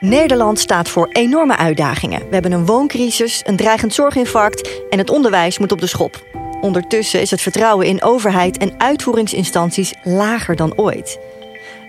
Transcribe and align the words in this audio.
Nederland 0.00 0.58
staat 0.58 0.88
voor 0.88 1.08
enorme 1.12 1.56
uitdagingen. 1.56 2.20
We 2.20 2.32
hebben 2.34 2.52
een 2.52 2.66
wooncrisis, 2.66 3.42
een 3.46 3.56
dreigend 3.56 3.94
zorginfarct 3.94 4.70
en 4.90 4.98
het 4.98 5.10
onderwijs 5.10 5.58
moet 5.58 5.72
op 5.72 5.80
de 5.80 5.86
schop. 5.86 6.24
Ondertussen 6.60 7.20
is 7.20 7.30
het 7.30 7.40
vertrouwen 7.40 7.86
in 7.86 8.02
overheid 8.02 8.58
en 8.58 8.74
uitvoeringsinstanties 8.78 9.94
lager 10.02 10.56
dan 10.56 10.76
ooit. 10.76 11.18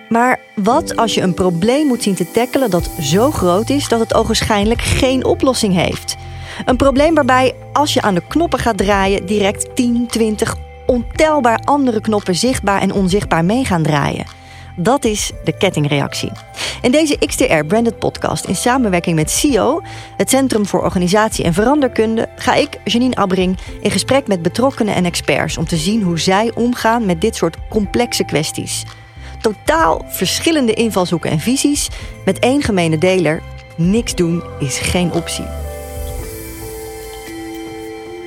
Maar 0.09 0.39
wat 0.55 0.95
als 0.95 1.13
je 1.13 1.21
een 1.21 1.33
probleem 1.33 1.87
moet 1.87 2.03
zien 2.03 2.15
te 2.15 2.31
tackelen 2.31 2.69
dat 2.69 2.89
zo 2.99 3.31
groot 3.31 3.69
is 3.69 3.87
dat 3.87 3.99
het 3.99 4.13
ogenschijnlijk 4.13 4.81
geen 4.81 5.25
oplossing 5.25 5.73
heeft? 5.73 6.15
Een 6.65 6.77
probleem 6.77 7.15
waarbij 7.15 7.55
als 7.73 7.93
je 7.93 8.01
aan 8.01 8.15
de 8.15 8.27
knoppen 8.27 8.59
gaat 8.59 8.77
draaien, 8.77 9.25
direct 9.25 9.75
10, 9.75 10.07
20, 10.07 10.55
ontelbaar 10.85 11.59
andere 11.63 12.01
knoppen 12.01 12.35
zichtbaar 12.35 12.81
en 12.81 12.93
onzichtbaar 12.93 13.45
mee 13.45 13.65
gaan 13.65 13.83
draaien. 13.83 14.40
Dat 14.75 15.05
is 15.05 15.31
de 15.43 15.57
kettingreactie. 15.57 16.31
In 16.81 16.91
deze 16.91 17.17
XTR 17.17 17.65
Branded 17.67 17.99
Podcast 17.99 18.45
in 18.45 18.55
samenwerking 18.55 19.15
met 19.15 19.31
CIO, 19.31 19.81
het 20.17 20.29
Centrum 20.29 20.65
voor 20.65 20.83
Organisatie 20.83 21.45
en 21.45 21.53
Veranderkunde, 21.53 22.29
ga 22.35 22.53
ik, 22.53 22.79
Janine 22.83 23.15
Abbring, 23.15 23.57
in 23.81 23.91
gesprek 23.91 24.27
met 24.27 24.41
betrokkenen 24.41 24.95
en 24.95 25.05
experts 25.05 25.57
om 25.57 25.65
te 25.65 25.77
zien 25.77 26.01
hoe 26.01 26.19
zij 26.19 26.51
omgaan 26.55 27.05
met 27.05 27.21
dit 27.21 27.35
soort 27.35 27.57
complexe 27.69 28.25
kwesties. 28.25 28.83
Totaal 29.41 30.05
verschillende 30.07 30.73
invalshoeken 30.73 31.31
en 31.31 31.39
visies, 31.39 31.89
met 32.25 32.39
één 32.39 32.61
gemene 32.61 32.97
deler: 32.97 33.41
niks 33.77 34.15
doen 34.15 34.43
is 34.59 34.79
geen 34.79 35.13
optie. 35.13 35.45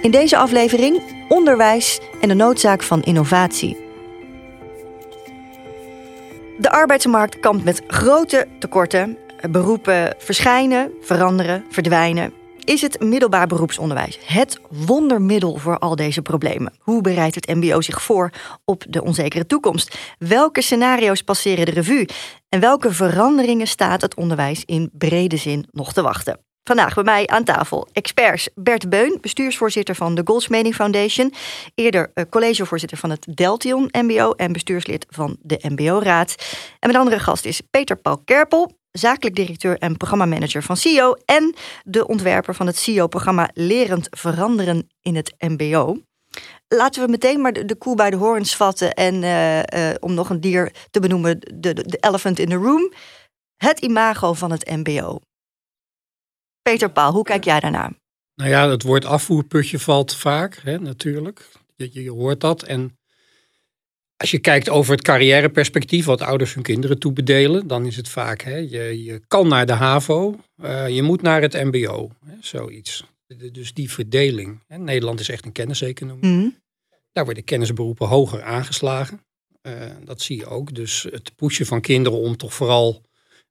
In 0.02 0.10
deze 0.10 0.36
aflevering 0.36 1.02
onderwijs 1.28 2.00
en 2.20 2.28
de 2.28 2.34
noodzaak 2.34 2.82
van 2.82 3.02
innovatie. 3.02 3.83
De 6.58 6.70
arbeidsmarkt 6.70 7.40
kampt 7.40 7.64
met 7.64 7.82
grote 7.86 8.48
tekorten. 8.58 9.18
Beroepen 9.50 10.14
verschijnen, 10.18 10.92
veranderen, 11.00 11.64
verdwijnen. 11.70 12.32
Is 12.64 12.80
het 12.80 13.00
middelbaar 13.00 13.46
beroepsonderwijs 13.46 14.18
het 14.26 14.60
wondermiddel 14.70 15.56
voor 15.56 15.78
al 15.78 15.96
deze 15.96 16.22
problemen? 16.22 16.72
Hoe 16.78 17.00
bereidt 17.00 17.34
het 17.34 17.46
MBO 17.46 17.80
zich 17.80 18.02
voor 18.02 18.30
op 18.64 18.84
de 18.88 19.02
onzekere 19.02 19.46
toekomst? 19.46 19.98
Welke 20.18 20.62
scenario's 20.62 21.22
passeren 21.22 21.64
de 21.64 21.70
revue? 21.70 22.08
En 22.48 22.60
welke 22.60 22.92
veranderingen 22.92 23.66
staat 23.66 24.00
het 24.00 24.14
onderwijs 24.14 24.62
in 24.64 24.90
brede 24.92 25.36
zin 25.36 25.66
nog 25.70 25.92
te 25.92 26.02
wachten? 26.02 26.43
Vandaag 26.64 26.94
bij 26.94 27.04
mij 27.04 27.26
aan 27.26 27.44
tafel 27.44 27.88
experts 27.92 28.48
Bert 28.54 28.88
Beun, 28.88 29.18
bestuursvoorzitter 29.20 29.94
van 29.94 30.14
de 30.14 30.22
Goldsmeding 30.24 30.74
Foundation, 30.74 31.32
eerder 31.74 32.10
eh, 32.14 32.24
collegevoorzitter 32.30 32.98
van 32.98 33.10
het 33.10 33.26
Deltion 33.34 33.88
MBO 33.90 34.32
en 34.32 34.52
bestuurslid 34.52 35.06
van 35.08 35.36
de 35.40 35.58
MBO-raad. 35.62 36.34
En 36.78 36.88
mijn 36.90 36.96
andere 36.96 37.18
gast 37.18 37.44
is 37.44 37.60
Peter 37.60 37.96
Paul 37.96 38.18
Kerpel, 38.24 38.78
zakelijk 38.90 39.36
directeur 39.36 39.78
en 39.78 39.96
programmamanager 39.96 40.62
van 40.62 40.76
CIO 40.76 41.14
en 41.24 41.54
de 41.82 42.06
ontwerper 42.06 42.54
van 42.54 42.66
het 42.66 42.76
CIO-programma 42.76 43.50
Lerend 43.52 44.06
Veranderen 44.10 44.88
in 45.02 45.16
het 45.16 45.34
MBO. 45.38 45.96
Laten 46.68 47.04
we 47.04 47.10
meteen 47.10 47.40
maar 47.40 47.52
de, 47.52 47.76
koe 47.78 47.96
bij 47.96 48.10
de 48.10 48.16
horens 48.16 48.56
vatten 48.56 48.92
en 48.92 49.14
uh, 49.14 49.58
uh, 49.58 49.94
om 50.00 50.14
nog 50.14 50.30
een 50.30 50.40
dier 50.40 50.72
te 50.90 51.00
benoemen, 51.00 51.38
de, 51.54 51.74
de 51.74 51.98
elephant 52.00 52.38
in 52.38 52.48
the 52.48 52.54
room. 52.54 52.92
Het 53.56 53.80
imago 53.80 54.32
van 54.32 54.50
het 54.50 54.70
MBO. 54.70 55.18
Peter 56.70 56.90
Paul, 56.90 57.12
hoe 57.12 57.22
kijk 57.22 57.44
jij 57.44 57.60
daarnaar? 57.60 57.92
Nou 58.34 58.50
ja, 58.50 58.70
het 58.70 58.82
woord 58.82 59.04
afvoerputje 59.04 59.78
valt 59.78 60.16
vaak, 60.16 60.60
hè, 60.62 60.78
natuurlijk. 60.78 61.48
Je, 61.76 62.02
je 62.02 62.10
hoort 62.10 62.40
dat. 62.40 62.62
En 62.62 62.98
als 64.16 64.30
je 64.30 64.38
kijkt 64.38 64.68
over 64.68 64.92
het 64.92 65.02
carrièreperspectief, 65.02 66.04
wat 66.04 66.20
ouders 66.20 66.54
hun 66.54 66.62
kinderen 66.62 66.98
toebedelen, 66.98 67.66
dan 67.66 67.86
is 67.86 67.96
het 67.96 68.08
vaak, 68.08 68.42
hè, 68.42 68.56
je, 68.56 69.02
je 69.04 69.20
kan 69.28 69.48
naar 69.48 69.66
de 69.66 69.72
HAVO, 69.72 70.40
uh, 70.62 70.88
je 70.88 71.02
moet 71.02 71.22
naar 71.22 71.42
het 71.42 71.52
MBO, 71.52 72.10
hè, 72.26 72.34
zoiets. 72.40 73.04
Dus 73.52 73.74
die 73.74 73.90
verdeling. 73.90 74.62
Hè. 74.66 74.78
Nederland 74.78 75.20
is 75.20 75.28
echt 75.28 75.44
een 75.44 75.52
kenniseconomie. 75.52 76.30
Mm. 76.30 76.56
Daar 77.12 77.24
worden 77.24 77.44
kennisberoepen 77.44 78.08
hoger 78.08 78.42
aangeslagen. 78.42 79.20
Uh, 79.62 79.72
dat 80.04 80.20
zie 80.20 80.36
je 80.36 80.46
ook. 80.46 80.74
Dus 80.74 81.06
het 81.10 81.36
pushen 81.36 81.66
van 81.66 81.80
kinderen 81.80 82.18
om 82.18 82.36
toch 82.36 82.54
vooral 82.54 83.02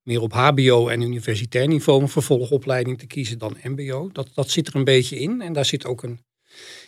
meer 0.04 0.22
op 0.22 0.34
HBO 0.34 0.88
en 0.88 1.02
universitair 1.02 1.68
niveau 1.68 2.02
een 2.02 2.10
vervolgopleiding 2.10 3.00
te 3.00 3.08
kiezen 3.08 3.38
dan 3.38 3.58
MBO. 3.64 4.10
Dat, 4.12 4.30
dat 4.34 4.50
zit 4.50 4.68
er 4.68 4.76
een 4.76 4.84
beetje 4.84 5.20
in. 5.20 5.42
En 5.42 5.54
daar 5.54 5.66
zit 5.66 5.86
ook 5.86 6.04
een. 6.04 6.20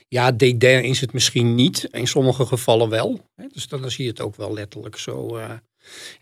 Ja, 0.08 0.31
DD 0.31 0.64
is 0.64 1.02
het 1.02 1.14
misschien 1.14 1.56
niet. 1.56 1.88
In 1.92 2.08
sommige 2.08 2.46
gevallen 2.46 2.90
wel. 2.90 3.20
Dus 3.54 3.68
dan, 3.68 3.92
zie 3.92 4.04
je 4.04 4.09
het 4.09 4.22
ook 4.22 4.36
wel 4.36 4.54
letterlijk 4.54 4.98
zo. 4.98 5.38
Uh, 5.38 5.52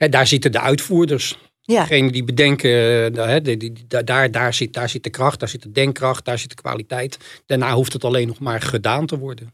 daar 0.09 0.27
zitten 0.27 0.51
de 0.51 0.59
uitvoerders. 0.59 1.37
Ja. 1.61 1.81
Degene 1.81 2.11
die 2.11 2.23
bedenken, 2.23 3.43
die, 3.43 3.57
die, 3.57 3.73
daar, 3.87 4.31
daar, 4.31 4.53
zit, 4.53 4.73
daar 4.73 4.89
zit 4.89 5.03
de 5.03 5.09
kracht, 5.09 5.39
daar 5.39 5.49
zit 5.49 5.61
de 5.61 5.71
denkkracht, 5.71 6.25
daar 6.25 6.39
zit 6.39 6.49
de 6.49 6.55
kwaliteit. 6.55 7.17
Daarna 7.45 7.73
hoeft 7.73 7.93
het 7.93 8.03
alleen 8.03 8.27
nog 8.27 8.39
maar 8.39 8.61
gedaan 8.61 9.05
te 9.05 9.17
worden. 9.17 9.53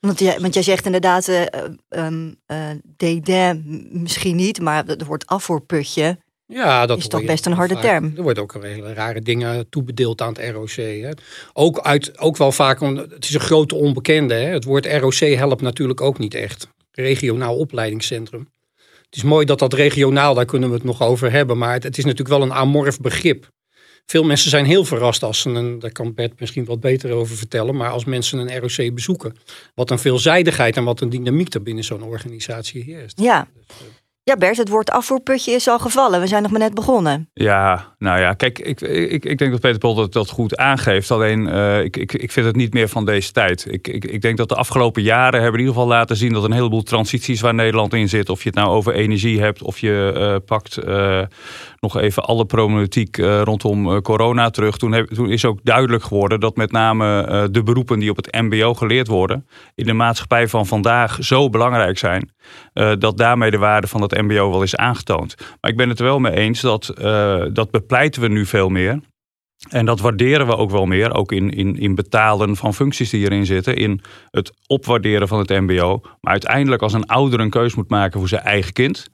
Want, 0.00 0.18
jij, 0.18 0.40
want 0.40 0.54
jij 0.54 0.62
zegt 0.62 0.86
inderdaad, 0.86 1.28
uh, 1.28 1.42
um, 1.88 2.36
DD 2.96 3.28
misschien 3.92 4.36
niet, 4.36 4.60
maar 4.60 4.86
het 4.86 5.04
woord 5.04 5.26
afvoerputje. 5.26 6.18
Ja, 6.54 6.86
dat 6.86 6.98
is 6.98 7.08
toch 7.08 7.24
best 7.24 7.46
een 7.46 7.52
harde 7.52 7.78
term. 7.78 8.12
Er 8.16 8.22
wordt 8.22 8.38
ook 8.38 8.56
hele 8.60 8.92
rare 8.92 9.20
dingen 9.20 9.68
toebedeeld 9.68 10.20
aan 10.20 10.34
het 10.34 10.54
ROC. 10.54 10.70
Hè. 10.76 11.10
Ook, 11.52 11.80
uit, 11.80 12.18
ook 12.18 12.36
wel 12.36 12.52
vaak, 12.52 12.80
het 12.80 13.24
is 13.24 13.34
een 13.34 13.40
grote 13.40 13.74
onbekende. 13.74 14.34
Hè. 14.34 14.48
Het 14.48 14.64
woord 14.64 14.86
ROC 14.86 15.18
helpt 15.18 15.62
natuurlijk 15.62 16.00
ook 16.00 16.18
niet 16.18 16.34
echt. 16.34 16.68
Regionaal 16.90 17.56
opleidingscentrum. 17.56 18.48
Het 19.04 19.16
is 19.16 19.22
mooi 19.22 19.46
dat 19.46 19.58
dat 19.58 19.72
regionaal, 19.72 20.34
daar 20.34 20.44
kunnen 20.44 20.68
we 20.68 20.74
het 20.74 20.84
nog 20.84 21.02
over 21.02 21.32
hebben. 21.32 21.58
Maar 21.58 21.72
het, 21.72 21.82
het 21.82 21.98
is 21.98 22.04
natuurlijk 22.04 22.38
wel 22.38 22.42
een 22.42 22.54
amorf 22.54 23.00
begrip. 23.00 23.48
Veel 24.06 24.24
mensen 24.24 24.50
zijn 24.50 24.64
heel 24.64 24.84
verrast 24.84 25.22
als 25.22 25.40
ze 25.40 25.50
een, 25.50 25.78
daar 25.78 25.92
kan 25.92 26.14
Bert 26.14 26.40
misschien 26.40 26.64
wat 26.64 26.80
beter 26.80 27.10
over 27.10 27.36
vertellen, 27.36 27.76
maar 27.76 27.90
als 27.90 28.04
mensen 28.04 28.38
een 28.38 28.58
ROC 28.58 28.94
bezoeken, 28.94 29.36
wat 29.74 29.90
een 29.90 29.98
veelzijdigheid 29.98 30.76
en 30.76 30.84
wat 30.84 31.00
een 31.00 31.10
dynamiek 31.10 31.54
er 31.54 31.62
binnen 31.62 31.84
zo'n 31.84 32.02
organisatie 32.02 32.82
heerst. 32.82 33.20
Ja. 33.20 33.48
Dus, 33.54 33.76
uh, 33.80 33.86
ja, 34.24 34.36
Bert, 34.36 34.56
het 34.56 34.68
woord 34.68 34.90
afvoerputje 34.90 35.52
is 35.52 35.68
al 35.68 35.78
gevallen. 35.78 36.20
We 36.20 36.26
zijn 36.26 36.42
nog 36.42 36.50
maar 36.50 36.60
net 36.60 36.74
begonnen. 36.74 37.30
Ja, 37.34 37.94
nou 37.98 38.20
ja, 38.20 38.34
kijk, 38.34 38.58
ik, 38.58 38.80
ik, 38.80 39.24
ik 39.24 39.38
denk 39.38 39.50
dat 39.50 39.60
Peter 39.60 39.78
Pol 39.78 39.94
dat, 39.94 40.12
dat 40.12 40.30
goed 40.30 40.56
aangeeft. 40.56 41.10
Alleen, 41.10 41.46
uh, 41.46 41.82
ik, 41.82 41.96
ik, 41.96 42.12
ik 42.12 42.32
vind 42.32 42.46
het 42.46 42.56
niet 42.56 42.72
meer 42.72 42.88
van 42.88 43.04
deze 43.04 43.32
tijd. 43.32 43.66
Ik, 43.70 43.88
ik, 43.88 44.04
ik 44.04 44.22
denk 44.22 44.36
dat 44.36 44.48
de 44.48 44.54
afgelopen 44.54 45.02
jaren 45.02 45.40
hebben 45.40 45.60
in 45.60 45.66
ieder 45.66 45.74
geval 45.74 45.88
laten 45.88 46.16
zien... 46.16 46.32
dat 46.32 46.44
een 46.44 46.52
heleboel 46.52 46.82
transities 46.82 47.40
waar 47.40 47.54
Nederland 47.54 47.94
in 47.94 48.08
zit... 48.08 48.28
of 48.28 48.42
je 48.42 48.48
het 48.48 48.58
nou 48.58 48.68
over 48.68 48.94
energie 48.94 49.40
hebt, 49.40 49.62
of 49.62 49.78
je 49.78 50.12
uh, 50.16 50.36
pakt... 50.46 50.78
Uh, 50.84 51.22
nog 51.84 51.96
even 51.96 52.24
alle 52.24 52.44
problematiek 52.44 53.18
uh, 53.18 53.42
rondom 53.42 54.02
corona 54.02 54.50
terug. 54.50 54.76
Toen, 54.76 54.94
is 55.30 55.44
ook 55.44 55.58
duidelijk 55.62 56.02
geworden 56.02 56.40
dat 56.40 56.56
met 56.56 56.72
name 56.72 57.28
uh, 57.28 57.44
de 57.50 57.62
beroepen 57.62 57.98
die 57.98 58.10
op 58.10 58.16
het 58.16 58.32
MBO 58.32 58.74
geleerd 58.74 59.06
worden, 59.06 59.46
in 59.74 59.86
de 59.86 59.92
maatschappij 59.92 60.48
van 60.48 60.66
vandaag 60.66 61.16
zo 61.20 61.50
belangrijk 61.50 61.98
zijn, 61.98 62.32
dat 62.98 63.16
daarmee 63.16 63.50
de 63.50 63.58
waarde 63.58 63.86
van 63.86 64.02
het 64.02 64.22
MBO 64.22 64.50
wel 64.50 64.62
is 64.62 64.76
aangetoond. 64.76 65.34
Maar 65.60 65.70
ik 65.70 65.76
ben 65.76 65.88
het 65.88 65.98
er 65.98 66.04
wel 66.04 66.18
mee 66.18 66.32
eens 66.32 66.60
dat 66.60 66.92
dat 67.52 67.70
bepleiten 67.70 68.22
we 68.22 68.28
nu 68.28 68.46
veel 68.46 68.68
meer. 68.68 69.00
En 69.68 69.86
dat 69.86 70.00
waarderen 70.00 70.46
we 70.46 70.56
ook 70.56 70.70
wel 70.70 70.86
meer, 70.86 71.14
ook 71.14 71.32
in, 71.32 71.50
in, 71.50 71.78
in 71.78 71.94
betalen 71.94 72.56
van 72.56 72.74
functies 72.74 73.10
die 73.10 73.24
erin 73.24 73.46
zitten, 73.46 73.76
in 73.76 74.00
het 74.30 74.52
opwaarderen 74.66 75.28
van 75.28 75.38
het 75.38 75.48
MBO. 75.48 76.00
Maar 76.20 76.32
uiteindelijk, 76.32 76.82
als 76.82 76.92
een 76.92 77.06
ouder 77.06 77.40
een 77.40 77.50
keus 77.50 77.74
moet 77.74 77.88
maken 77.88 78.18
voor 78.18 78.28
zijn 78.28 78.42
eigen 78.42 78.72
kind, 78.72 79.10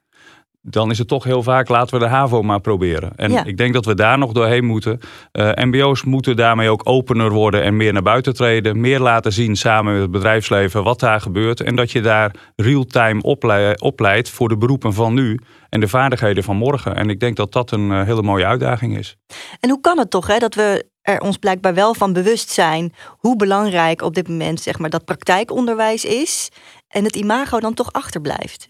dan 0.63 0.91
is 0.91 0.99
het 0.99 1.09
toch 1.09 1.25
heel 1.25 1.43
vaak 1.43 1.69
laten 1.69 1.99
we 1.99 2.05
de 2.05 2.11
HAVO 2.11 2.43
maar 2.43 2.61
proberen. 2.61 3.13
En 3.17 3.33
ja. 3.33 3.45
ik 3.45 3.57
denk 3.57 3.75
dat 3.75 3.85
we 3.85 3.95
daar 3.95 4.19
nog 4.19 4.33
doorheen 4.33 4.65
moeten. 4.65 5.01
Uh, 5.33 5.51
MBO's 5.55 6.05
moeten 6.05 6.37
daarmee 6.37 6.71
ook 6.71 6.81
opener 6.85 7.31
worden 7.31 7.63
en 7.63 7.77
meer 7.77 7.93
naar 7.93 8.03
buiten 8.03 8.35
treden. 8.35 8.81
Meer 8.81 9.01
laten 9.01 9.33
zien 9.33 9.57
samen 9.57 9.93
met 9.93 10.03
het 10.03 10.11
bedrijfsleven 10.11 10.85
wat 10.85 11.01
daar 11.01 11.21
gebeurt. 11.21 11.61
En 11.61 11.77
dat 11.77 11.91
je 11.91 12.01
daar 12.01 12.35
real-time 12.57 13.23
opleidt 13.23 13.81
opleid 13.81 14.31
voor 14.31 14.49
de 14.49 14.57
beroepen 14.57 14.95
van 14.95 15.15
nu 15.15 15.39
en 15.69 15.81
de 15.81 15.89
vaardigheden 15.89 16.45
van 16.45 16.57
morgen. 16.57 16.97
En 16.97 17.11
ik 17.11 17.21
denk 17.21 17.37
dat 17.37 17.53
dat 17.53 17.71
een 17.71 17.91
uh, 17.91 18.03
hele 18.03 18.23
mooie 18.23 18.47
uitdaging 18.47 18.99
is. 18.99 19.17
En 19.61 19.71
hoe 19.71 19.81
kan 19.81 19.99
het 19.99 20.11
toch 20.11 20.27
hè, 20.27 20.39
dat 20.39 20.55
we 20.55 20.89
er 21.03 21.21
ons 21.21 21.37
blijkbaar 21.37 21.75
wel 21.75 21.95
van 21.95 22.13
bewust 22.13 22.51
zijn 22.51 22.93
hoe 23.09 23.37
belangrijk 23.37 24.03
op 24.03 24.15
dit 24.15 24.29
moment 24.29 24.61
zeg 24.61 24.79
maar, 24.79 24.91
dat 24.91 25.05
praktijkonderwijs 25.05 26.05
is 26.05 26.49
en 26.89 27.05
het 27.05 27.17
imago 27.17 27.61
dan 27.61 27.75
toch 27.75 27.93
achterblijft? 27.93 28.69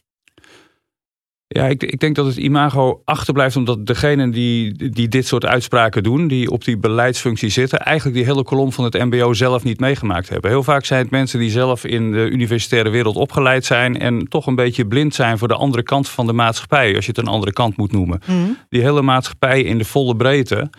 Ja, 1.52 1.66
ik, 1.66 1.82
ik, 1.82 2.00
denk 2.00 2.16
dat 2.16 2.26
het 2.26 2.36
imago 2.36 3.02
achterblijft 3.04 3.56
omdat 3.56 3.86
degenen 3.86 4.30
die, 4.30 4.90
die 4.90 5.08
dit 5.08 5.26
soort 5.26 5.46
uitspraken 5.46 6.02
doen, 6.02 6.28
die 6.28 6.50
op 6.50 6.64
die 6.64 6.78
beleidsfunctie 6.78 7.48
zitten, 7.48 7.78
eigenlijk 7.78 8.16
die 8.16 8.26
hele 8.26 8.42
kolom 8.42 8.72
van 8.72 8.84
het 8.84 8.94
MBO 8.94 9.32
zelf 9.32 9.64
niet 9.64 9.80
meegemaakt 9.80 10.28
hebben. 10.28 10.50
Heel 10.50 10.62
vaak 10.62 10.84
zijn 10.84 11.02
het 11.02 11.10
mensen 11.10 11.38
die 11.38 11.50
zelf 11.50 11.84
in 11.84 12.12
de 12.12 12.30
universitaire 12.30 12.90
wereld 12.90 13.16
opgeleid 13.16 13.64
zijn 13.64 13.98
en 13.98 14.28
toch 14.28 14.46
een 14.46 14.54
beetje 14.54 14.86
blind 14.86 15.14
zijn 15.14 15.38
voor 15.38 15.48
de 15.48 15.54
andere 15.54 15.82
kant 15.82 16.08
van 16.08 16.26
de 16.26 16.32
maatschappij, 16.32 16.94
als 16.94 17.04
je 17.04 17.10
het 17.10 17.20
een 17.20 17.32
andere 17.32 17.52
kant 17.52 17.76
moet 17.76 17.92
noemen. 17.92 18.20
Mm. 18.26 18.56
Die 18.68 18.82
hele 18.82 19.02
maatschappij 19.02 19.62
in 19.62 19.78
de 19.78 19.84
volle 19.84 20.16
breedte, 20.16 20.70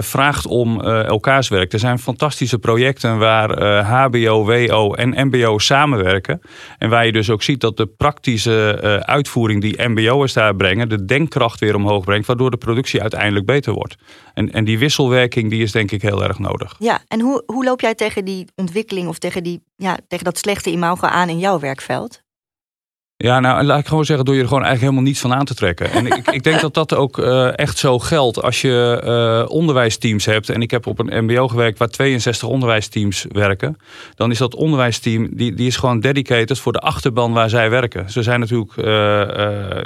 vraagt 0.00 0.46
om 0.46 0.80
elkaars 0.80 1.48
werk. 1.48 1.72
Er 1.72 1.78
zijn 1.78 1.98
fantastische 1.98 2.58
projecten 2.58 3.18
waar 3.18 3.84
HBO, 3.84 4.44
WO 4.44 4.94
en 4.94 5.26
MBO 5.26 5.58
samenwerken. 5.58 6.40
En 6.78 6.90
waar 6.90 7.06
je 7.06 7.12
dus 7.12 7.30
ook 7.30 7.42
ziet 7.42 7.60
dat 7.60 7.76
de 7.76 7.86
praktische 7.86 8.78
uitvoering 9.04 9.60
die 9.60 9.88
MBO'ers 9.88 10.32
daar 10.32 10.56
brengen, 10.56 10.88
de 10.88 11.04
denkkracht 11.04 11.60
weer 11.60 11.74
omhoog 11.74 12.04
brengt, 12.04 12.26
waardoor 12.26 12.50
de 12.50 12.56
productie 12.56 13.00
uiteindelijk 13.00 13.46
beter 13.46 13.72
wordt. 13.72 13.96
En, 14.34 14.52
en 14.52 14.64
die 14.64 14.78
wisselwerking 14.78 15.50
die 15.50 15.62
is 15.62 15.72
denk 15.72 15.90
ik 15.90 16.02
heel 16.02 16.24
erg 16.24 16.38
nodig. 16.38 16.76
Ja, 16.78 17.00
en 17.08 17.20
hoe, 17.20 17.42
hoe 17.46 17.64
loop 17.64 17.80
jij 17.80 17.94
tegen 17.94 18.24
die 18.24 18.46
ontwikkeling 18.56 19.08
of 19.08 19.18
tegen, 19.18 19.42
die, 19.42 19.62
ja, 19.76 19.98
tegen 20.08 20.24
dat 20.24 20.38
slechte 20.38 20.70
imago 20.70 21.06
aan 21.06 21.28
in 21.28 21.38
jouw 21.38 21.58
werkveld? 21.58 22.21
Ja, 23.22 23.40
nou 23.40 23.64
laat 23.64 23.78
ik 23.78 23.86
gewoon 23.86 24.04
zeggen, 24.04 24.24
door 24.24 24.34
je 24.34 24.40
er 24.40 24.46
gewoon 24.48 24.62
eigenlijk 24.62 24.92
helemaal 24.92 25.12
niets 25.12 25.20
van 25.20 25.38
aan 25.38 25.44
te 25.44 25.54
trekken. 25.54 25.90
En 25.90 26.06
ik, 26.06 26.28
ik 26.30 26.42
denk 26.42 26.60
dat 26.60 26.74
dat 26.74 26.94
ook 26.94 27.18
uh, 27.18 27.58
echt 27.58 27.78
zo 27.78 27.98
geldt 27.98 28.42
als 28.42 28.60
je 28.60 29.02
uh, 29.04 29.50
onderwijsteams 29.50 30.24
hebt. 30.24 30.48
En 30.48 30.62
ik 30.62 30.70
heb 30.70 30.86
op 30.86 30.98
een 30.98 31.24
MBO 31.24 31.48
gewerkt 31.48 31.78
waar 31.78 31.88
62 31.88 32.48
onderwijsteams 32.48 33.26
werken. 33.28 33.76
Dan 34.14 34.30
is 34.30 34.38
dat 34.38 34.54
onderwijsteam, 34.54 35.28
die, 35.30 35.54
die 35.54 35.66
is 35.66 35.76
gewoon 35.76 36.00
dedicated 36.00 36.58
voor 36.58 36.72
de 36.72 36.78
achterban 36.78 37.32
waar 37.32 37.48
zij 37.48 37.70
werken. 37.70 38.10
Ze 38.10 38.22
zijn 38.22 38.40
natuurlijk 38.40 38.76
uh, 38.76 38.84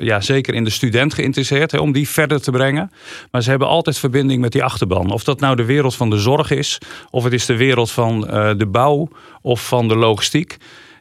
ja, 0.06 0.20
zeker 0.20 0.54
in 0.54 0.64
de 0.64 0.70
student 0.70 1.14
geïnteresseerd 1.14 1.72
hè, 1.72 1.78
om 1.78 1.92
die 1.92 2.08
verder 2.08 2.42
te 2.42 2.50
brengen. 2.50 2.92
Maar 3.30 3.42
ze 3.42 3.50
hebben 3.50 3.68
altijd 3.68 3.98
verbinding 3.98 4.40
met 4.40 4.52
die 4.52 4.64
achterban. 4.64 5.10
Of 5.10 5.24
dat 5.24 5.40
nou 5.40 5.56
de 5.56 5.64
wereld 5.64 5.94
van 5.94 6.10
de 6.10 6.18
zorg 6.18 6.50
is, 6.50 6.78
of 7.10 7.24
het 7.24 7.32
is 7.32 7.46
de 7.46 7.56
wereld 7.56 7.90
van 7.90 8.20
de 8.56 8.66
bouw 8.70 9.08
of 9.42 9.68
van 9.68 9.88
de 9.88 9.96
logistiek. 9.96 10.56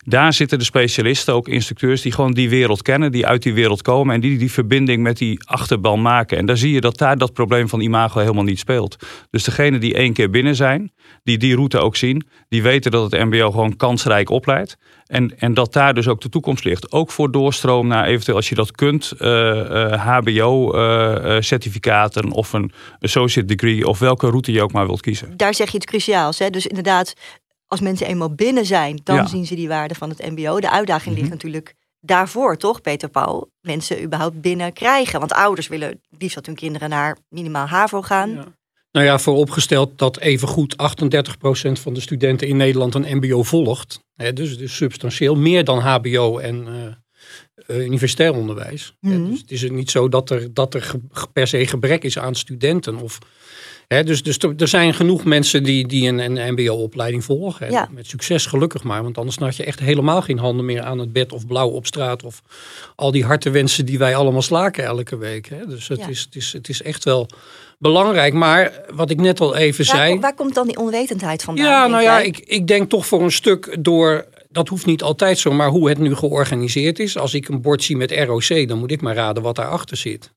Daar 0.07 0.33
zitten 0.33 0.59
de 0.59 0.63
specialisten, 0.63 1.33
ook 1.33 1.47
instructeurs, 1.47 2.01
die 2.01 2.11
gewoon 2.11 2.31
die 2.31 2.49
wereld 2.49 2.81
kennen, 2.81 3.11
die 3.11 3.25
uit 3.25 3.43
die 3.43 3.53
wereld 3.53 3.81
komen 3.81 4.15
en 4.15 4.21
die 4.21 4.37
die 4.37 4.51
verbinding 4.51 5.03
met 5.03 5.17
die 5.17 5.39
achterban 5.45 6.01
maken. 6.01 6.37
En 6.37 6.45
daar 6.45 6.57
zie 6.57 6.73
je 6.73 6.81
dat 6.81 6.97
daar 6.97 7.17
dat 7.17 7.33
probleem 7.33 7.69
van 7.69 7.79
imago 7.79 8.19
helemaal 8.19 8.43
niet 8.43 8.59
speelt. 8.59 8.95
Dus 9.29 9.43
degene 9.43 9.77
die 9.77 9.93
één 9.93 10.13
keer 10.13 10.29
binnen 10.29 10.55
zijn, 10.55 10.91
die 11.23 11.37
die 11.37 11.55
route 11.55 11.79
ook 11.79 11.95
zien, 11.95 12.27
die 12.49 12.63
weten 12.63 12.91
dat 12.91 13.11
het 13.11 13.23
MBO 13.23 13.51
gewoon 13.51 13.75
kansrijk 13.75 14.29
opleidt. 14.29 14.77
En, 15.05 15.39
en 15.39 15.53
dat 15.53 15.73
daar 15.73 15.93
dus 15.93 16.07
ook 16.07 16.21
de 16.21 16.29
toekomst 16.29 16.63
ligt. 16.63 16.91
Ook 16.91 17.11
voor 17.11 17.31
doorstroom 17.31 17.87
naar 17.87 18.05
eventueel, 18.05 18.37
als 18.37 18.49
je 18.49 18.55
dat 18.55 18.71
kunt, 18.71 19.13
HBO-certificaten 19.97 22.23
eh, 22.23 22.29
eh, 22.29 22.35
of 22.35 22.53
een 22.53 22.71
associate 22.99 23.55
degree 23.55 23.87
of 23.87 23.99
welke 23.99 24.29
route 24.29 24.51
je 24.51 24.61
ook 24.61 24.71
maar 24.71 24.85
wilt 24.85 25.01
kiezen. 25.01 25.37
Daar 25.37 25.53
zeg 25.53 25.69
je 25.69 25.77
iets 25.77 25.85
cruciaals. 25.85 26.39
Hè? 26.39 26.49
Dus 26.49 26.67
inderdaad, 26.67 27.13
als 27.67 27.79
mensen 27.79 28.07
eenmaal 28.07 28.33
binnen 28.33 28.65
zijn, 28.65 29.01
dan 29.03 29.27
zien 29.27 29.45
ze 29.45 29.55
die 29.55 29.67
waarde 29.67 29.95
van 29.95 30.09
het 30.09 30.29
MBO. 30.29 30.59
De 30.59 30.71
uitdaging 30.71 31.15
ligt 31.15 31.27
mhm. 31.27 31.35
natuurlijk 31.35 31.75
daarvoor, 31.99 32.57
toch, 32.57 32.81
Peter 32.81 33.09
Paul? 33.09 33.51
Mensen 33.61 34.03
überhaupt 34.03 34.41
binnen 34.41 34.73
krijgen. 34.73 35.19
Want 35.19 35.33
ouders 35.33 35.67
willen 35.67 36.01
liefst 36.17 36.35
dat 36.35 36.45
hun 36.45 36.55
kinderen 36.55 36.89
naar 36.89 37.17
minimaal 37.29 37.67
HAVO 37.67 38.01
gaan. 38.01 38.29
Ja. 38.29 38.45
Nou 38.91 39.07
ja, 39.07 39.19
vooropgesteld 39.19 39.97
dat 39.97 40.19
evengoed 40.19 40.75
38% 40.75 40.77
van 41.71 41.93
de 41.93 41.99
studenten 41.99 42.47
in 42.47 42.57
Nederland 42.57 42.95
een 42.95 43.17
MBO 43.17 43.43
volgt. 43.43 43.99
Hè, 44.15 44.33
dus, 44.33 44.57
dus 44.57 44.75
substantieel 44.75 45.35
meer 45.35 45.63
dan 45.63 45.79
HBO 45.79 46.37
en 46.37 46.67
uh, 47.67 47.85
universitair 47.85 48.33
onderwijs. 48.33 48.95
Mhm. 48.99 49.29
dus 49.29 49.39
het 49.39 49.51
is 49.51 49.69
niet 49.69 49.91
zo 49.91 50.09
dat 50.09 50.29
er, 50.29 50.53
dat 50.53 50.73
er 50.73 50.91
per 51.33 51.47
se 51.47 51.67
gebrek 51.67 52.03
is 52.03 52.19
aan 52.19 52.35
studenten 52.35 52.95
of 52.95 53.19
dus, 53.87 54.23
dus 54.23 54.37
er 54.57 54.67
zijn 54.67 54.93
genoeg 54.93 55.23
mensen 55.23 55.63
die, 55.63 55.87
die 55.87 56.07
een, 56.07 56.19
een 56.19 56.53
mbo-opleiding 56.53 57.23
volgen. 57.23 57.89
Met 57.91 58.07
succes 58.07 58.45
gelukkig 58.45 58.83
maar. 58.83 59.03
Want 59.03 59.17
anders 59.17 59.37
had 59.37 59.55
je 59.55 59.63
echt 59.63 59.79
helemaal 59.79 60.21
geen 60.21 60.37
handen 60.37 60.65
meer 60.65 60.81
aan 60.81 60.99
het 60.99 61.13
bed 61.13 61.31
of 61.33 61.47
blauw 61.47 61.69
op 61.69 61.85
straat. 61.85 62.23
Of 62.23 62.41
al 62.95 63.11
die 63.11 63.25
harte 63.25 63.49
wensen 63.49 63.85
die 63.85 63.97
wij 63.97 64.15
allemaal 64.15 64.41
slaken 64.41 64.83
elke 64.83 65.17
week. 65.17 65.49
Dus 65.67 65.87
het, 65.87 66.07
is, 66.09 66.21
het, 66.21 66.35
is, 66.35 66.53
het 66.53 66.69
is 66.69 66.81
echt 66.81 67.03
wel 67.03 67.27
belangrijk. 67.77 68.33
Maar 68.33 68.71
wat 68.93 69.09
ik 69.09 69.21
net 69.21 69.39
al 69.39 69.55
even 69.55 69.85
zei. 69.85 70.19
Waar 70.19 70.35
komt 70.35 70.53
dan 70.53 70.67
die 70.67 70.77
onwetendheid 70.77 71.43
vandaan? 71.43 71.65
Ja, 71.65 71.87
nou 71.87 72.03
ja, 72.03 72.19
ik, 72.19 72.37
ik 72.37 72.67
denk 72.67 72.89
toch 72.89 73.07
voor 73.07 73.21
een 73.21 73.31
stuk 73.31 73.77
door 73.79 74.25
dat 74.55 74.67
hoeft 74.67 74.85
niet 74.85 75.03
altijd 75.03 75.39
zo, 75.39 75.51
maar 75.51 75.69
hoe 75.69 75.89
het 75.89 75.97
nu 75.97 76.15
georganiseerd 76.15 76.99
is. 76.99 77.17
Als 77.17 77.33
ik 77.33 77.47
een 77.47 77.61
bord 77.61 77.83
zie 77.83 77.97
met 77.97 78.11
ROC, 78.11 78.67
dan 78.67 78.77
moet 78.77 78.91
ik 78.91 79.01
maar 79.01 79.15
raden 79.15 79.43
wat 79.43 79.55
daarachter 79.55 79.97
zit. 79.97 80.31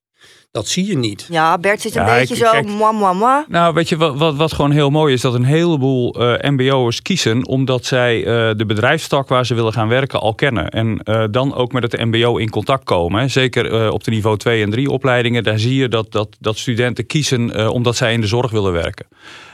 Dat 0.51 0.69
zie 0.69 0.87
je 0.87 0.97
niet. 0.97 1.27
Ja, 1.31 1.59
Bert 1.59 1.81
zit 1.81 1.97
een 1.97 2.05
beetje 2.05 2.37
zo 2.37 2.51
kijk, 2.51 2.67
moi, 2.67 2.95
moi, 2.95 3.15
moi. 3.17 3.45
Nou, 3.49 3.75
weet 3.75 3.89
je 3.89 3.97
wat, 3.97 4.17
wat, 4.17 4.37
wat 4.37 4.53
gewoon 4.53 4.71
heel 4.71 4.91
mooi 4.91 5.15
is? 5.15 5.21
Dat 5.21 5.35
een 5.35 5.45
heleboel 5.45 6.23
uh, 6.23 6.45
eh, 6.45 6.51
mbo'ers 6.53 7.03
kiezen 7.03 7.47
omdat 7.47 7.85
zij 7.85 8.19
uh, 8.19 8.25
de 8.57 8.65
bedrijfstak 8.67 9.29
waar 9.29 9.47
ze 9.47 9.55
willen 9.55 9.73
gaan 9.73 9.89
werken 9.89 10.21
al 10.21 10.35
kennen. 10.35 10.69
En 10.69 11.01
uh, 11.05 11.25
dan 11.31 11.55
ook 11.55 11.73
met 11.73 11.83
het 11.83 12.05
mbo 12.05 12.37
in 12.37 12.51
contact 12.51 12.85
komen. 12.85 13.21
Hè. 13.21 13.29
Zeker 13.29 13.93
op 13.93 14.05
de 14.05 14.11
niveau 14.11 14.37
2 14.37 14.63
en 14.63 14.71
3 14.71 14.91
opleidingen. 14.91 15.43
Daar 15.43 15.59
zie 15.59 15.75
je 15.75 15.89
dat, 15.89 16.13
dat, 16.13 16.37
dat 16.41 16.59
studenten 16.59 17.07
kiezen 17.07 17.71
omdat 17.73 17.97
zij 17.97 18.13
in 18.13 18.21
de 18.21 18.27
zorg 18.27 18.51
willen 18.51 18.73
werken. 18.73 19.07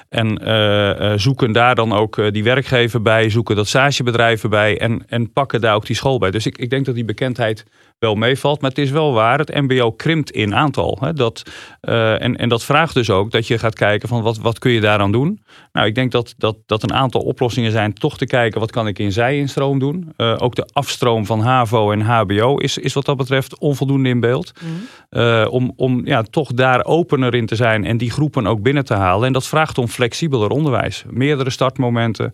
En 0.09 0.41
uh, 0.49 1.13
zoeken 1.17 1.53
daar 1.53 1.75
dan 1.75 1.93
ook 1.93 2.33
die 2.33 2.45
werkgever 2.45 3.03
bij, 3.03 3.31
zoeken 3.31 3.57
dat 3.57 3.69
stagebedrijven 3.69 4.51
bij 4.51 4.79
en, 4.79 5.05
en 5.09 5.33
pakken 5.33 5.61
daar 5.61 5.75
ook 5.75 5.87
die 5.87 5.97
school 5.97 6.19
bij. 6.19 6.31
Dus 6.31 6.47
ik, 6.47 6.59
ik 6.59 6.71
denk 6.71 6.85
dat 6.85 6.95
die 6.95 7.05
bekendheid 7.05 7.65
wel 8.05 8.15
meevalt. 8.15 8.61
Maar 8.61 8.71
het 8.71 8.79
is 8.79 8.91
wel 8.91 9.13
waar, 9.13 9.39
het 9.39 9.55
mbo 9.55 9.93
krimpt 9.93 10.31
in 10.31 10.55
aantal. 10.55 10.99
Hè? 11.01 11.13
Dat, 11.13 11.43
uh, 11.83 12.23
en, 12.23 12.37
en 12.37 12.49
dat 12.49 12.65
vraagt 12.65 12.95
dus 12.95 13.11
ook 13.11 13.31
dat 13.31 13.47
je 13.47 13.59
gaat 13.59 13.75
kijken 13.75 14.09
van 14.09 14.23
wat, 14.23 14.39
wat 14.39 14.59
kun 14.59 14.71
je 14.71 14.81
daaraan 14.81 15.13
doen. 15.13 15.43
Nou, 15.73 15.87
ik 15.87 15.95
denk 15.95 16.13
dat, 16.13 16.35
dat, 16.39 16.57
dat 16.67 16.83
een 16.83 16.93
aantal 16.93 17.21
oplossingen 17.21 17.73
zijn 17.73 17.93
toch 17.93 18.19
te 18.19 18.27
kijken 18.27 18.61
wat 18.61 18.71
kan 18.71 18.87
ik 18.87 18.99
in 18.99 19.13
zij-instroom 19.13 19.79
doen. 19.79 20.13
Uh, 20.17 20.37
ook 20.39 20.55
de 20.55 20.69
afstroom 20.73 21.27
van 21.27 21.41
HAVO 21.41 21.93
en 21.93 22.01
HBO 22.01 22.57
is, 22.57 22.79
is 22.79 22.93
wat 22.93 23.05
dat 23.05 23.17
betreft 23.17 23.59
onvoldoende 23.59 24.09
in 24.09 24.21
beeld. 24.21 24.53
Mm. 24.61 24.71
Uh, 25.11 25.47
om 25.51 25.73
om 25.77 26.07
ja, 26.07 26.23
toch 26.23 26.53
daar 26.53 26.85
opener 26.85 27.35
in 27.35 27.47
te 27.47 27.57
zijn 27.57 27.85
en 27.85 27.97
die 27.97 28.11
groepen 28.11 28.47
ook 28.47 28.63
binnen 28.63 28.85
te 28.85 28.95
halen. 28.95 29.27
En 29.27 29.33
dat 29.33 29.47
vraagt 29.47 29.79
om 29.79 29.89
flexibeler 29.89 30.51
onderwijs. 30.51 31.05
Meerdere 31.11 31.51
startmomenten, 31.51 32.31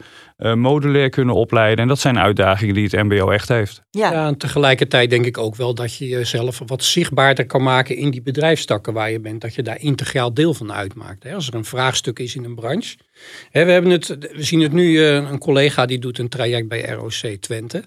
modulair 0.54 1.08
kunnen 1.08 1.34
opleiden. 1.34 1.82
En 1.82 1.88
dat 1.88 1.98
zijn 1.98 2.18
uitdagingen 2.18 2.74
die 2.74 2.84
het 2.84 3.02
mbo 3.02 3.30
echt 3.30 3.48
heeft. 3.48 3.82
Ja, 3.90 4.12
ja 4.12 4.26
en 4.26 4.36
tegelijkertijd 4.36 5.10
denk 5.10 5.26
ik 5.26 5.38
ook 5.38 5.56
wel 5.60 5.74
dat 5.74 5.94
je 5.94 6.08
jezelf 6.08 6.60
wat 6.66 6.84
zichtbaarder 6.84 7.46
kan 7.46 7.62
maken 7.62 7.96
in 7.96 8.10
die 8.10 8.22
bedrijfstakken 8.22 8.92
waar 8.92 9.10
je 9.10 9.20
bent. 9.20 9.40
Dat 9.40 9.54
je 9.54 9.62
daar 9.62 9.80
integraal 9.80 10.34
deel 10.34 10.54
van 10.54 10.72
uitmaakt. 10.72 11.26
Als 11.32 11.46
er 11.46 11.54
een 11.54 11.64
vraagstuk 11.64 12.18
is 12.18 12.34
in 12.34 12.44
een 12.44 12.54
branche. 12.54 12.96
We, 13.52 13.58
hebben 13.58 13.90
het, 13.90 14.08
we 14.08 14.42
zien 14.42 14.60
het 14.60 14.72
nu, 14.72 15.06
eh, 15.06 15.14
een 15.14 15.38
collega 15.38 15.86
die 15.86 15.98
doet 15.98 16.18
een 16.18 16.28
traject 16.28 16.68
bij 16.68 16.90
ROC 16.90 17.36
Twente. 17.40 17.84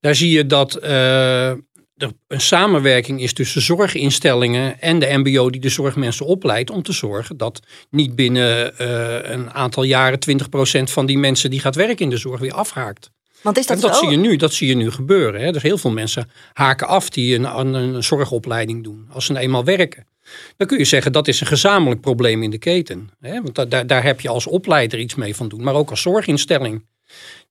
Daar 0.00 0.14
zie 0.14 0.30
je 0.30 0.46
dat 0.46 0.78
uh, 0.82 1.48
er 1.96 2.12
een 2.28 2.40
samenwerking 2.40 3.20
is 3.20 3.32
tussen 3.32 3.62
zorginstellingen 3.62 4.80
en 4.80 4.98
de 4.98 5.18
MBO 5.18 5.50
die 5.50 5.60
de 5.60 5.68
zorgmensen 5.68 6.26
opleidt. 6.26 6.70
Om 6.70 6.82
te 6.82 6.92
zorgen 6.92 7.36
dat 7.36 7.60
niet 7.90 8.16
binnen 8.16 8.74
uh, 8.80 9.18
een 9.22 9.50
aantal 9.50 9.82
jaren 9.82 10.18
20% 10.30 10.82
van 10.82 11.06
die 11.06 11.18
mensen 11.18 11.50
die 11.50 11.60
gaat 11.60 11.74
werken 11.74 12.04
in 12.04 12.10
de 12.10 12.16
zorg 12.16 12.40
weer 12.40 12.52
afhaakt. 12.52 13.13
Want 13.44 13.58
is 13.58 13.66
dat, 13.66 13.76
en 13.76 13.82
dat 13.82 13.96
zie 13.96 14.10
je 14.10 14.16
nu, 14.16 14.36
dat 14.36 14.52
zie 14.52 14.68
je 14.68 14.74
nu 14.74 14.90
gebeuren. 14.90 15.40
Hè? 15.40 15.52
Dus 15.52 15.62
heel 15.62 15.78
veel 15.78 15.90
mensen 15.90 16.30
haken 16.52 16.86
af 16.86 17.10
die 17.10 17.34
een, 17.34 17.58
een, 17.58 17.74
een 17.74 18.04
zorgopleiding 18.04 18.84
doen. 18.84 19.06
Als 19.10 19.24
ze 19.24 19.32
nou 19.32 19.44
eenmaal 19.44 19.64
werken. 19.64 20.06
Dan 20.56 20.66
kun 20.66 20.78
je 20.78 20.84
zeggen 20.84 21.12
dat 21.12 21.28
is 21.28 21.40
een 21.40 21.46
gezamenlijk 21.46 22.00
probleem 22.00 22.42
in 22.42 22.50
de 22.50 22.58
keten. 22.58 23.10
Hè? 23.20 23.42
Want 23.42 23.70
daar, 23.70 23.86
daar 23.86 24.02
heb 24.02 24.20
je 24.20 24.28
als 24.28 24.46
opleider 24.46 24.98
iets 24.98 25.14
mee 25.14 25.36
van 25.36 25.48
doen. 25.48 25.62
Maar 25.62 25.74
ook 25.74 25.90
als 25.90 26.02
zorginstelling. 26.02 26.84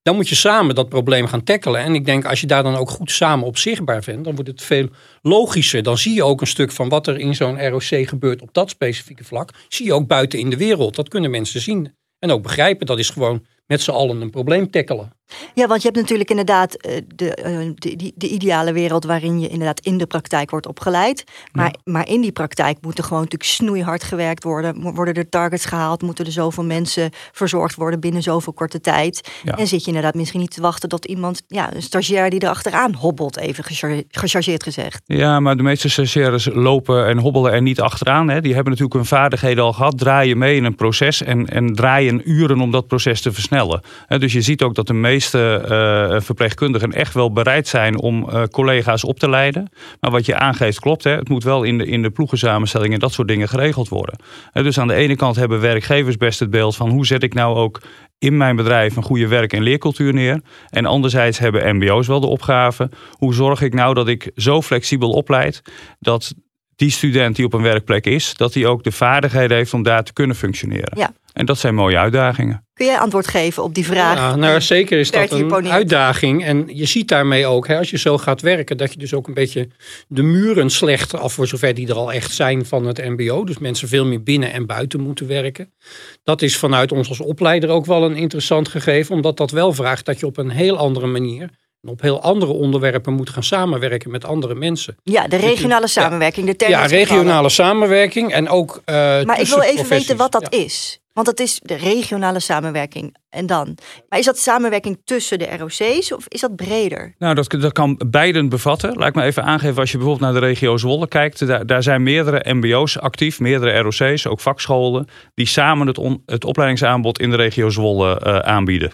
Dan 0.02 0.16
moet 0.16 0.30
je 0.30 0.36
samen 0.36 0.76
dat 0.76 0.90
probleem 0.90 1.28
gaan 1.28 1.44
tackelen. 1.44 1.82
En 1.82 1.96
ik 1.96 2.06
denk 2.06 2.26
als 2.26 2.42
je 2.42 2.48
daar 2.48 2.64
dan 2.64 2.76
ook 2.76 2.90
goed 2.90 3.12
samen 3.12 3.46
op 3.46 3.58
zichtbaar 3.58 4.04
bent. 4.06 4.24
Dan 4.24 4.36
wordt 4.36 4.50
het 4.50 4.62
veel 4.62 4.88
logischer. 5.22 5.84
Dan 5.84 5.98
zie 5.98 6.14
je 6.14 6.24
ook 6.24 6.42
een 6.42 6.48
stuk 6.48 6.72
van 6.72 6.90
wat 6.90 7.08
er 7.08 7.20
in 7.20 7.36
zo'n 7.36 7.68
ROC 7.68 8.08
gebeurt 8.08 8.42
op 8.42 8.54
dat 8.54 8.70
specifieke 8.70 9.24
vlak. 9.24 9.50
Zie 9.68 9.86
je 9.86 9.94
ook 9.94 10.08
buiten 10.08 10.40
in 10.40 10.50
de 10.50 10.58
wereld. 10.58 10.96
Dat 10.96 11.10
kunnen 11.10 11.32
mensen 11.32 11.62
zien. 11.62 11.96
En 12.20 12.32
ook 12.32 12.44
begrijpen. 12.44 12.86
Dat 12.86 13.00
is 13.00 13.10
gewoon 13.10 13.46
met 13.68 13.82
z'n 13.82 13.92
allen 13.92 14.22
een 14.22 14.30
probleem 14.30 14.72
tackelen. 14.72 15.14
Ja, 15.54 15.68
want 15.68 15.82
je 15.82 15.88
hebt 15.88 16.00
natuurlijk 16.00 16.30
inderdaad 16.30 16.76
eh, 16.76 17.02
de, 17.16 17.36
eh, 17.36 17.58
de, 17.76 17.96
de, 17.96 18.12
de, 18.16 18.28
ideale 18.28 18.74
wereld 18.74 19.04
waarin 19.04 19.40
je 19.40 19.48
inderdaad 19.48 19.80
in 19.80 19.98
de 19.98 20.06
praktijk 20.06 20.50
wordt 20.50 20.68
opgeleid. 20.68 21.24
Maar, 21.52 21.76
maar 21.84 22.08
in 22.08 22.22
die 22.22 22.32
praktijk 22.32 22.78
moet 22.82 22.98
er 22.98 23.04
gewoon 23.04 23.24
natuurlijk 23.24 23.50
snoeihard 23.50 24.04
gewerkt 24.04 24.44
worden. 24.44 24.94
Worden 24.96 25.14
er 25.14 25.30
targets 25.30 25.66
gehaald? 25.66 26.02
Moeten 26.02 26.26
er 26.26 26.32
zoveel 26.32 26.64
mensen 26.64 27.10
verzorgd 27.32 27.76
worden 27.76 28.00
binnen 28.00 28.22
zoveel 28.22 28.54
korte 28.54 28.82
tijd? 28.82 29.30
En 29.44 29.68
zit 29.68 29.82
je 29.82 29.88
inderdaad 29.88 30.14
misschien 30.14 30.40
niet 30.40 30.54
te 30.54 30.62
wachten 30.62 30.90
tot 30.90 31.06
iemand, 31.06 31.44
ja, 31.48 31.74
een 31.74 31.82
stagiair 31.82 32.30
die 32.30 32.40
er 32.40 32.50
achteraan 32.50 32.94
hobbelt, 32.94 33.38
even 33.38 33.64
gechargeerd 34.10 34.64
gezegd. 34.64 35.02
Ja, 35.06 35.40
maar 35.40 35.58
de 35.58 35.64
meeste 35.64 35.90
stagiaires 35.90 36.50
lopen 36.54 37.08
en 37.08 37.18
hobbelen 37.18 37.52
er 37.52 37.62
niet 37.62 37.82
achteraan. 37.82 38.30
Hè. 38.30 38.42
Die 38.42 38.54
hebben 38.54 38.72
natuurlijk 38.72 38.98
hun 38.98 39.18
vaardigheden 39.20 39.64
al 39.64 39.74
gehad, 39.74 39.98
draaien 39.98 40.38
mee 40.38 40.56
in 40.56 40.64
een 40.64 40.76
proces 40.76 41.24
en, 41.24 41.48
en 41.48 41.76
draaien 41.76 42.32
uren 42.32 42.60
om 42.60 42.72
dat 42.72 42.88
proces 42.88 43.22
te 43.22 43.32
versnellen. 43.32 43.82
Dus 44.08 44.34
je 44.34 44.42
ziet 44.42 44.62
ook 44.62 44.76
dat 44.76 44.88
de 44.88 44.94
meeste 44.94 45.13
meeste 45.14 45.62
uh, 45.64 46.22
verpleegkundigen 46.22 46.92
echt 46.92 47.14
wel 47.14 47.32
bereid 47.32 47.68
zijn 47.68 48.00
om 48.00 48.30
uh, 48.30 48.44
collega's 48.44 49.04
op 49.04 49.20
te 49.20 49.30
leiden. 49.30 49.70
Maar 50.00 50.12
wat 50.12 50.26
je 50.26 50.38
aangeeft 50.38 50.80
klopt. 50.80 51.04
Hè, 51.04 51.12
het 51.12 51.30
moet 51.30 51.44
wel 51.44 51.64
in 51.64 51.78
de, 51.78 51.86
in 51.86 52.02
de 52.02 52.10
ploegensamenstelling 52.10 52.94
en 52.94 53.00
dat 53.00 53.14
soort 53.14 53.28
dingen 53.28 53.48
geregeld 53.48 53.90
worden. 53.90 54.20
Uh, 54.54 54.64
dus 54.64 54.80
aan 54.80 54.88
de 54.88 54.94
ene 54.94 55.16
kant 55.16 55.36
hebben 55.36 55.60
werkgevers 55.60 56.18
best 56.18 56.40
het 56.40 56.50
beeld 56.50 56.76
van 56.76 56.90
hoe 56.90 57.06
zet 57.06 57.24
ik 57.24 57.34
nou 57.34 57.56
ook 57.56 57.82
in 58.20 58.38
mijn 58.38 58.56
bedrijf 58.56 58.96
een 58.96 59.04
goede 59.04 59.28
werk- 59.28 59.54
en 59.54 59.64
leercultuur 59.64 60.14
neer. 60.14 60.42
En 60.70 60.86
anderzijds 60.86 61.40
hebben 61.40 61.76
mbo's 61.76 62.08
wel 62.08 62.20
de 62.20 62.28
opgave. 62.28 62.90
Hoe 63.12 63.34
zorg 63.34 63.62
ik 63.62 63.74
nou 63.74 63.94
dat 63.94 64.08
ik 64.08 64.32
zo 64.36 64.62
flexibel 64.62 65.10
opleid 65.10 65.62
dat 66.00 66.34
die 66.84 66.92
student 66.92 67.36
die 67.36 67.46
op 67.46 67.54
een 67.54 67.62
werkplek 67.62 68.06
is, 68.06 68.34
dat 68.36 68.54
hij 68.54 68.66
ook 68.66 68.84
de 68.84 68.92
vaardigheden 68.92 69.58
heeft 69.58 69.74
om 69.74 69.84
daar 69.84 70.04
te 70.04 70.14
kunnen 70.14 70.36
functioneren. 70.36 70.92
Ja. 70.96 71.14
En 71.34 71.46
dat 71.46 71.58
zijn 71.58 71.76
mooie 71.76 71.98
uitdagingen. 71.98 72.66
Kun 72.74 72.86
jij 72.86 72.98
antwoord 73.00 73.28
geven 73.28 73.64
op 73.64 73.76
die 73.76 73.86
vraag? 73.86 74.16
Ja, 74.16 74.36
nou, 74.36 74.62
zeker 74.62 75.00
is 75.00 75.12
dat 75.12 75.32
een 75.32 75.70
uitdaging. 75.70 76.44
En 76.44 76.64
je 76.68 76.86
ziet 76.86 77.08
daarmee 77.08 77.46
ook, 77.46 77.68
hè, 77.68 77.78
als 77.78 77.90
je 77.90 77.98
zo 77.98 78.18
gaat 78.18 78.42
werken, 78.42 78.78
dat 78.78 78.94
je 78.94 79.00
dus 79.00 79.14
ook 79.14 79.28
een 79.28 79.34
beetje 79.34 79.68
de 80.08 80.24
muren 80.24 80.70
slecht 80.70 81.18
af, 81.18 81.34
voor 81.34 81.48
zover 81.48 81.74
die 81.74 81.88
er 81.88 81.96
al 81.96 82.14
echt 82.14 82.32
zijn 82.32 82.66
van 82.66 82.86
het 82.86 82.98
MBO. 82.98 83.44
Dus 83.44 83.58
mensen 83.58 83.88
veel 83.88 84.06
meer 84.06 84.24
binnen 84.24 84.54
en 84.54 84.66
buiten 84.66 85.00
moeten 85.00 85.28
werken. 85.28 85.74
Dat 86.24 86.42
is 86.42 86.58
vanuit 86.58 86.92
ons 86.92 87.10
als 87.10 87.20
opleider 87.20 87.70
ook 87.70 87.86
wel 87.86 88.04
een 88.04 88.16
interessant 88.16 88.68
gegeven, 88.68 89.16
omdat 89.16 89.38
dat 89.38 89.52
wel 89.52 89.74
vraagt 89.74 90.06
dat 90.06 90.20
je 90.20 90.26
op 90.26 90.38
een 90.38 90.50
heel 90.50 90.78
andere 90.78 91.08
manier 91.08 91.50
op 91.90 92.02
heel 92.02 92.22
andere 92.22 92.52
onderwerpen 92.52 93.14
moet 93.14 93.30
gaan 93.30 93.44
samenwerken 93.44 94.12
met 94.12 94.26
andere 94.26 94.56
mensen. 94.56 94.96
Ja, 95.04 95.28
de 95.28 95.36
regionale 95.36 95.88
samenwerking, 95.88 96.46
de 96.46 96.56
term 96.56 96.72
ja, 96.72 96.86
regionale 96.86 97.50
samenwerking 97.50 98.32
en 98.34 98.50
ook. 98.50 98.82
eh, 98.86 98.96
Maar 99.24 99.40
ik 99.42 99.48
wil 99.48 99.62
even 99.62 99.88
weten 99.90 100.18
wat 100.18 100.32
dat 100.32 100.48
Ja. 100.52 100.60
is. 100.60 100.98
Want 101.14 101.26
dat 101.28 101.40
is 101.40 101.60
de 101.64 101.76
regionale 101.76 102.40
samenwerking. 102.40 103.16
En 103.30 103.46
dan? 103.46 103.78
Maar 104.10 104.20
is 104.20 104.26
dat 104.26 104.38
samenwerking 104.40 105.02
tussen 105.04 105.40
de 105.40 105.58
ROC's 105.58 106.12
of 106.12 106.26
is 106.28 106.42
dat 106.42 106.56
breder? 106.56 107.16
Nou, 107.18 107.36
dat, 107.36 107.50
dat 107.52 107.72
kan 107.72 108.00
beiden 108.10 108.50
bevatten. 108.50 108.94
Laat 108.96 109.08
ik 109.08 109.16
me 109.16 109.24
even 109.24 109.44
aangeven, 109.44 109.78
als 109.78 109.92
je 109.92 109.98
bijvoorbeeld 109.98 110.32
naar 110.32 110.42
de 110.42 110.48
regio 110.48 110.78
Zwolle 110.78 111.08
kijkt, 111.08 111.48
daar, 111.48 111.66
daar 111.66 111.84
zijn 111.84 112.04
meerdere 112.04 112.54
MBO's 112.54 112.98
actief, 112.98 113.40
meerdere 113.40 113.78
ROC's, 113.80 114.26
ook 114.28 114.40
vakscholen, 114.40 115.08
die 115.34 115.48
samen 115.48 115.88
het, 115.88 115.98
on- 115.98 116.24
het 116.26 116.46
opleidingsaanbod 116.46 117.20
in 117.20 117.30
de 117.30 117.36
regio 117.36 117.70
Zwolle 117.70 118.20
eh, 118.20 118.38
aanbieden. 118.38 118.92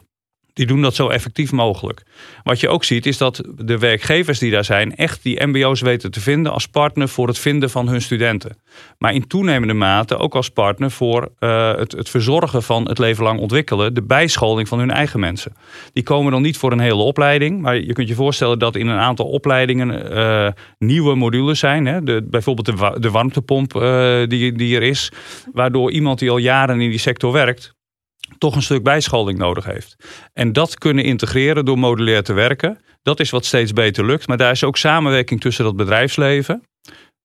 Die 0.59 0.67
doen 0.67 0.81
dat 0.81 0.95
zo 0.95 1.09
effectief 1.09 1.51
mogelijk. 1.51 2.01
Wat 2.43 2.59
je 2.59 2.69
ook 2.69 2.83
ziet 2.83 3.05
is 3.05 3.17
dat 3.17 3.43
de 3.57 3.77
werkgevers 3.77 4.39
die 4.39 4.51
daar 4.51 4.65
zijn 4.65 4.95
echt 4.95 5.23
die 5.23 5.45
MBO's 5.47 5.81
weten 5.81 6.11
te 6.11 6.19
vinden 6.21 6.51
als 6.51 6.67
partner 6.67 7.09
voor 7.09 7.27
het 7.27 7.39
vinden 7.39 7.69
van 7.69 7.87
hun 7.87 8.01
studenten. 8.01 8.57
Maar 8.97 9.13
in 9.13 9.27
toenemende 9.27 9.73
mate 9.73 10.17
ook 10.17 10.35
als 10.35 10.49
partner 10.49 10.91
voor 10.91 11.31
eh, 11.39 11.75
het, 11.75 11.91
het 11.91 12.09
verzorgen 12.09 12.63
van 12.63 12.87
het 12.87 12.97
leven 12.97 13.23
lang 13.23 13.39
ontwikkelen, 13.39 13.93
de 13.93 14.03
bijscholing 14.03 14.67
van 14.67 14.79
hun 14.79 14.91
eigen 14.91 15.19
mensen. 15.19 15.53
Die 15.93 16.03
komen 16.03 16.31
dan 16.31 16.41
niet 16.41 16.57
voor 16.57 16.71
een 16.71 16.79
hele 16.79 17.01
opleiding, 17.01 17.61
maar 17.61 17.77
je 17.77 17.93
kunt 17.93 18.07
je 18.07 18.15
voorstellen 18.15 18.59
dat 18.59 18.75
in 18.75 18.87
een 18.87 18.99
aantal 18.99 19.25
opleidingen 19.25 20.11
eh, 20.11 20.47
nieuwe 20.77 21.15
modules 21.15 21.59
zijn. 21.59 21.85
Hè? 21.85 22.03
De, 22.03 22.27
bijvoorbeeld 22.29 22.65
de, 22.65 22.75
wa- 22.75 22.99
de 22.99 23.11
warmtepomp 23.11 23.75
eh, 23.75 24.19
die, 24.27 24.51
die 24.53 24.75
er 24.75 24.83
is, 24.83 25.11
waardoor 25.53 25.91
iemand 25.91 26.19
die 26.19 26.29
al 26.29 26.37
jaren 26.37 26.81
in 26.81 26.89
die 26.89 26.99
sector 26.99 27.31
werkt, 27.31 27.77
toch 28.37 28.55
een 28.55 28.61
stuk 28.61 28.83
bijscholing 28.83 29.37
nodig 29.37 29.65
heeft. 29.65 29.95
En 30.33 30.53
dat 30.53 30.77
kunnen 30.77 31.03
integreren 31.03 31.65
door 31.65 31.79
modulair 31.79 32.23
te 32.23 32.33
werken, 32.33 32.79
dat 33.01 33.19
is 33.19 33.29
wat 33.29 33.45
steeds 33.45 33.73
beter 33.73 34.05
lukt. 34.05 34.27
Maar 34.27 34.37
daar 34.37 34.51
is 34.51 34.63
ook 34.63 34.77
samenwerking 34.77 35.41
tussen 35.41 35.63
dat 35.63 35.75
bedrijfsleven, 35.75 36.63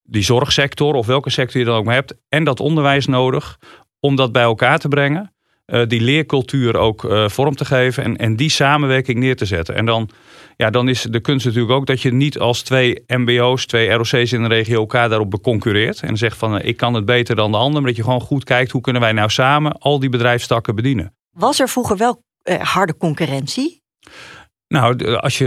die 0.03 0.23
zorgsector 0.23 0.95
of 0.95 1.07
welke 1.07 1.31
sector 1.31 1.61
je 1.61 1.67
dan 1.67 1.77
ook 1.77 1.91
hebt, 1.91 2.15
en 2.29 2.45
dat 2.45 2.61
onderwijs 2.61 3.07
nodig 3.07 3.59
om 4.01 4.17
dat 4.17 4.33
bij 4.33 4.43
elkaar 4.43 4.79
te 4.79 4.89
brengen. 4.89 5.34
Eh, 5.65 5.83
die 5.87 6.01
leercultuur 6.01 6.77
ook 6.77 7.05
eh, 7.05 7.29
vorm 7.29 7.57
te 7.57 7.65
geven 7.65 8.05
en, 8.05 8.17
en 8.17 8.37
die 8.37 8.51
samenwerking 8.51 9.19
neer 9.19 9.37
te 9.37 9.45
zetten. 9.45 9.75
En 9.75 9.87
dan, 9.87 10.09
ja, 10.57 10.71
dan 10.71 10.89
is 10.89 11.03
de 11.03 11.21
kunst 11.21 11.47
natuurlijk 11.47 11.73
ook 11.73 11.87
dat 11.87 12.03
je 12.03 12.13
niet 12.13 12.39
als 12.39 12.63
twee 12.63 13.05
MBO's, 13.07 13.67
twee 13.67 13.91
ROC's 13.91 14.33
in 14.33 14.43
de 14.43 14.49
regio 14.49 14.81
elkaar 14.81 15.09
daarop 15.09 15.31
beconcurreert. 15.31 16.01
En 16.01 16.17
zegt 16.17 16.37
van 16.37 16.59
eh, 16.59 16.69
ik 16.69 16.77
kan 16.77 16.95
het 16.95 17.05
beter 17.05 17.37
dan 17.37 17.51
de 17.51 17.57
ander. 17.57 17.81
Maar 17.81 17.91
dat 17.91 17.97
je 17.97 18.03
gewoon 18.03 18.21
goed 18.21 18.45
kijkt 18.45 18.71
hoe 18.71 18.81
kunnen 18.81 19.03
wij 19.03 19.13
nou 19.13 19.31
samen 19.31 19.79
al 19.79 19.99
die 19.99 20.09
bedrijfstakken 20.09 20.75
bedienen. 20.75 21.15
Was 21.31 21.61
er 21.61 21.69
vroeger 21.69 21.97
wel 21.97 22.23
harde 22.59 22.97
concurrentie? 22.97 23.83
Nou, 24.75 24.97
de- 24.97 25.21
als 25.21 25.39
je 25.39 25.47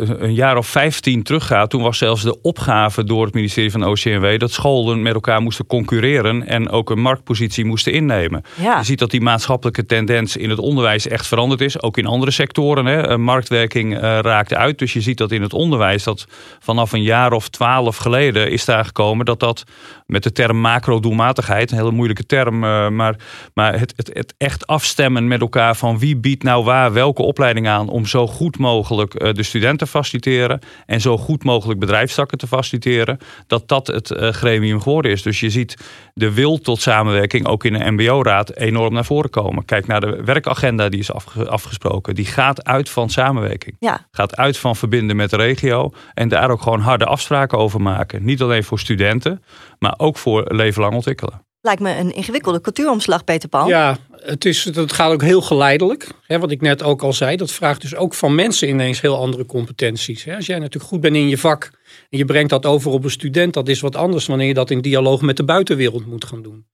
eh, 0.00 0.14
een 0.18 0.34
jaar 0.34 0.56
of 0.56 0.66
15 0.66 1.22
teruggaat, 1.22 1.70
toen 1.70 1.82
was 1.82 1.98
zelfs 1.98 2.22
de 2.22 2.40
opgave 2.42 3.04
door 3.04 3.24
het 3.24 3.34
ministerie 3.34 3.70
van 3.70 3.84
OCMW 3.84 4.38
dat 4.38 4.50
scholen 4.50 5.02
met 5.02 5.14
elkaar 5.14 5.42
moesten 5.42 5.66
concurreren 5.66 6.46
en 6.46 6.70
ook 6.70 6.90
een 6.90 7.00
marktpositie 7.00 7.64
moesten 7.64 7.92
innemen. 7.92 8.42
Ja. 8.54 8.78
Je 8.78 8.84
ziet 8.84 8.98
dat 8.98 9.10
die 9.10 9.20
maatschappelijke 9.20 9.86
tendens 9.86 10.36
in 10.36 10.50
het 10.50 10.58
onderwijs 10.58 11.08
echt 11.08 11.26
veranderd 11.26 11.60
is. 11.60 11.82
Ook 11.82 11.98
in 11.98 12.06
andere 12.06 12.30
sectoren. 12.30 12.86
Hè. 12.86 13.00
Eh, 13.08 13.16
Marktwerking 13.16 13.94
eh, 13.94 14.00
raakt 14.20 14.54
uit. 14.54 14.78
Dus 14.78 14.92
je 14.92 15.00
ziet 15.00 15.18
dat 15.18 15.30
in 15.30 15.42
het 15.42 15.52
onderwijs 15.52 16.04
dat 16.04 16.26
vanaf 16.60 16.92
een 16.92 17.02
jaar 17.02 17.32
of 17.32 17.48
twaalf 17.48 17.96
geleden 17.96 18.50
is 18.50 18.64
daar 18.64 18.84
gekomen 18.84 19.24
dat 19.24 19.40
dat 19.40 19.64
met 20.06 20.22
de 20.22 20.32
term 20.32 20.60
macro-doelmatigheid, 20.60 21.70
een 21.70 21.76
hele 21.78 21.90
moeilijke 21.90 22.26
term, 22.26 22.64
eh, 22.64 22.88
maar, 22.88 23.16
maar 23.54 23.78
het, 23.78 23.92
het, 23.96 24.10
het 24.12 24.34
echt 24.38 24.66
afstemmen 24.66 25.28
met 25.28 25.40
elkaar 25.40 25.76
van 25.76 25.98
wie 25.98 26.16
biedt 26.16 26.42
nou 26.42 26.64
waar 26.64 26.92
welke 26.92 27.22
opleiding 27.22 27.68
aan 27.68 27.88
om 27.88 28.06
zo 28.06 28.26
goed 28.34 28.58
mogelijk 28.58 29.14
eh, 29.14 29.32
de 29.32 29.42
studenten 29.42 29.72
te 29.78 29.86
faciliteren 29.86 30.58
en 30.86 31.00
zo 31.00 31.18
goed 31.18 31.44
mogelijk 31.44 31.80
bedrijfstakken 31.80 32.38
te 32.38 32.46
faciliteren, 32.46 33.18
dat 33.46 33.68
dat 33.68 33.86
het 33.86 34.10
eh, 34.10 34.28
gremium 34.28 34.80
geworden 34.80 35.10
is. 35.10 35.22
Dus 35.22 35.40
je 35.40 35.50
ziet 35.50 35.76
de 36.14 36.32
wil 36.32 36.58
tot 36.58 36.80
samenwerking 36.80 37.46
ook 37.46 37.64
in 37.64 37.72
de 37.72 37.90
MBO-raad 37.90 38.56
enorm 38.56 38.94
naar 38.94 39.04
voren 39.04 39.30
komen. 39.30 39.64
Kijk 39.64 39.86
naar 39.86 40.00
de 40.00 40.22
werkagenda 40.24 40.88
die 40.88 41.00
is 41.00 41.12
afge- 41.12 41.48
afgesproken. 41.48 42.14
Die 42.14 42.26
gaat 42.26 42.64
uit 42.64 42.88
van 42.90 43.10
samenwerking. 43.10 43.76
Ja, 43.78 44.06
Gaat 44.10 44.36
uit 44.36 44.58
van 44.58 44.76
verbinden 44.76 45.16
met 45.16 45.30
de 45.30 45.36
regio 45.36 45.92
en 46.14 46.28
daar 46.28 46.50
ook 46.50 46.62
gewoon 46.62 46.80
harde 46.80 47.04
afspraken 47.04 47.58
over 47.58 47.80
maken. 47.80 48.24
Niet 48.24 48.42
alleen 48.42 48.64
voor 48.64 48.78
studenten, 48.78 49.42
maar 49.78 49.94
ook 49.96 50.18
voor 50.18 50.44
leven 50.54 50.82
lang 50.82 50.94
ontwikkelen. 50.94 51.43
Lijkt 51.64 51.80
me 51.80 51.96
een 51.96 52.14
ingewikkelde 52.14 52.60
cultuuromslag, 52.60 53.24
Peter 53.24 53.48
Pan. 53.48 53.68
Ja, 53.68 53.98
het, 54.10 54.44
is, 54.44 54.64
het 54.64 54.92
gaat 54.92 55.12
ook 55.12 55.22
heel 55.22 55.40
geleidelijk. 55.40 56.08
Hè, 56.26 56.38
wat 56.38 56.50
ik 56.50 56.60
net 56.60 56.82
ook 56.82 57.02
al 57.02 57.12
zei, 57.12 57.36
dat 57.36 57.52
vraagt 57.52 57.80
dus 57.80 57.94
ook 57.94 58.14
van 58.14 58.34
mensen 58.34 58.68
ineens 58.68 59.00
heel 59.00 59.16
andere 59.16 59.46
competenties. 59.46 60.24
Hè. 60.24 60.36
Als 60.36 60.46
jij 60.46 60.58
natuurlijk 60.58 60.84
goed 60.84 61.00
bent 61.00 61.16
in 61.16 61.28
je 61.28 61.38
vak 61.38 61.70
en 62.10 62.18
je 62.18 62.24
brengt 62.24 62.50
dat 62.50 62.66
over 62.66 62.90
op 62.90 63.04
een 63.04 63.10
student, 63.10 63.54
dat 63.54 63.68
is 63.68 63.80
wat 63.80 63.96
anders 63.96 64.26
wanneer 64.26 64.46
je 64.46 64.54
dat 64.54 64.70
in 64.70 64.80
dialoog 64.80 65.20
met 65.20 65.36
de 65.36 65.44
buitenwereld 65.44 66.06
moet 66.06 66.24
gaan 66.24 66.42
doen. 66.42 66.66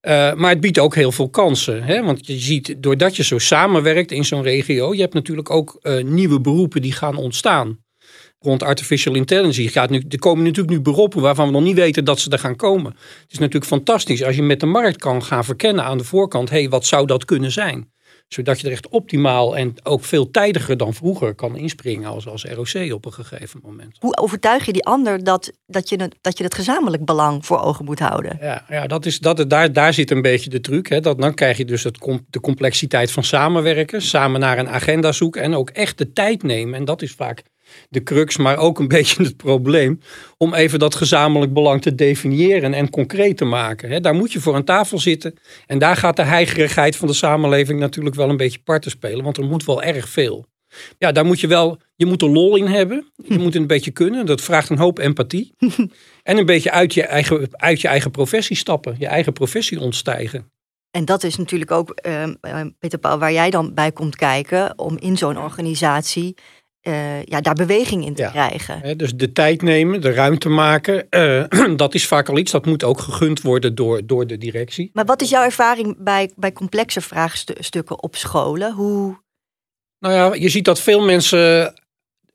Eh, 0.00 0.34
maar 0.34 0.50
het 0.50 0.60
biedt 0.60 0.78
ook 0.78 0.94
heel 0.94 1.12
veel 1.12 1.28
kansen. 1.28 1.82
Hè? 1.82 2.02
Want 2.02 2.26
je 2.26 2.38
ziet, 2.38 2.74
doordat 2.78 3.16
je 3.16 3.24
zo 3.24 3.38
samenwerkt 3.38 4.10
in 4.10 4.24
zo'n 4.24 4.42
regio, 4.42 4.94
je 4.94 5.00
hebt 5.00 5.14
natuurlijk 5.14 5.50
ook 5.50 5.78
eh, 5.82 6.04
nieuwe 6.04 6.40
beroepen 6.40 6.82
die 6.82 6.92
gaan 6.92 7.16
ontstaan. 7.16 7.83
Rond 8.44 8.62
artificial 8.62 9.14
intelligence 9.14 9.72
gaat 9.72 9.90
nu, 9.90 10.04
er 10.08 10.18
komen 10.18 10.44
natuurlijk 10.44 10.76
nu 10.76 10.80
beroepen 10.80 11.20
waarvan 11.20 11.46
we 11.46 11.52
nog 11.52 11.62
niet 11.62 11.76
weten 11.76 12.04
dat 12.04 12.20
ze 12.20 12.30
er 12.30 12.38
gaan 12.38 12.56
komen. 12.56 12.92
Het 12.92 13.32
is 13.32 13.38
natuurlijk 13.38 13.66
fantastisch 13.66 14.24
als 14.24 14.36
je 14.36 14.42
met 14.42 14.60
de 14.60 14.66
markt 14.66 14.96
kan 14.96 15.22
gaan 15.22 15.44
verkennen 15.44 15.84
aan 15.84 15.98
de 15.98 16.04
voorkant, 16.04 16.50
hé, 16.50 16.58
hey, 16.58 16.68
wat 16.68 16.86
zou 16.86 17.06
dat 17.06 17.24
kunnen 17.24 17.52
zijn? 17.52 17.92
Zodat 18.28 18.60
je 18.60 18.66
er 18.66 18.72
echt 18.72 18.88
optimaal 18.88 19.56
en 19.56 19.74
ook 19.82 20.04
veel 20.04 20.30
tijdiger 20.30 20.76
dan 20.76 20.94
vroeger 20.94 21.34
kan 21.34 21.56
inspringen 21.56 22.08
als, 22.08 22.26
als 22.28 22.44
ROC 22.44 22.92
op 22.92 23.04
een 23.04 23.12
gegeven 23.12 23.60
moment. 23.62 23.96
Hoe 24.00 24.16
overtuig 24.16 24.66
je 24.66 24.72
die 24.72 24.84
ander 24.84 25.24
dat, 25.24 25.52
dat, 25.66 25.88
je 25.88 25.96
het, 25.96 26.14
dat 26.20 26.38
je 26.38 26.44
het 26.44 26.54
gezamenlijk 26.54 27.04
belang 27.04 27.46
voor 27.46 27.60
ogen 27.60 27.84
moet 27.84 27.98
houden? 27.98 28.38
Ja, 28.40 28.64
ja 28.68 28.86
dat 28.86 29.06
is, 29.06 29.18
dat, 29.18 29.50
daar, 29.50 29.72
daar 29.72 29.94
zit 29.94 30.10
een 30.10 30.22
beetje 30.22 30.50
de 30.50 30.60
truc. 30.60 30.88
Hè. 30.88 31.00
Dat, 31.00 31.20
dan 31.20 31.34
krijg 31.34 31.56
je 31.56 31.64
dus 31.64 31.84
het, 31.84 31.98
de 32.30 32.40
complexiteit 32.40 33.10
van 33.10 33.24
samenwerken, 33.24 34.02
samen 34.02 34.40
naar 34.40 34.58
een 34.58 34.68
agenda 34.68 35.12
zoeken 35.12 35.42
en 35.42 35.54
ook 35.54 35.70
echt 35.70 35.98
de 35.98 36.12
tijd 36.12 36.42
nemen. 36.42 36.74
En 36.74 36.84
dat 36.84 37.02
is 37.02 37.12
vaak 37.12 37.42
de 37.88 38.02
crux, 38.02 38.36
maar 38.36 38.56
ook 38.56 38.78
een 38.78 38.88
beetje 38.98 39.22
het 39.22 39.36
probleem. 39.36 40.00
Om 40.36 40.54
even 40.54 40.78
dat 40.78 40.94
gezamenlijk 40.94 41.52
belang 41.52 41.82
te 41.82 41.94
definiëren 41.94 42.74
en 42.74 42.90
concreet 42.90 43.36
te 43.36 43.44
maken. 43.44 44.02
Daar 44.02 44.14
moet 44.14 44.32
je 44.32 44.40
voor 44.40 44.54
aan 44.54 44.64
tafel 44.64 44.98
zitten. 44.98 45.34
En 45.66 45.78
daar 45.78 45.96
gaat 45.96 46.16
de 46.16 46.22
heigerigheid 46.22 46.96
van 46.96 47.08
de 47.08 47.14
samenleving 47.14 47.80
natuurlijk 47.80 48.16
wel 48.16 48.28
een 48.28 48.36
beetje 48.36 48.58
parten 48.64 48.90
spelen. 48.90 49.24
Want 49.24 49.36
er 49.36 49.44
moet 49.44 49.64
wel 49.64 49.82
erg 49.82 50.08
veel. 50.08 50.46
Ja, 50.98 51.12
daar 51.12 51.24
moet 51.24 51.40
je 51.40 51.46
wel, 51.46 51.78
je 51.96 52.06
moet 52.06 52.22
er 52.22 52.28
lol 52.28 52.56
in 52.56 52.66
hebben. 52.66 53.12
Je 53.16 53.36
moet 53.36 53.44
het 53.44 53.54
een 53.54 53.66
beetje 53.66 53.90
kunnen. 53.90 54.26
Dat 54.26 54.40
vraagt 54.40 54.70
een 54.70 54.78
hoop 54.78 54.98
empathie. 54.98 55.54
En 56.22 56.38
een 56.38 56.46
beetje 56.46 56.70
uit 56.70 56.94
je, 56.94 57.02
eigen, 57.02 57.48
uit 57.50 57.80
je 57.80 57.88
eigen 57.88 58.10
professie 58.10 58.56
stappen. 58.56 58.96
Je 58.98 59.06
eigen 59.06 59.32
professie 59.32 59.80
ontstijgen. 59.80 60.52
En 60.90 61.04
dat 61.04 61.22
is 61.22 61.36
natuurlijk 61.36 61.70
ook, 61.70 61.90
ehm, 61.90 62.34
ehm, 62.40 62.70
Peter 62.78 62.98
Paul, 62.98 63.18
waar 63.18 63.32
jij 63.32 63.50
dan 63.50 63.74
bij 63.74 63.92
komt 63.92 64.16
kijken 64.16 64.78
om 64.78 64.98
in 64.98 65.16
zo'n 65.16 65.38
organisatie 65.38 66.34
eh, 66.84 67.22
ja, 67.22 67.40
daar 67.40 67.54
beweging 67.54 68.04
in 68.04 68.14
te 68.14 68.22
Ja. 68.22 68.30
krijgen. 68.30 68.98
Dus 68.98 69.14
de 69.14 69.32
tijd 69.32 69.62
nemen, 69.62 70.00
de 70.00 70.10
ruimte 70.12 70.48
maken. 70.48 71.06
eh, 71.10 71.44
dat 71.76 71.94
is 71.94 72.06
vaak 72.06 72.28
al 72.28 72.38
iets. 72.38 72.52
Dat 72.52 72.66
moet 72.66 72.84
ook 72.84 73.00
gegund 73.00 73.40
worden 73.42 73.74
door, 73.74 74.06
door 74.06 74.26
de 74.26 74.38
directie. 74.38 74.90
Maar 74.92 75.04
wat 75.04 75.22
is 75.22 75.30
jouw 75.30 75.42
ervaring 75.44 75.96
bij, 75.98 76.30
bij 76.36 76.52
complexe 76.52 77.00
vraagstukken 77.00 78.02
op 78.02 78.16
scholen? 78.16 78.72
Hoe, 78.72 79.16
Nou 79.98 80.14
ja, 80.14 80.34
je 80.42 80.48
ziet 80.48 80.64
dat 80.64 80.80
veel 80.80 81.00
mensen 81.04 81.74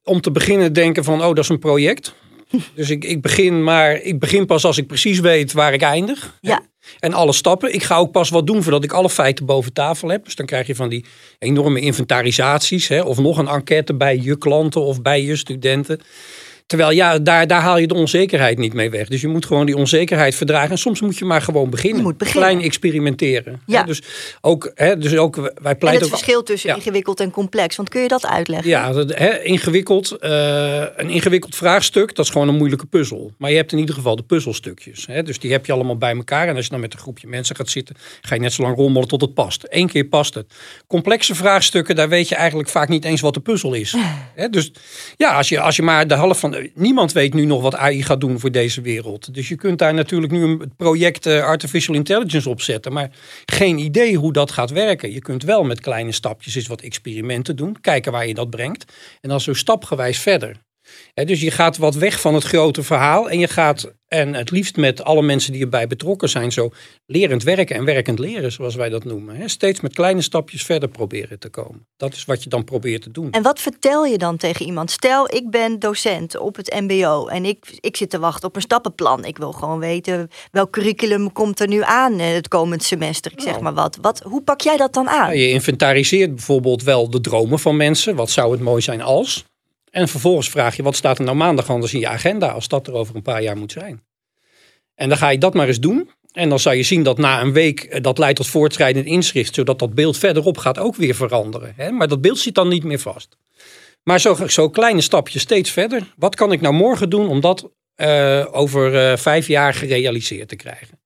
om 0.03 0.21
te 0.21 0.31
beginnen 0.31 0.73
denken 0.73 1.03
van... 1.03 1.21
oh, 1.21 1.27
dat 1.27 1.37
is 1.37 1.49
een 1.49 1.59
project. 1.59 2.15
Dus 2.73 2.89
ik, 2.89 3.03
ik, 3.03 3.21
begin 3.21 3.63
maar, 3.63 4.01
ik 4.01 4.19
begin 4.19 4.45
pas 4.45 4.65
als 4.65 4.77
ik 4.77 4.87
precies 4.87 5.19
weet 5.19 5.51
waar 5.51 5.73
ik 5.73 5.81
eindig. 5.81 6.37
Ja. 6.41 6.61
En 6.99 7.13
alle 7.13 7.33
stappen. 7.33 7.73
Ik 7.73 7.83
ga 7.83 7.97
ook 7.97 8.11
pas 8.11 8.29
wat 8.29 8.47
doen 8.47 8.63
voordat 8.63 8.83
ik 8.83 8.91
alle 8.91 9.09
feiten 9.09 9.45
boven 9.45 9.73
tafel 9.73 10.09
heb. 10.09 10.25
Dus 10.25 10.35
dan 10.35 10.45
krijg 10.45 10.67
je 10.67 10.75
van 10.75 10.89
die 10.89 11.05
enorme 11.39 11.79
inventarisaties. 11.79 12.87
Hè, 12.87 13.01
of 13.01 13.17
nog 13.17 13.37
een 13.37 13.47
enquête 13.47 13.93
bij 13.93 14.17
je 14.17 14.37
klanten 14.37 14.81
of 14.81 15.01
bij 15.01 15.23
je 15.23 15.35
studenten. 15.35 16.01
Terwijl 16.69 16.91
ja, 16.91 17.19
daar, 17.19 17.47
daar 17.47 17.61
haal 17.61 17.77
je 17.77 17.87
de 17.87 17.93
onzekerheid 17.93 18.57
niet 18.57 18.73
mee 18.73 18.89
weg. 18.89 19.07
Dus 19.07 19.21
je 19.21 19.27
moet 19.27 19.45
gewoon 19.45 19.65
die 19.65 19.75
onzekerheid 19.77 20.35
verdragen. 20.35 20.71
En 20.71 20.77
soms 20.77 21.01
moet 21.01 21.17
je 21.17 21.25
maar 21.25 21.41
gewoon 21.41 21.69
beginnen. 21.69 21.97
Je 21.97 22.03
moet 22.03 22.17
beginnen. 22.17 22.43
Klein 22.43 22.63
experimenteren. 22.65 23.61
Ja. 23.65 23.79
Hè, 23.79 23.85
Dus 23.85 24.01
ook, 24.41 24.71
hè, 24.75 24.97
dus 24.97 25.15
ook 25.15 25.35
wij 25.35 25.51
En 25.53 25.77
pleiten 25.77 25.89
het 25.89 26.03
ook 26.03 26.09
verschil 26.09 26.43
tussen 26.43 26.69
ja. 26.69 26.75
ingewikkeld 26.75 27.19
en 27.19 27.31
complex. 27.31 27.75
Want 27.75 27.89
kun 27.89 28.01
je 28.01 28.07
dat 28.07 28.25
uitleggen? 28.25 28.69
Ja, 28.69 28.91
dat- 28.91 29.17
hè, 29.17 29.41
ingewikkeld, 29.43 30.11
eh, 30.11 30.83
een 30.95 31.09
ingewikkeld 31.09 31.55
vraagstuk, 31.55 32.15
dat 32.15 32.25
is 32.25 32.31
gewoon 32.31 32.47
een 32.47 32.55
moeilijke 32.55 32.85
puzzel. 32.85 33.31
Maar 33.37 33.49
je 33.49 33.55
hebt 33.55 33.71
in 33.71 33.77
ieder 33.77 33.95
geval 33.95 34.15
de 34.15 34.23
puzzelstukjes. 34.23 35.05
Hè, 35.07 35.23
dus 35.23 35.39
die 35.39 35.51
heb 35.51 35.65
je 35.65 35.71
allemaal 35.71 35.97
bij 35.97 36.15
elkaar. 36.15 36.47
En 36.47 36.55
als 36.55 36.65
je 36.65 36.71
dan 36.71 36.79
met 36.79 36.93
een 36.93 36.99
groepje 36.99 37.27
mensen 37.27 37.55
gaat 37.55 37.69
zitten, 37.69 37.95
ga 38.21 38.35
je 38.35 38.41
net 38.41 38.53
zo 38.53 38.61
lang 38.61 38.75
rommelen 38.75 39.07
tot 39.07 39.21
het 39.21 39.33
past. 39.33 39.65
Eén 39.69 39.87
keer 39.87 40.05
past 40.05 40.33
het. 40.33 40.53
Complexe 40.87 41.35
vraagstukken, 41.35 41.95
daar 41.95 42.09
weet 42.09 42.29
je 42.29 42.35
eigenlijk 42.35 42.69
vaak 42.69 42.87
niet 42.89 43.05
eens 43.05 43.21
wat 43.21 43.33
de 43.33 43.39
puzzel 43.39 43.73
is. 43.73 43.95
Hè, 44.35 44.49
dus 44.49 44.71
ja, 45.17 45.33
als 45.33 45.49
je, 45.49 45.59
als 45.59 45.75
je 45.75 45.81
maar 45.81 46.07
de 46.07 46.15
helft 46.15 46.39
van. 46.39 46.57
Niemand 46.73 47.11
weet 47.11 47.33
nu 47.33 47.45
nog 47.45 47.61
wat 47.61 47.75
AI 47.75 48.03
gaat 48.03 48.21
doen 48.21 48.39
voor 48.39 48.51
deze 48.51 48.81
wereld. 48.81 49.33
Dus 49.33 49.47
je 49.47 49.55
kunt 49.55 49.79
daar 49.79 49.93
natuurlijk 49.93 50.31
nu 50.31 50.43
een 50.43 50.71
project 50.77 51.25
eh, 51.25 51.43
Artificial 51.43 51.95
Intelligence 51.95 52.49
opzetten. 52.49 52.93
Maar 52.93 53.11
geen 53.45 53.77
idee 53.77 54.15
hoe 54.15 54.33
dat 54.33 54.51
gaat 54.51 54.69
werken. 54.69 55.11
Je 55.11 55.21
kunt 55.21 55.43
wel 55.43 55.63
met 55.63 55.79
kleine 55.79 56.11
stapjes 56.11 56.55
eens 56.55 56.67
wat 56.67 56.81
experimenten 56.81 57.55
doen. 57.55 57.81
Kijken 57.81 58.11
waar 58.11 58.27
je 58.27 58.33
dat 58.33 58.49
brengt. 58.49 58.93
En 59.21 59.29
dan 59.29 59.41
zo 59.41 59.53
stapgewijs 59.53 60.19
verder. 60.19 60.55
Dus 61.13 61.41
je 61.41 61.51
gaat 61.51 61.77
wat 61.77 61.95
weg 61.95 62.21
van 62.21 62.33
het 62.33 62.43
grote 62.43 62.83
verhaal. 62.83 63.29
En 63.29 63.39
je 63.39 63.47
gaat, 63.47 63.91
en 64.07 64.33
het 64.33 64.51
liefst 64.51 64.75
met 64.75 65.03
alle 65.03 65.21
mensen 65.21 65.51
die 65.51 65.61
erbij 65.61 65.87
betrokken 65.87 66.29
zijn, 66.29 66.51
zo 66.51 66.69
lerend 67.05 67.43
werken 67.43 67.75
en 67.75 67.85
werkend 67.85 68.19
leren, 68.19 68.51
zoals 68.51 68.75
wij 68.75 68.89
dat 68.89 69.03
noemen. 69.03 69.49
Steeds 69.49 69.79
met 69.79 69.93
kleine 69.93 70.21
stapjes 70.21 70.63
verder 70.63 70.89
proberen 70.89 71.39
te 71.39 71.49
komen. 71.49 71.87
Dat 71.97 72.13
is 72.13 72.25
wat 72.25 72.43
je 72.43 72.49
dan 72.49 72.63
probeert 72.63 73.01
te 73.01 73.11
doen. 73.11 73.31
En 73.31 73.41
wat 73.43 73.59
vertel 73.59 74.05
je 74.05 74.17
dan 74.17 74.37
tegen 74.37 74.65
iemand? 74.65 74.91
Stel, 74.91 75.35
ik 75.35 75.49
ben 75.49 75.79
docent 75.79 76.37
op 76.37 76.55
het 76.55 76.75
MBO 76.79 77.27
en 77.27 77.45
ik, 77.45 77.77
ik 77.79 77.97
zit 77.97 78.09
te 78.09 78.19
wachten 78.19 78.47
op 78.47 78.55
een 78.55 78.61
stappenplan. 78.61 79.25
Ik 79.25 79.37
wil 79.37 79.51
gewoon 79.51 79.79
weten 79.79 80.27
welk 80.51 80.71
curriculum 80.71 81.31
komt 81.31 81.59
er 81.59 81.67
nu 81.67 81.81
aan 81.83 82.19
eh, 82.19 82.33
het 82.33 82.47
komend 82.47 82.83
semester. 82.83 83.31
Ik 83.31 83.41
zeg 83.41 83.51
Nou. 83.51 83.63
maar 83.63 83.73
wat. 83.73 83.97
wat. 84.01 84.19
Hoe 84.19 84.41
pak 84.41 84.61
jij 84.61 84.77
dat 84.77 84.93
dan 84.93 85.09
aan? 85.09 85.27
Nou, 85.27 85.37
je 85.39 85.49
inventariseert 85.49 86.35
bijvoorbeeld 86.35 86.83
wel 86.83 87.09
de 87.09 87.21
dromen 87.21 87.59
van 87.59 87.77
mensen. 87.77 88.15
Wat 88.15 88.29
zou 88.29 88.51
het 88.51 88.61
mooi 88.61 88.81
zijn 88.81 89.01
als? 89.01 89.45
En 89.91 90.07
vervolgens 90.07 90.49
vraag 90.49 90.75
je, 90.75 90.83
wat 90.83 90.95
staat 90.95 91.17
er 91.17 91.23
nou 91.23 91.37
maandag 91.37 91.69
anders 91.69 91.93
in 91.93 91.99
je 91.99 92.07
agenda 92.07 92.47
als 92.47 92.67
dat 92.67 92.87
er 92.87 92.93
over 92.93 93.15
een 93.15 93.21
paar 93.21 93.41
jaar 93.41 93.57
moet 93.57 93.71
zijn? 93.71 94.03
En 94.95 95.09
dan 95.09 95.17
ga 95.17 95.29
je 95.29 95.37
dat 95.37 95.53
maar 95.53 95.67
eens 95.67 95.79
doen. 95.79 96.09
En 96.31 96.49
dan 96.49 96.59
zal 96.59 96.73
je 96.73 96.83
zien 96.83 97.03
dat 97.03 97.17
na 97.17 97.41
een 97.41 97.53
week 97.53 97.83
eh, 97.83 98.01
dat 98.01 98.17
leidt 98.17 98.37
tot 98.37 98.47
voortschrijdend 98.47 99.05
inzicht, 99.05 99.55
zodat 99.55 99.79
dat 99.79 99.93
beeld 99.93 100.17
verderop 100.17 100.57
gaat 100.57 100.79
ook 100.79 100.95
weer 100.95 101.15
veranderen. 101.15 101.73
Hè? 101.75 101.91
Maar 101.91 102.07
dat 102.07 102.21
beeld 102.21 102.39
zit 102.39 102.55
dan 102.55 102.67
niet 102.67 102.83
meer 102.83 102.99
vast. 102.99 103.37
Maar 104.03 104.19
zo, 104.19 104.47
zo 104.47 104.69
kleine 104.69 105.01
stapjes 105.01 105.41
steeds 105.41 105.71
verder. 105.71 106.13
Wat 106.17 106.35
kan 106.35 106.51
ik 106.51 106.61
nou 106.61 106.73
morgen 106.73 107.09
doen 107.09 107.27
om 107.29 107.39
dat 107.39 107.71
eh, 107.95 108.45
over 108.51 108.95
eh, 108.95 109.17
vijf 109.17 109.47
jaar 109.47 109.73
gerealiseerd 109.73 110.47
te 110.47 110.55
krijgen? 110.55 110.99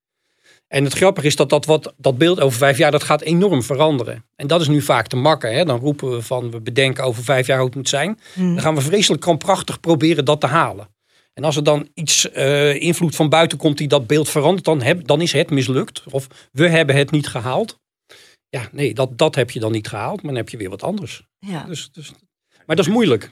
En 0.74 0.84
het 0.84 0.94
grappige 0.94 1.28
is 1.28 1.36
dat 1.36 1.50
dat, 1.50 1.66
wat, 1.66 1.94
dat 1.98 2.18
beeld 2.18 2.40
over 2.40 2.58
vijf 2.58 2.78
jaar, 2.78 2.92
dat 2.92 3.04
gaat 3.04 3.22
enorm 3.22 3.64
veranderen. 3.64 4.26
En 4.36 4.48
dat 4.48 4.62
is 4.62 4.68
nu 4.68 4.82
vaak 4.82 5.08
te 5.08 5.16
makken. 5.16 5.54
Hè? 5.54 5.66
Dan 5.66 5.80
roepen 5.80 6.12
we 6.12 6.22
van, 6.22 6.52
we 6.52 6.62
bedenken 6.62 7.04
over 7.04 7.24
vijf 7.24 7.48
jaar 7.48 7.58
hoe 7.58 7.66
het 7.66 7.76
moet 7.76 7.90
zijn. 7.90 8.20
Hmm. 8.34 8.54
Dan 8.54 8.64
gaan 8.64 8.76
we 8.76 8.82
vreselijk 8.82 9.22
krampachtig 9.22 9.80
proberen 9.80 10.26
dat 10.26 10.42
te 10.42 10.48
halen. 10.48 10.88
En 11.34 11.44
als 11.44 11.56
er 11.56 11.64
dan 11.64 11.88
iets 11.94 12.32
eh, 12.32 12.82
invloed 12.82 13.16
van 13.16 13.30
buiten 13.30 13.58
komt 13.58 13.78
die 13.78 13.88
dat 13.88 14.08
beeld 14.08 14.30
verandert, 14.30 14.66
dan, 14.66 14.82
heb, 14.82 15.08
dan 15.08 15.22
is 15.22 15.32
het 15.32 15.50
mislukt. 15.50 16.04
Of 16.10 16.28
we 16.52 16.68
hebben 16.68 16.96
het 16.96 17.12
niet 17.12 17.28
gehaald. 17.28 17.80
Ja, 18.50 18.70
nee, 18.72 18.94
dat, 18.94 19.18
dat 19.18 19.36
heb 19.36 19.52
je 19.52 19.60
dan 19.60 19.72
niet 19.72 19.88
gehaald, 19.88 20.22
maar 20.22 20.32
dan 20.32 20.42
heb 20.42 20.50
je 20.50 20.58
weer 20.58 20.70
wat 20.70 20.84
anders. 20.84 21.24
Ja. 21.40 21.64
Dus, 21.64 21.90
dus, 21.92 22.12
maar 22.66 22.76
dat 22.76 22.86
is 22.86 22.92
moeilijk. 22.92 23.32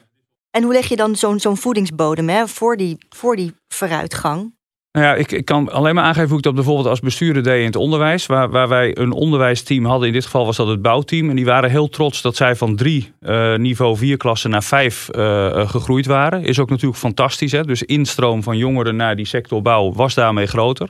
En 0.51 0.63
hoe 0.63 0.73
leg 0.73 0.87
je 0.87 0.95
dan 0.95 1.15
zo'n 1.15 1.39
zo'n 1.39 1.57
voedingsbodem 1.57 2.29
hè, 2.29 2.47
voor, 2.47 2.77
die, 2.77 2.97
voor 3.09 3.35
die 3.35 3.53
vooruitgang? 3.67 4.59
Nou 4.91 5.05
ja, 5.05 5.15
ik, 5.15 5.31
ik 5.31 5.45
kan 5.45 5.71
alleen 5.71 5.95
maar 5.95 6.03
aangeven 6.03 6.29
hoe 6.29 6.37
ik 6.37 6.43
dat 6.43 6.55
bijvoorbeeld 6.55 6.87
als 6.87 6.99
bestuurder 6.99 7.43
deed 7.43 7.59
in 7.59 7.65
het 7.65 7.75
onderwijs. 7.75 8.25
Waar, 8.25 8.49
waar 8.49 8.67
wij 8.67 8.97
een 8.97 9.11
onderwijsteam 9.11 9.85
hadden. 9.85 10.07
In 10.07 10.13
dit 10.13 10.25
geval 10.25 10.45
was 10.45 10.57
dat 10.57 10.67
het 10.67 10.81
bouwteam. 10.81 11.29
En 11.29 11.35
die 11.35 11.45
waren 11.45 11.69
heel 11.69 11.89
trots 11.89 12.21
dat 12.21 12.35
zij 12.35 12.55
van 12.55 12.75
drie 12.75 13.13
eh, 13.19 13.55
niveau 13.55 13.97
vier 13.97 14.17
klassen 14.17 14.49
naar 14.49 14.63
vijf 14.63 15.09
eh, 15.09 15.45
eh, 15.45 15.69
gegroeid 15.69 16.05
waren. 16.05 16.43
Is 16.43 16.59
ook 16.59 16.69
natuurlijk 16.69 16.99
fantastisch. 16.99 17.51
Hè? 17.51 17.63
Dus 17.63 17.83
instroom 17.83 18.43
van 18.43 18.57
jongeren 18.57 18.95
naar 18.95 19.15
die 19.15 19.25
sector 19.25 19.61
bouw 19.61 19.93
was 19.93 20.13
daarmee 20.13 20.45
groter. 20.45 20.89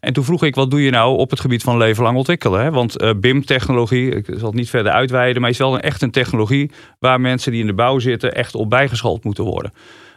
En 0.00 0.12
toen 0.12 0.24
vroeg 0.24 0.42
ik, 0.42 0.54
wat 0.54 0.70
doe 0.70 0.82
je 0.82 0.90
nou 0.90 1.16
op 1.16 1.30
het 1.30 1.40
gebied 1.40 1.62
van 1.62 1.76
leven 1.76 2.02
lang 2.02 2.16
ontwikkelen? 2.16 2.62
Hè? 2.62 2.70
Want 2.70 3.20
BIM-technologie, 3.20 4.14
ik 4.14 4.26
zal 4.26 4.46
het 4.46 4.54
niet 4.54 4.70
verder 4.70 4.92
uitweiden, 4.92 5.42
maar 5.42 5.50
is 5.50 5.58
wel 5.58 5.74
een, 5.74 5.80
echt 5.80 6.02
een 6.02 6.10
technologie 6.10 6.70
waar 6.98 7.20
mensen 7.20 7.52
die 7.52 7.60
in 7.60 7.66
de 7.66 7.74
bouw 7.74 7.98
zitten 7.98 8.34
echt 8.34 8.54
op 8.54 8.70
bijgeschoold 8.70 9.24
moeten 9.24 9.44
worden. 9.44 9.72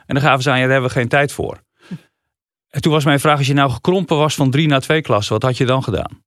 En 0.05 0.15
dan 0.15 0.24
gaven 0.24 0.44
ze 0.44 0.50
aan, 0.50 0.60
daar 0.60 0.70
hebben 0.70 0.89
we 0.89 0.96
geen 0.96 1.08
tijd 1.08 1.32
voor. 1.32 1.64
En 2.75 2.82
toen 2.82 2.91
was 2.91 3.05
mijn 3.05 3.20
vraag, 3.20 3.38
als 3.38 3.48
je 3.48 3.53
nou 3.53 3.72
gekrompen 3.72 4.17
was 4.17 4.36
van 4.36 4.51
drie 4.51 4.67
naar 4.67 4.82
twee 4.82 5.01
klassen, 5.01 5.34
wat 5.34 5.44
had 5.44 5.58
je 5.58 5.65
dan 5.65 5.84
gedaan? 5.84 6.24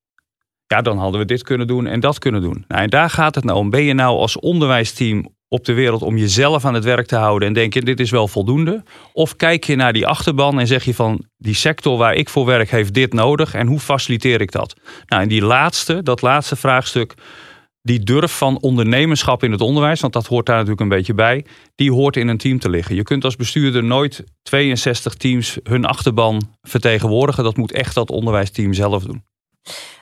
Ja, 0.67 0.83
dan 0.83 0.99
hadden 0.99 1.21
we 1.21 1.27
dit 1.27 1.43
kunnen 1.43 1.67
doen 1.67 1.87
en 1.87 2.01
dat 2.01 2.19
kunnen 2.19 2.41
doen. 2.41 2.65
Nou, 2.69 2.83
en 2.83 2.91
daar 2.91 3.11
gaat 3.11 3.35
het 3.35 3.45
nou 3.45 3.59
om. 3.59 3.71
Ben 3.71 3.83
je 3.83 3.95
nou 3.95 4.19
als 4.19 4.39
onderwijsteam 4.39 5.29
op 5.49 5.65
de 5.65 5.73
wereld 5.73 6.03
om 6.03 6.17
jezelf 6.17 6.65
aan 6.65 6.75
het 6.75 6.85
werk 6.85 7.07
te 7.07 7.17
houden 7.17 7.49
en 7.49 7.55
denk 7.55 7.75
je, 7.75 7.83
dit 7.83 8.01
is 8.01 8.11
wel 8.11 8.29
voldoende? 8.29 8.83
Of 9.13 9.37
kijk 9.37 9.65
je 9.65 9.77
naar 9.77 9.93
die 9.93 10.07
achterban 10.07 10.61
en 10.61 10.67
zeg 10.67 10.85
je 10.85 10.95
van, 10.95 11.25
die 11.37 11.55
sector 11.55 11.99
waar 11.99 12.15
ik 12.15 12.29
voor 12.29 12.47
werk 12.47 12.71
heeft 12.71 12.95
dit 12.95 13.13
nodig 13.13 13.55
en 13.55 13.67
hoe 13.67 13.81
faciliteer 13.81 14.41
ik 14.41 14.53
dat? 14.53 14.75
Nou, 15.07 15.23
en 15.23 15.29
die 15.29 15.43
laatste, 15.43 16.03
dat 16.03 16.23
laatste 16.23 16.57
vraagstuk, 16.57 17.15
die 17.89 18.01
durf 18.01 18.37
van 18.37 18.61
ondernemerschap 18.61 19.43
in 19.43 19.53
het 19.53 19.61
onderwijs, 19.61 20.01
want 20.01 20.13
dat 20.13 20.27
hoort 20.27 20.47
daar 20.47 20.55
natuurlijk 20.55 20.83
een 20.83 20.97
beetje 20.97 21.15
bij, 21.15 21.45
die 21.75 21.93
hoort 21.93 22.17
in 22.17 22.29
een 22.29 22.39
team 22.39 22.59
te 22.59 22.71
liggen. 22.71 22.95
Je 22.95 23.03
kunt 23.03 23.25
als 23.25 23.37
bestuurder 23.37 23.85
nooit 23.85 24.25
62 24.43 25.15
teams 25.15 25.59
hun 25.63 25.85
achterban 25.85 26.55
vertegenwoordigen. 26.63 27.45
Dat 27.45 27.57
moet 27.57 27.73
echt 27.73 27.95
dat 27.95 28.11
onderwijsteam 28.11 28.73
zelf 28.73 29.03
doen. 29.03 29.25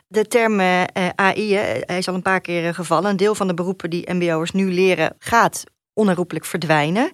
De 0.08 0.26
term 0.26 0.60
eh, 0.60 0.82
eh, 0.82 0.88
AI, 1.14 1.54
hij 1.54 1.98
is 1.98 2.08
al 2.08 2.14
een 2.14 2.22
paar 2.22 2.40
keer 2.40 2.66
eh, 2.66 2.74
gevallen. 2.74 3.10
Een 3.10 3.16
deel 3.16 3.34
van 3.34 3.46
de 3.46 3.54
beroepen 3.54 3.90
die 3.90 4.12
MBO'ers 4.14 4.50
nu 4.50 4.72
leren 4.72 5.14
gaat 5.18 5.64
onherroepelijk 5.94 6.44
verdwijnen. 6.44 7.10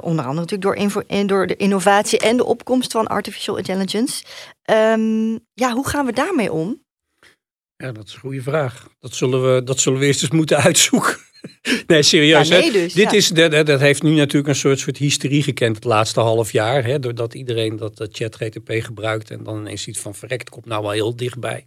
Onder 0.00 0.24
andere 0.24 0.46
natuurlijk 0.46 0.96
door, 1.08 1.26
door 1.26 1.46
de 1.46 1.56
innovatie 1.56 2.18
en 2.18 2.36
de 2.36 2.44
opkomst 2.44 2.92
van 2.92 3.06
artificial 3.06 3.56
intelligence. 3.56 4.24
Ehm, 4.62 5.32
ja, 5.54 5.72
hoe 5.72 5.88
gaan 5.88 6.06
we 6.06 6.12
daarmee 6.12 6.52
om? 6.52 6.82
Ja, 7.80 7.92
dat 7.92 8.06
is 8.06 8.14
een 8.14 8.20
goede 8.20 8.42
vraag. 8.42 8.88
Dat 8.98 9.14
zullen 9.14 9.54
we, 9.54 9.62
dat 9.62 9.80
zullen 9.80 9.98
we 9.98 10.06
eerst 10.06 10.22
eens 10.22 10.30
moeten 10.30 10.56
uitzoeken. 10.68 11.16
nee, 11.86 12.02
serieus. 12.02 12.48
Ja, 12.48 12.54
hè. 12.54 12.60
nee 12.60 12.72
dus, 12.72 12.92
Dit 12.92 13.10
ja. 13.10 13.16
is, 13.16 13.28
dat, 13.28 13.66
dat- 13.66 13.80
heeft 13.80 14.02
nu 14.02 14.14
natuurlijk 14.14 14.48
een 14.48 14.54
soort, 14.60 14.78
soort 14.78 14.96
hysterie 14.96 15.42
gekend 15.42 15.74
het 15.76 15.84
laatste 15.84 16.20
half 16.20 16.52
jaar. 16.52 16.84
Hè, 16.84 16.98
doordat 16.98 17.34
iedereen 17.34 17.76
dat, 17.76 17.96
dat 17.96 18.16
chat-GTP 18.16 18.72
gebruikt 18.72 19.30
en 19.30 19.44
dan 19.44 19.58
ineens 19.60 19.86
iets 19.86 19.98
van 20.00 20.14
verrekt, 20.14 20.48
komt 20.50 20.66
nou 20.66 20.82
wel 20.82 20.90
heel 20.90 21.16
dichtbij. 21.16 21.66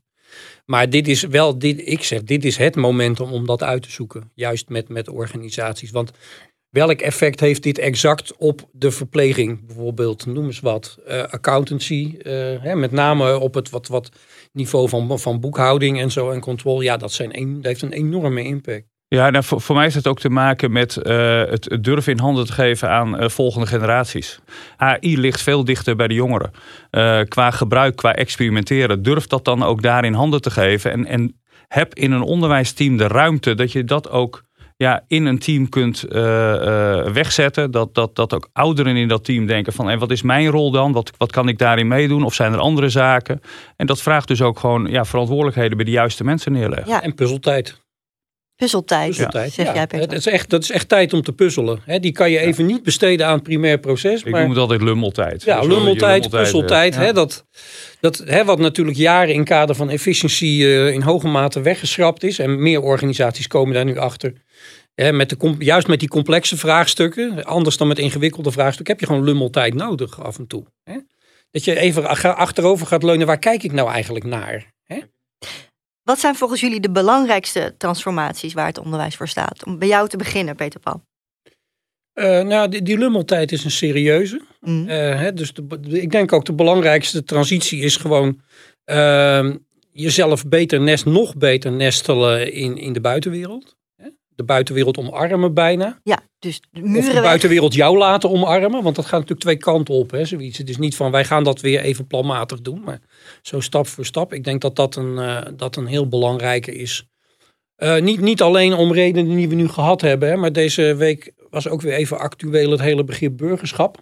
Maar 0.66 0.90
dit 0.90 1.08
is 1.08 1.22
wel, 1.24 1.58
dit, 1.60 1.88
ik 1.88 2.04
zeg, 2.04 2.24
dit 2.24 2.46
is 2.46 2.58
het 2.58 2.76
momentum 2.76 3.32
om 3.32 3.46
dat 3.46 3.64
uit 3.64 3.82
te 3.82 3.92
zoeken. 3.92 4.32
Juist 4.34 4.70
met, 4.70 4.90
met 4.90 5.10
organisaties. 5.10 5.92
Want 5.92 6.12
welk 6.74 7.02
effect 7.02 7.40
heeft 7.40 7.64
dit 7.64 7.78
exact 7.78 8.38
op 8.38 8.62
de 8.72 8.92
verpleging? 8.92 9.66
Bijvoorbeeld, 9.66 10.26
noem 10.26 10.46
eens 10.46 10.60
wat, 10.60 10.98
eh, 11.08 11.24
accountancy. 11.24 12.16
eh, 12.22 12.34
hè, 12.62 12.76
met 12.76 12.92
name 12.92 13.40
op 13.40 13.54
het 13.54 13.70
wat, 13.70 13.88
wat 13.88 14.10
niveau 14.52 14.90
van, 14.90 15.20
van 15.20 15.40
boekhouding 15.40 16.00
en 16.00 16.12
zo 16.12 16.32
en 16.32 16.40
controle. 16.40 16.84
Ja, 16.84 16.98
dat, 16.98 17.12
zijn 17.12 17.56
dat 17.56 17.66
heeft 17.66 17.82
een 17.82 17.92
enorme 17.92 18.44
impact. 18.44 18.84
Ja, 19.08 19.30
nou, 19.30 19.44
voor, 19.44 19.62
voor 19.62 19.76
mij 19.76 19.84
heeft 19.84 19.96
het 19.96 20.08
ook 20.08 20.20
te 20.20 20.30
maken 20.30 20.72
met 20.72 20.98
eh, 20.98 21.44
het, 21.46 21.78
durven 21.82 22.12
in 22.12 22.20
handen 22.20 22.46
te 22.46 22.54
geven 22.54 22.90
aan 22.90 23.32
volgende 23.32 23.68
generaties. 23.68 24.40
AI 24.78 25.20
ligt 25.20 25.42
veel 25.42 25.64
dichter 25.64 25.96
bij 25.96 26.08
de 26.08 26.14
jongeren. 26.14 26.52
Qua 27.28 27.52
gebruik, 27.52 27.96
qua 27.96 28.14
experimenteren. 28.14 29.04
Durf 29.04 29.28
dat 29.28 29.46
dan 29.46 29.64
ook 29.64 29.82
daar 29.82 30.06
in 30.06 30.14
handen 30.14 30.42
te 30.42 30.52
geven. 30.52 30.92
En, 30.92 31.06
en 31.06 31.42
heb 31.68 31.94
in 31.94 32.12
een 32.12 32.22
onderwijsteam 32.22 32.98
de 32.98 33.08
ruimte 33.08 33.56
dat 33.56 33.72
je 33.72 33.84
dat 33.84 34.10
ook 34.10 34.44
ja, 34.84 35.04
in 35.08 35.26
een 35.26 35.40
team 35.40 35.70
kunt 35.70 36.04
eh, 36.04 36.54
eh, 36.54 37.14
wegzetten. 37.14 37.72
Dat, 37.72 37.96
dat, 37.96 38.16
dat 38.16 38.34
ook 38.34 38.50
ouderen 38.54 38.96
in 38.96 39.08
dat 39.08 39.26
team 39.26 39.46
denken 39.46 39.74
van... 39.74 39.90
En 39.90 40.00
wat 40.00 40.12
is 40.12 40.22
mijn 40.22 40.48
rol 40.48 40.72
dan? 40.72 40.92
Wat, 40.92 41.12
wat 41.18 41.32
kan 41.32 41.48
ik 41.48 41.58
daarin 41.58 41.88
meedoen? 41.88 42.24
Of 42.24 42.34
zijn 42.34 42.54
er 42.54 42.60
andere 42.60 42.90
zaken? 42.90 43.42
En 43.78 43.86
dat 43.86 44.02
vraagt 44.02 44.28
dus 44.28 44.42
ook 44.42 44.60
gewoon 44.60 44.86
ja, 44.86 45.06
verantwoordelijkheden 45.06 45.78
bij 45.78 45.86
de 45.86 45.92
juiste 45.92 46.24
mensen 46.24 46.52
neerleggen. 46.52 46.88
Ja, 46.88 47.02
En 47.02 47.16
puzzeltijd. 47.16 47.82
puzzeltijd, 48.56 49.08
puzzeltijd. 49.08 49.56
ja. 49.56 49.74
jij 49.74 49.88
het 49.90 50.12
is 50.12 50.26
echt, 50.26 50.50
dat 50.50 50.64
is 50.64 50.72
echt 50.72 50.90
tijd 50.90 51.14
om 51.14 51.22
te 51.22 51.34
puzzelen. 51.34 51.80
Hè, 51.86 52.00
die 52.00 52.12
kan 52.12 52.32
je 52.32 52.40
even 52.40 52.66
niet 52.66 52.84
besteden 52.84 53.28
aan 53.28 53.34
het 53.34 53.44
primair 53.44 53.80
proces. 53.80 54.24
Ik 54.24 54.32
maar... 54.32 54.42
noem 54.42 54.50
het 54.50 54.60
altijd 54.60 54.82
lummeltijd. 54.82 55.44
Ja, 55.44 55.60
Dus 55.60 55.70
lummeltijd, 55.70 56.30
puzzeltijd. 56.30 56.94
ja. 56.94 57.00
Hè, 57.00 57.14
dat, 57.14 57.46
dat, 58.00 58.24
hè, 58.26 58.46
wat 58.46 58.60
natuurlijk 58.60 58.98
jaren 58.98 59.34
in 59.34 59.44
kader 59.44 59.76
van 59.76 59.90
efficiëntie 59.90 60.64
eh, 60.66 60.94
in 60.94 61.02
hoge 61.02 61.28
mate 61.28 61.62
weggeschrapt 61.62 62.24
is. 62.24 62.40
En 62.40 62.62
meer 62.62 62.82
organisaties 62.82 63.48
komen 63.48 63.74
daar 63.74 63.86
nu 63.86 63.98
achter. 63.98 64.34
Hè, 64.94 65.12
met 65.12 65.30
de, 65.30 65.56
juist 65.60 65.88
met 65.88 66.00
die 66.00 66.10
complexe 66.10 66.58
vraagstukken, 66.58 67.44
anders 67.44 67.78
dan 67.78 67.88
met 67.88 68.00
ingewikkelde 68.00 68.52
vraagstukken, 68.52 68.94
heb 68.94 69.02
je 69.02 69.08
gewoon 69.08 69.24
lummeltijd 69.24 69.74
nodig 69.74 70.24
af 70.24 70.38
en 70.38 70.48
toe. 70.48 70.66
Hè? 70.84 70.98
Dat 71.52 71.64
je 71.64 71.80
even 71.80 72.08
ach- 72.08 72.26
achterover 72.26 72.88
gaat 72.88 73.04
leunen, 73.04 73.28
waar 73.28 73.40
kijk 73.40 73.64
ik 73.64 73.72
nou 73.72 73.90
eigenlijk 73.90 74.26
naar? 74.26 74.74
Hè? 74.84 75.00
Wat 76.04 76.20
zijn 76.20 76.36
volgens 76.36 76.62
jullie 76.62 76.80
de 76.80 76.92
belangrijkste 76.92 77.76
transformaties 77.78 78.54
waar 78.54 78.66
het 78.66 78.78
onderwijs 78.78 79.16
voor 79.16 79.28
staat? 79.28 79.66
Om 79.66 79.80
bij 79.80 79.88
jou 79.88 80.10
te 80.10 80.18
beginnen, 80.18 80.56
Peter 80.56 80.80
Paul. 80.80 81.04
Uh, 82.14 82.42
nou, 82.42 82.70
die, 82.70 82.82
die, 82.82 82.98
lummeltijd 82.98 83.52
is 83.52 83.64
een 83.64 83.72
serieuze. 83.72 84.42
Mm. 84.60 84.82
Uh, 84.82 85.20
hè, 85.20 85.34
dus 85.34 85.54
de, 85.54 85.66
ik 86.02 86.12
denk 86.12 86.34
ook 86.34 86.46
de 86.46 86.54
belangrijkste 86.54 87.24
transitie 87.24 87.82
is 87.82 87.98
gewoon 87.98 88.42
uh, 88.86 89.54
jezelf 89.92 90.48
beter 90.48 90.82
nest, 90.82 91.06
nog 91.06 91.38
beter 91.38 91.72
nestelen 91.72 92.54
in, 92.54 92.78
in 92.78 92.94
de 92.94 93.02
buitenwereld. 93.02 93.76
De 94.36 94.44
buitenwereld 94.44 94.98
omarmen 94.98 95.54
bijna. 95.54 96.00
Ja, 96.04 96.20
dus 96.40 96.62
de 96.72 96.98
Of 96.98 97.10
de 97.10 97.22
buitenwereld 97.22 97.74
jou 97.74 97.98
laten 97.98 98.30
omarmen. 98.30 98.84
Want 98.84 98.96
dat 98.96 99.06
gaat 99.06 99.20
natuurlijk 99.20 99.40
twee 99.40 99.58
kanten 99.58 99.94
op. 99.94 100.12
Hè, 100.12 100.26
zoiets. 100.26 100.58
Het 100.58 100.70
is 100.70 100.78
niet 100.78 100.96
van 100.96 101.12
wij 101.12 101.26
gaan 101.26 101.44
dat 101.44 101.62
weer 101.62 101.80
even 101.80 102.08
planmatig 102.08 102.62
doen. 102.62 102.82
Maar 102.86 103.00
zo 103.42 103.60
stap 103.60 103.88
voor 103.88 104.06
stap. 104.06 104.34
Ik 104.34 104.44
denk 104.44 104.62
dat 104.62 104.76
dat 104.76 104.96
een, 104.96 105.16
uh, 105.18 105.42
dat 105.56 105.76
een 105.76 105.88
heel 105.88 106.08
belangrijke 106.08 106.76
is. 106.76 107.08
Uh, 107.78 108.02
niet, 108.02 108.20
niet 108.22 108.42
alleen 108.42 108.74
om 108.74 108.94
redenen 108.94 109.36
die 109.36 109.50
we 109.50 109.56
nu 109.56 109.68
gehad 109.68 110.02
hebben. 110.02 110.30
Hè, 110.30 110.36
maar 110.36 110.54
deze 110.54 110.96
week 110.96 111.34
was 111.50 111.68
ook 111.68 111.82
weer 111.82 111.94
even 111.94 112.20
actueel 112.20 112.72
het 112.72 112.82
hele 112.82 113.04
begrip 113.04 113.38
burgerschap. 113.38 113.98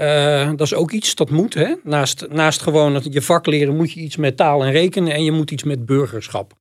Uh, 0.00 0.48
dat 0.50 0.60
is 0.60 0.74
ook 0.74 0.90
iets, 0.90 1.14
dat 1.14 1.30
moet. 1.30 1.54
Hè? 1.54 1.74
Naast, 1.82 2.26
naast 2.28 2.62
gewoon 2.62 2.94
het, 2.94 3.12
je 3.12 3.22
vak 3.22 3.46
leren 3.46 3.76
moet 3.76 3.92
je 3.92 4.00
iets 4.00 4.16
met 4.16 4.36
taal 4.36 4.64
en 4.64 4.72
rekenen. 4.72 5.12
En 5.12 5.24
je 5.24 5.32
moet 5.32 5.50
iets 5.50 5.62
met 5.62 5.86
burgerschap. 5.86 6.52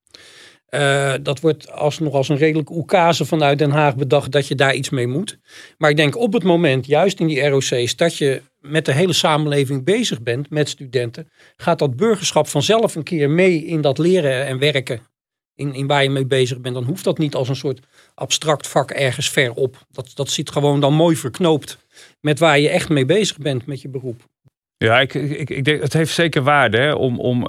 Uh, 0.72 1.14
dat 1.22 1.40
wordt 1.40 1.72
alsnog 1.72 2.14
als 2.14 2.30
een 2.30 2.38
redelijke 2.38 2.74
oekase 2.74 3.26
vanuit 3.26 3.58
Den 3.58 3.72
Haag 3.72 3.96
bedacht 3.96 4.32
dat 4.32 4.48
je 4.48 4.56
daar 4.56 4.76
iets 4.76 4.90
mee 4.90 5.08
moet. 5.08 5.40
Maar 5.78 5.90
ik 5.90 5.98
denk 5.98 6.18
op 6.18 6.34
het 6.34 6.44
moment, 6.44 6.86
juist 6.86 7.20
in 7.20 7.28
die 7.28 7.48
ROC's, 7.48 7.96
dat 7.96 8.18
je 8.18 8.42
met 8.60 8.86
de 8.86 8.94
hele 8.94 9.14
samenleving 9.14 9.84
bezig 9.84 10.22
bent 10.22 10.50
met 10.50 10.70
studenten, 10.70 11.30
gaat 11.58 11.80
dat 11.80 11.96
burgerschap 11.96 12.48
vanzelf 12.48 12.96
een 12.96 13.04
keer 13.04 13.30
mee 13.30 13.66
in 13.66 13.82
dat 13.82 13.98
leren 13.98 14.46
en 14.46 14.60
werken. 14.60 15.02
In, 15.56 15.74
in 15.74 15.88
waar 15.88 16.04
je 16.04 16.10
mee 16.10 16.26
bezig 16.26 16.60
bent, 16.60 16.76
dan 16.76 16.84
hoeft 16.84 17.04
dat 17.04 17.18
niet 17.18 17.36
als 17.36 17.50
een 17.50 17.56
soort 17.56 17.80
abstract 18.16 18.68
vak 18.68 18.92
ergens 18.92 19.30
ver 19.30 19.54
op. 19.54 19.86
Dat, 19.92 20.12
dat 20.14 20.30
zit 20.30 20.52
gewoon 20.52 20.80
dan 20.80 20.94
mooi 20.94 21.16
verknoopt 21.16 21.78
met 22.22 22.40
waar 22.40 22.60
je 22.60 22.70
echt 22.70 22.90
mee 22.90 23.06
bezig 23.06 23.38
bent 23.38 23.66
met 23.66 23.82
je 23.82 23.90
beroep. 23.90 24.28
Ja, 24.86 25.00
ik, 25.00 25.14
ik, 25.14 25.50
ik 25.50 25.64
denk 25.64 25.82
het 25.82 25.94
heeft 25.94 26.14
zeker 26.14 26.42
waarde 26.42 26.78
hè, 26.78 26.92
om, 26.94 27.20
om 27.20 27.42
uh, 27.42 27.48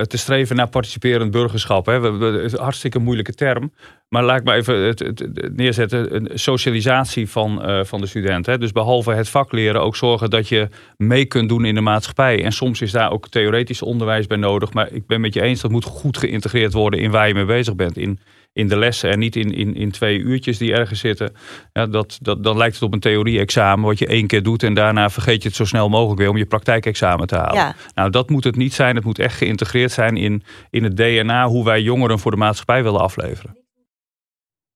te 0.00 0.16
streven 0.16 0.56
naar 0.56 0.68
participerend 0.68 1.30
burgerschap. 1.30 1.86
Hè. 1.86 2.42
Is 2.42 2.52
een 2.52 2.58
hartstikke 2.58 2.98
moeilijke 2.98 3.34
term. 3.34 3.72
Maar 4.08 4.22
laat 4.22 4.38
ik 4.38 4.44
maar 4.44 4.56
even 4.56 4.74
het, 4.74 5.28
neerzetten. 5.56 6.14
Een 6.14 6.28
socialisatie 6.34 7.28
van, 7.28 7.70
uh, 7.70 7.84
van 7.84 8.00
de 8.00 8.06
student. 8.06 8.44
Dus 8.44 8.72
behalve 8.72 9.12
het 9.12 9.28
vak 9.28 9.52
leren 9.52 9.82
ook 9.82 9.96
zorgen 9.96 10.30
dat 10.30 10.48
je 10.48 10.68
mee 10.96 11.24
kunt 11.24 11.48
doen 11.48 11.64
in 11.64 11.74
de 11.74 11.80
maatschappij. 11.80 12.44
En 12.44 12.52
soms 12.52 12.80
is 12.80 12.92
daar 12.92 13.10
ook 13.10 13.28
theoretisch 13.28 13.82
onderwijs 13.82 14.26
bij 14.26 14.36
nodig. 14.36 14.72
Maar 14.72 14.92
ik 14.92 15.06
ben 15.06 15.20
met 15.20 15.34
je 15.34 15.42
eens, 15.42 15.60
dat 15.60 15.70
moet 15.70 15.84
goed 15.84 16.18
geïntegreerd 16.18 16.72
worden 16.72 17.00
in 17.00 17.10
waar 17.10 17.28
je 17.28 17.34
mee 17.34 17.44
bezig 17.44 17.74
bent. 17.74 17.96
In, 17.96 18.18
in 18.52 18.68
de 18.68 18.76
lessen 18.76 19.10
en 19.10 19.18
niet 19.18 19.36
in, 19.36 19.54
in, 19.54 19.74
in 19.74 19.90
twee 19.90 20.18
uurtjes 20.18 20.58
die 20.58 20.72
ergens 20.72 21.00
zitten. 21.00 21.32
Ja, 21.72 21.86
dat, 21.86 22.18
dat, 22.22 22.44
dan 22.44 22.56
lijkt 22.56 22.74
het 22.74 22.82
op 22.82 22.92
een 22.92 23.00
theorie-examen 23.00 23.86
wat 23.86 23.98
je 23.98 24.06
één 24.06 24.26
keer 24.26 24.42
doet 24.42 24.62
en 24.62 24.74
daarna 24.74 25.10
vergeet 25.10 25.42
je 25.42 25.48
het 25.48 25.56
zo 25.56 25.64
snel 25.64 25.88
mogelijk 25.88 26.20
weer 26.20 26.28
om 26.28 26.36
je 26.36 26.46
praktijkexamen 26.46 27.26
te 27.26 27.36
halen. 27.36 27.54
Ja. 27.54 27.74
Nou, 27.94 28.10
dat 28.10 28.30
moet 28.30 28.44
het 28.44 28.56
niet 28.56 28.74
zijn. 28.74 28.94
Het 28.96 29.04
moet 29.04 29.18
echt 29.18 29.36
geïntegreerd 29.36 29.92
zijn 29.92 30.16
in, 30.16 30.42
in 30.70 30.84
het 30.84 30.96
DNA 30.96 31.46
hoe 31.46 31.64
wij 31.64 31.80
jongeren 31.80 32.18
voor 32.18 32.30
de 32.30 32.36
maatschappij 32.36 32.82
willen 32.82 33.00
afleveren. 33.00 33.58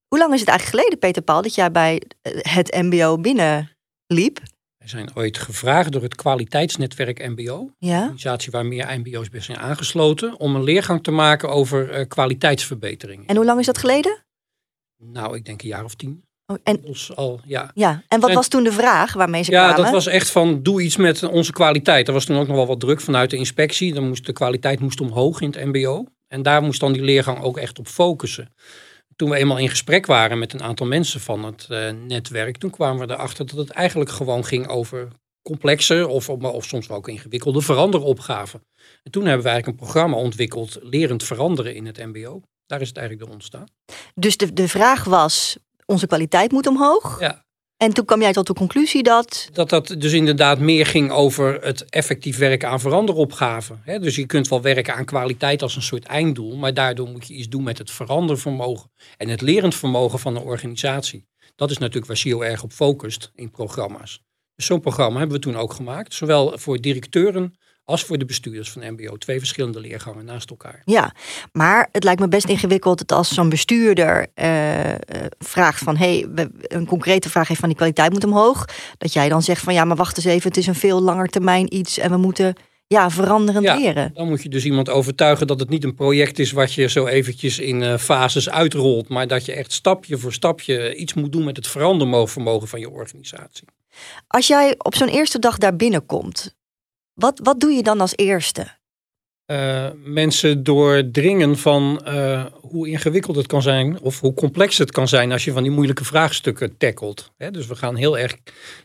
Hoe 0.07 0.19
lang 0.19 0.33
is 0.33 0.39
het 0.39 0.49
eigenlijk 0.49 0.79
geleden, 0.79 0.99
Peter 0.99 1.21
Paul, 1.21 1.41
dat 1.41 1.55
jij 1.55 1.71
bij 1.71 2.01
het 2.41 2.77
MBO 2.81 3.17
binnenliep? 3.17 4.39
We 4.85 4.91
zijn 4.91 5.09
ooit 5.15 5.37
gevraagd 5.37 5.91
door 5.91 6.01
het 6.01 6.15
kwaliteitsnetwerk 6.15 7.27
MBO, 7.27 7.69
Ja. 7.77 7.95
een 7.95 8.01
organisatie 8.01 8.51
waar 8.51 8.65
meer 8.65 8.99
MBO's 8.99 9.29
bij 9.29 9.39
zijn 9.39 9.57
aangesloten, 9.57 10.39
om 10.39 10.55
een 10.55 10.63
leergang 10.63 11.03
te 11.03 11.11
maken 11.11 11.49
over 11.49 11.99
uh, 11.99 12.05
kwaliteitsverbeteringen. 12.07 13.25
En 13.27 13.35
hoe 13.35 13.45
lang 13.45 13.59
is 13.59 13.65
dat 13.65 13.77
geleden? 13.77 14.23
Nou, 14.97 15.35
ik 15.35 15.45
denk 15.45 15.61
een 15.61 15.67
jaar 15.67 15.83
of 15.83 15.95
tien. 15.95 16.23
Oh, 16.45 16.57
en, 16.63 16.81
al, 17.15 17.39
ja. 17.45 17.71
ja. 17.73 18.03
en 18.07 18.19
wat 18.19 18.29
En- 18.29 18.35
was 18.35 18.47
toen 18.47 18.63
de 18.63 18.71
vraag 18.71 19.13
waarmee 19.13 19.43
ze 19.43 19.51
ja, 19.51 19.63
kwamen? 19.67 19.83
dat 19.83 19.93
was 19.93 20.07
echt 20.07 20.29
van 20.29 20.63
doe 20.63 20.81
iets 20.81 20.97
met 20.97 21.23
onze 21.23 21.51
kwaliteit. 21.51 22.07
Er 22.07 22.13
was 22.13 22.25
toen 22.25 22.37
ook 22.37 22.47
nog 22.47 22.55
wel 22.55 22.67
wat 22.67 22.79
druk 22.79 23.01
vanuit 23.01 23.29
de 23.29 23.37
inspectie. 23.37 23.93
Dan 23.93 24.07
moest, 24.07 24.25
de 24.25 24.33
kwaliteit 24.33 24.79
moest 24.79 25.01
omhoog 25.01 25.41
in 25.41 25.49
het 25.55 25.65
MBO. 25.65 26.05
En 26.27 26.41
daar 26.41 26.61
moest 26.61 26.79
dan 26.79 26.93
die 26.93 27.01
leergang 27.03 27.41
ook 27.41 27.57
echt 27.57 27.79
op 27.79 27.87
focussen. 27.87 28.53
Toen 29.15 29.29
we 29.29 29.35
eenmaal 29.35 29.57
in 29.57 29.69
gesprek 29.69 30.05
waren 30.05 30.39
met 30.39 30.53
een 30.53 30.63
aantal 30.63 30.85
mensen 30.85 31.19
van 31.19 31.43
het 31.43 31.67
uh, 31.69 31.89
netwerk, 32.07 32.57
toen 32.57 32.69
kwamen 32.69 33.07
we 33.07 33.13
erachter 33.13 33.45
dat 33.45 33.57
het 33.57 33.69
eigenlijk 33.69 34.09
gewoon 34.09 34.45
ging 34.45 34.67
over 34.67 35.07
complexe 35.41 36.07
of, 36.07 36.29
of 36.29 36.65
soms 36.65 36.87
wel 36.87 36.97
ook 36.97 37.07
ingewikkelde 37.07 37.61
veranderopgaven. 37.61 38.61
En 39.03 39.11
toen 39.11 39.25
hebben 39.25 39.43
we 39.43 39.49
eigenlijk 39.49 39.79
een 39.79 39.85
programma 39.85 40.17
ontwikkeld, 40.17 40.77
lerend 40.81 41.23
veranderen 41.23 41.75
in 41.75 41.85
het 41.85 41.97
MBO. 41.97 42.41
Daar 42.65 42.81
is 42.81 42.87
het 42.87 42.97
eigenlijk 42.97 43.27
door 43.27 43.35
ontstaan. 43.35 43.65
Dus 44.15 44.37
de, 44.37 44.53
de 44.53 44.67
vraag 44.67 45.03
was, 45.03 45.57
onze 45.85 46.07
kwaliteit 46.07 46.51
moet 46.51 46.67
omhoog. 46.67 47.19
Ja. 47.19 47.44
En 47.77 47.93
toen 47.93 48.05
kwam 48.05 48.21
jij 48.21 48.33
tot 48.33 48.47
de 48.47 48.53
conclusie 48.53 49.03
dat... 49.03 49.49
Dat 49.53 49.69
dat 49.69 49.95
dus 49.97 50.13
inderdaad 50.13 50.59
meer 50.59 50.85
ging 50.85 51.11
over 51.11 51.61
het 51.61 51.85
effectief 51.89 52.37
werken 52.37 52.69
aan 52.69 52.79
veranderopgaven. 52.79 53.81
Dus 53.85 54.15
je 54.15 54.25
kunt 54.25 54.47
wel 54.47 54.61
werken 54.61 54.95
aan 54.95 55.05
kwaliteit 55.05 55.61
als 55.61 55.75
een 55.75 55.81
soort 55.81 56.05
einddoel, 56.05 56.55
maar 56.55 56.73
daardoor 56.73 57.07
moet 57.07 57.27
je 57.27 57.33
iets 57.33 57.49
doen 57.49 57.63
met 57.63 57.77
het 57.77 57.91
verandervermogen 57.91 58.91
en 59.17 59.29
het 59.29 59.41
lerend 59.41 59.75
vermogen 59.75 60.19
van 60.19 60.35
een 60.35 60.41
organisatie. 60.41 61.27
Dat 61.55 61.71
is 61.71 61.77
natuurlijk 61.77 62.07
waar 62.07 62.17
SIO 62.17 62.41
erg 62.41 62.63
op 62.63 62.71
focust 62.71 63.31
in 63.35 63.51
programma's. 63.51 64.23
Dus 64.55 64.65
zo'n 64.65 64.79
programma 64.79 65.19
hebben 65.19 65.37
we 65.37 65.43
toen 65.43 65.57
ook 65.57 65.73
gemaakt, 65.73 66.13
zowel 66.13 66.57
voor 66.57 66.81
directeuren 66.81 67.55
als 67.85 68.03
voor 68.03 68.17
de 68.17 68.25
bestuurders 68.25 68.71
van 68.71 68.93
MBO. 68.93 69.17
Twee 69.17 69.37
verschillende 69.37 69.79
leergangen 69.79 70.25
naast 70.25 70.49
elkaar. 70.49 70.81
Ja, 70.85 71.13
maar 71.51 71.89
het 71.91 72.03
lijkt 72.03 72.19
me 72.19 72.27
best 72.27 72.47
ingewikkeld 72.47 72.97
dat 72.97 73.11
als 73.17 73.33
zo'n 73.33 73.49
bestuurder 73.49 74.27
uh, 74.35 74.89
uh, 74.89 74.95
vraagt 75.37 75.83
van... 75.83 75.97
hé, 75.97 76.19
hey, 76.35 76.47
een 76.61 76.85
concrete 76.85 77.29
vraag 77.29 77.47
heeft 77.47 77.59
van 77.59 77.69
die 77.69 77.77
kwaliteit 77.77 78.11
moet 78.11 78.23
omhoog. 78.23 78.65
Dat 78.97 79.13
jij 79.13 79.29
dan 79.29 79.41
zegt 79.41 79.61
van 79.61 79.73
ja, 79.73 79.85
maar 79.85 79.95
wacht 79.95 80.17
eens 80.17 80.25
even, 80.25 80.47
het 80.47 80.57
is 80.57 80.67
een 80.67 80.75
veel 80.75 81.01
langer 81.01 81.27
termijn 81.27 81.75
iets... 81.75 81.97
en 81.97 82.09
we 82.09 82.17
moeten 82.17 82.55
ja, 82.87 83.09
veranderend 83.09 83.65
ja, 83.65 83.75
leren. 83.75 84.11
Dan 84.13 84.27
moet 84.27 84.43
je 84.43 84.49
dus 84.49 84.65
iemand 84.65 84.89
overtuigen 84.89 85.47
dat 85.47 85.59
het 85.59 85.69
niet 85.69 85.83
een 85.83 85.95
project 85.95 86.39
is... 86.39 86.51
wat 86.51 86.73
je 86.73 86.89
zo 86.89 87.05
eventjes 87.05 87.59
in 87.59 87.81
uh, 87.81 87.97
fases 87.97 88.49
uitrolt... 88.49 89.09
maar 89.09 89.27
dat 89.27 89.45
je 89.45 89.53
echt 89.53 89.71
stapje 89.71 90.17
voor 90.17 90.33
stapje 90.33 90.95
iets 90.95 91.13
moet 91.13 91.31
doen 91.31 91.43
met 91.43 91.55
het 91.55 91.67
verandervermogen 91.67 92.67
van 92.67 92.79
je 92.79 92.89
organisatie. 92.89 93.67
Als 94.27 94.47
jij 94.47 94.75
op 94.77 94.95
zo'n 94.95 95.07
eerste 95.07 95.39
dag 95.39 95.57
daar 95.57 95.75
binnenkomt... 95.75 96.55
Wat, 97.15 97.39
wat 97.43 97.59
doe 97.59 97.71
je 97.71 97.83
dan 97.83 98.01
als 98.01 98.13
eerste? 98.15 98.67
Uh, 99.51 99.87
mensen 100.03 100.63
doordringen 100.63 101.57
van 101.57 102.01
uh, 102.07 102.45
hoe 102.61 102.87
ingewikkeld 102.89 103.35
het 103.35 103.47
kan 103.47 103.61
zijn 103.61 103.99
of 104.01 104.19
hoe 104.19 104.33
complex 104.33 104.77
het 104.77 104.91
kan 104.91 105.07
zijn 105.07 105.31
als 105.31 105.45
je 105.45 105.51
van 105.51 105.63
die 105.63 105.71
moeilijke 105.71 106.05
vraagstukken 106.05 106.77
tackelt. 106.77 107.31
He, 107.37 107.51
dus 107.51 107.67
we 107.67 107.75
gaan 107.75 107.95
heel 107.95 108.17
erg 108.17 108.35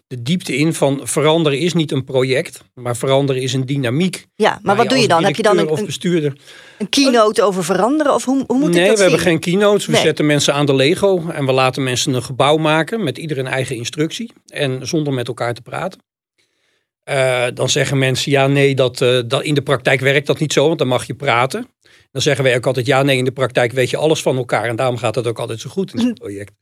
de 0.07 0.23
diepte 0.23 0.57
in 0.57 0.75
van 0.75 1.01
veranderen 1.03 1.59
is 1.59 1.73
niet 1.73 1.93
een 1.93 2.05
project, 2.05 2.65
maar 2.75 2.97
veranderen 2.97 3.43
is 3.43 3.53
een 3.53 3.67
dynamiek. 3.67 4.27
Ja, 4.35 4.59
maar 4.63 4.77
wat 4.77 4.89
doe 4.89 4.99
je 4.99 5.09
dan? 5.09 5.25
Heb 5.25 5.37
je 5.37 5.43
dan 5.43 5.59
een, 5.59 5.69
of 5.69 5.85
bestuurder? 5.85 6.37
een 6.79 6.89
keynote 6.89 7.43
over 7.43 7.65
veranderen 7.65 8.15
of 8.15 8.25
hoe, 8.25 8.45
hoe 8.47 8.59
moet 8.59 8.71
nee, 8.71 8.81
ik 8.83 8.89
dat 8.89 8.99
we 8.99 9.03
zien? 9.03 9.11
hebben 9.11 9.29
geen 9.29 9.41
keynotes. 9.41 9.87
We 9.87 9.93
Nee. 9.93 10.03
zetten 10.03 10.27
mensen 10.27 10.55
aan 10.55 10.67
de 10.67 10.75
Lego 10.75 11.29
en 11.29 11.47
we 11.47 11.53
laten 11.53 11.83
mensen 11.83 12.15
een 12.15 12.23
gebouw 12.23 12.57
maken 12.57 13.05
met 13.05 13.19
ieder 13.19 13.39
een 13.39 13.47
eigen 13.47 13.77
instructie 13.77 14.33
en 14.47 14.87
zonder 14.89 15.13
met 15.13 15.29
elkaar 15.29 15.55
te 15.55 15.63
praten. 15.63 16.01
Uh, 17.11 17.47
dan 17.55 17.69
zeggen 17.69 17.99
mensen 17.99 18.31
ja, 18.33 18.47
nee, 18.47 18.75
dat, 18.75 19.01
uh, 19.01 19.21
dat 19.27 19.43
in 19.43 19.55
de 19.55 19.63
praktijk 19.63 20.01
werkt 20.01 20.27
dat 20.27 20.39
niet 20.39 20.53
zo, 20.53 20.67
want 20.67 20.79
dan 20.79 20.89
mag 20.89 21.05
je 21.07 21.15
praten. 21.15 21.67
Dan 22.13 22.23
zeggen 22.23 22.45
wij 22.45 22.57
ook 22.57 22.67
altijd 22.67 22.87
ja, 22.87 23.03
nee, 23.03 23.17
in 23.17 23.25
de 23.25 23.33
praktijk 23.33 23.73
weet 23.73 23.91
je 23.91 23.97
alles 23.97 24.23
van 24.23 24.37
elkaar 24.37 24.65
en 24.65 24.77
daarom 24.77 24.97
gaat 24.97 25.15
het 25.15 25.27
ook 25.27 25.39
altijd 25.39 25.61
zo 25.61 25.71
goed 25.71 25.95
in 25.95 26.07
het 26.07 26.19
project. 26.25 26.53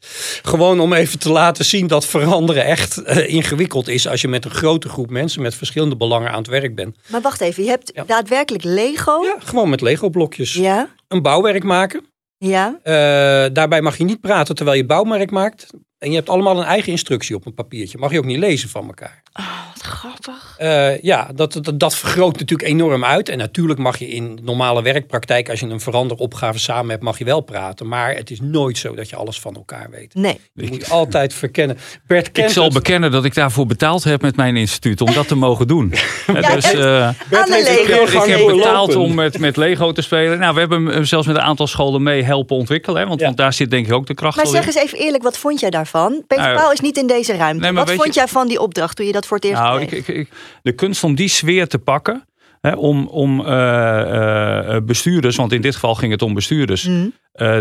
Gewoon 0.42 0.80
om 0.80 0.92
even 0.92 1.18
te 1.18 1.30
laten 1.30 1.64
zien 1.64 1.86
dat 1.86 2.06
veranderen 2.06 2.64
echt 2.64 3.02
uh, 3.06 3.28
ingewikkeld 3.28 3.88
is 3.88 4.08
als 4.08 4.20
je 4.20 4.28
met 4.28 4.44
een 4.44 4.50
grote 4.50 4.88
groep 4.88 5.10
mensen 5.10 5.42
met 5.42 5.54
verschillende 5.54 5.96
belangen 5.96 6.30
aan 6.30 6.38
het 6.38 6.46
werk 6.46 6.74
bent. 6.74 6.96
Maar 7.08 7.20
wacht 7.20 7.40
even, 7.40 7.62
je 7.62 7.68
hebt 7.68 7.90
Ja. 7.94 8.04
daadwerkelijk 8.04 8.64
Lego. 8.64 9.22
Ja, 9.22 9.36
gewoon 9.38 9.68
met 9.70 9.80
Lego 9.80 10.08
blokjes. 10.08 10.54
Ja, 10.54 10.94
Een 11.08 11.22
bouwwerk 11.22 11.62
maken. 11.64 12.06
ja. 12.38 12.78
Uh, 12.84 13.54
daarbij 13.54 13.80
mag 13.82 13.98
je 13.98 14.04
niet 14.04 14.20
praten 14.20 14.54
terwijl 14.54 14.76
je 14.76 14.86
bouwmerk 14.86 15.30
maakt. 15.30 15.66
En 15.98 16.10
je 16.10 16.16
hebt 16.16 16.28
allemaal 16.28 16.58
een 16.58 16.64
eigen 16.64 16.92
instructie 16.92 17.36
op 17.36 17.46
een 17.46 17.54
papiertje. 17.54 17.98
Mag 17.98 18.10
je 18.12 18.18
ook 18.18 18.24
niet 18.24 18.38
lezen 18.38 18.68
van 18.68 18.86
elkaar. 18.86 19.22
Oh, 19.32 19.46
wat 19.74 19.82
grappig. 19.82 20.56
Uh, 20.60 21.00
ja, 21.02 21.30
dat, 21.34 21.52
dat, 21.62 21.80
dat 21.80 21.94
vergroot 21.96 22.38
natuurlijk 22.38 22.68
enorm 22.68 23.04
uit. 23.04 23.28
En 23.28 23.38
natuurlijk 23.38 23.78
mag 23.78 23.98
je 23.98 24.08
in 24.08 24.38
normale 24.42 24.82
werkpraktijk, 24.82 25.50
als 25.50 25.60
je 25.60 25.66
een 25.66 25.80
veranderopgave 25.80 26.58
samen 26.58 26.90
hebt, 26.90 27.02
mag 27.02 27.18
je 27.18 27.24
wel 27.24 27.40
praten. 27.40 27.88
Maar 27.88 28.14
het 28.14 28.30
is 28.30 28.40
nooit 28.40 28.78
zo 28.78 28.94
dat 28.94 29.08
je 29.08 29.16
alles 29.16 29.40
van 29.40 29.54
elkaar 29.54 29.86
weet. 29.90 30.14
Nee. 30.14 30.40
Je 30.54 30.62
Ik- 30.62 30.70
moet 30.70 30.90
altijd 30.90 31.34
verkennen. 31.34 31.78
Bert 32.06 32.32
kent 32.32 32.46
Ik 32.48 32.52
zal 32.54 32.64
het. 32.64 32.72
bekennen 32.72 33.10
dat 33.10 33.24
ik 33.24 33.34
daarvoor 33.34 33.66
betaald 33.66 34.04
heb 34.04 34.22
met 34.22 34.36
mijn 34.36 34.56
instituut 34.56 35.00
om 35.00 35.12
dat 35.12 35.28
te 35.28 35.34
mogen 35.34 35.66
doen. 35.66 35.92
Ja, 36.26 36.54
dus, 36.54 36.64
het- 36.64 36.74
eh, 36.74 36.80
Bert 36.80 37.42
Aan 37.42 37.48
de 37.48 37.54
heeft 37.54 37.68
een 37.68 37.74
Lego 37.86 37.94
leergang 37.98 38.24
ik 38.24 38.36
heb 38.36 38.46
betaald 38.46 38.94
om 38.96 39.14
met, 39.14 39.38
met 39.38 39.56
Lego 39.56 39.92
te 39.92 40.02
spelen. 40.02 40.38
Nou, 40.38 40.54
we 40.54 40.60
hebben 40.60 40.86
hem 40.86 41.04
zelfs 41.04 41.26
met 41.26 41.36
een 41.36 41.42
aantal 41.42 41.66
scholen 41.66 42.02
mee 42.02 42.22
helpen 42.22 42.56
ontwikkelen. 42.56 43.00
Hè, 43.00 43.06
want, 43.08 43.20
Ja. 43.20 43.26
want 43.26 43.36
daar 43.38 43.52
zit 43.52 43.70
denk 43.70 43.86
ik 43.86 43.92
ook 43.92 44.06
de 44.06 44.14
kracht 44.14 44.36
Maar 44.36 44.44
al 44.44 44.50
zeg 44.50 44.60
in. 44.60 44.66
eens 44.66 44.76
even 44.76 44.98
eerlijk, 44.98 45.22
wat 45.22 45.38
vond 45.38 45.60
jij 45.60 45.70
daarvan? 45.70 45.86
Peter 46.26 46.44
Nou, 46.44 46.56
Paul 46.56 46.72
is 46.72 46.80
niet 46.80 46.96
in 46.96 47.06
deze 47.06 47.36
ruimte. 47.36 47.62
nee, 47.62 47.72
wat 47.72 47.90
vond 47.92 48.14
je- 48.14 48.20
jij 48.20 48.28
van 48.28 48.48
die 48.48 48.60
opdracht 48.60 48.96
toen 48.96 49.06
je 49.06 49.12
dat 49.12 49.26
voor 49.26 49.36
het 49.36 49.46
eerst 49.46 49.60
Nou, 49.62 49.80
ik, 49.80 49.90
ik- 50.08 50.28
de 50.62 50.72
kunst 50.72 51.04
om 51.04 51.14
die 51.14 51.28
sfeer 51.28 51.68
te 51.68 51.78
pakken. 51.78 52.26
Om 52.76 53.06
om 53.06 53.40
uh, 53.40 54.76
bestuurders, 54.84 55.36
want 55.36 55.52
in 55.52 55.60
dit 55.60 55.74
geval 55.74 55.94
ging 55.94 56.12
het 56.12 56.22
om 56.22 56.34
bestuurders, 56.34 56.88
mm. 56.88 57.12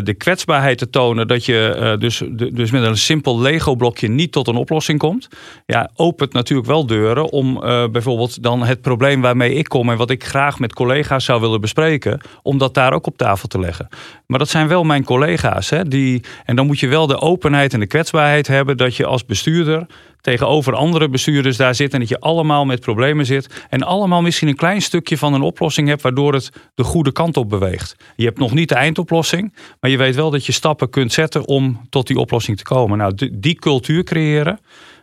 de 0.04 0.14
kwetsbaarheid 0.18 0.78
te 0.78 0.90
tonen 0.90 1.28
dat 1.28 1.46
je 1.46 1.96
dus, 2.00 2.22
dus 2.54 2.72
met 2.72 2.84
een 2.84 2.98
simpel 2.98 3.40
Lego-blokje 3.40 4.08
niet 4.08 4.32
tot 4.32 4.48
een 4.48 4.56
oplossing 4.56 5.00
komt. 5.00 5.28
Ja, 5.66 5.90
opent 5.96 6.34
natuurlijk 6.34 6.68
wel 6.68 6.86
deuren 6.86 7.32
om 7.32 7.60
bijvoorbeeld 7.92 8.44
dan 8.44 8.64
het 8.64 8.82
probleem 8.82 9.22
waarmee 9.22 9.54
ik 9.54 9.68
kom 9.68 9.90
en 9.90 9.98
wat 9.98 10.10
ik 10.10 10.24
graag 10.24 10.60
met 10.60 10.74
collega's 10.74 11.26
zou 11.26 11.42
willen 11.42 11.62
bespreken, 11.62 12.22
om 12.42 12.58
dat 12.58 12.74
daar 12.74 12.94
ook 12.94 13.08
op 13.08 13.18
tafel 13.18 13.48
te 13.48 13.60
leggen. 13.60 13.88
Maar 14.28 14.40
dat 14.40 14.50
zijn 14.50 14.68
wel 14.68 14.84
mijn 14.84 15.04
collega's. 15.04 15.70
Hè, 15.70 15.84
die, 15.84 16.24
en 16.46 16.56
dan 16.56 16.66
moet 16.66 16.80
je 16.80 16.88
wel 16.88 17.08
de 17.08 17.20
openheid 17.20 17.74
en 17.74 17.80
de 17.80 17.88
kwetsbaarheid 17.88 18.48
hebben 18.48 18.78
dat 18.78 18.96
je 18.96 19.06
als 19.06 19.26
bestuurder 19.26 19.86
tegenover 20.22 20.74
andere 20.74 21.10
bestuurders 21.10 21.58
daar 21.58 21.76
zit 21.76 21.94
en 21.94 22.00
dat 22.00 22.10
je 22.10 22.20
allemaal 22.20 22.66
met 22.66 22.80
problemen 22.80 23.26
zit 23.26 23.66
en 23.70 23.84
allemaal 23.84 24.22
misschien 24.22 24.48
een 24.48 24.56
klein 24.56 24.82
stukje 24.82 25.18
van 25.18 25.34
een 25.34 25.42
oplossing 25.42 25.88
hebt 25.88 26.02
waardoor 26.02 26.34
het 26.34 26.52
de 26.76 26.84
goede 26.84 27.12
kant 27.12 27.38
op 27.38 27.50
beweegt. 27.50 27.96
Je 28.16 28.26
hebt 28.26 28.40
nog 28.40 28.54
niet 28.54 28.70
de 28.70 28.76
eindoplossing, 28.76 29.54
maar 29.80 29.92
je 29.92 29.98
weet 29.98 30.16
wel 30.16 30.30
dat 30.30 30.46
je 30.46 30.52
stappen 30.52 30.90
kunt 30.90 31.14
zetten 31.14 31.48
om 31.48 31.82
tot 31.90 32.08
die 32.08 32.18
oplossing 32.18 32.58
te 32.58 32.64
komen. 32.64 32.98
Nou, 32.98 33.30
die 33.34 33.56
cultuur 33.56 34.04
creëren. 34.04 34.60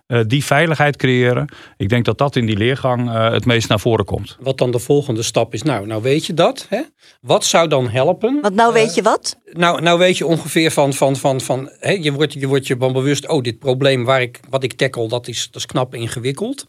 Eh, 0.06 0.20
die 0.26 0.44
veiligheid 0.44 0.96
creëren. 0.96 1.48
Ik 1.76 1.88
denk 1.88 2.04
dat 2.04 2.18
dat 2.18 2.36
in 2.36 2.46
die 2.46 2.56
leergang 2.56 3.08
uh, 3.08 3.30
het 3.30 3.44
meest 3.44 3.68
naar 3.68 3.80
voren 3.80 4.04
komt. 4.04 4.36
Wat 4.40 4.58
dan 4.58 4.70
de 4.70 4.78
volgende 4.78 5.22
stap 5.22 5.54
is. 5.54 5.62
Nou, 5.62 5.86
nou 5.86 6.02
weet 6.02 6.26
je 6.26 6.34
dat. 6.34 6.66
Hè? 6.68 6.80
Wat 7.20 7.44
zou 7.44 7.68
dan 7.68 7.88
helpen? 7.88 8.40
Want 8.40 8.54
nou 8.54 8.72
weet 8.72 8.94
je 8.94 9.02
wat? 9.02 9.40
Nou, 9.44 9.80
nou 9.82 9.98
weet 9.98 10.18
je 10.18 10.26
ongeveer 10.26 10.70
van, 10.70 10.92
van, 10.92 11.16
van, 11.16 11.40
van 11.40 11.70
hè, 11.78 11.90
je, 11.90 12.12
wordt, 12.12 12.32
je 12.32 12.46
wordt 12.46 12.66
je 12.66 12.76
van 12.78 12.92
bewust, 12.92 13.28
oh, 13.28 13.42
dit 13.42 13.58
probleem 13.58 14.04
waar 14.04 14.22
ik, 14.22 14.40
wat 14.50 14.62
ik 14.62 14.72
tackle, 14.72 15.08
dat 15.08 15.28
is, 15.28 15.46
dat 15.50 15.56
is 15.56 15.66
knap 15.66 15.94
ingewikkeld. 15.94 16.66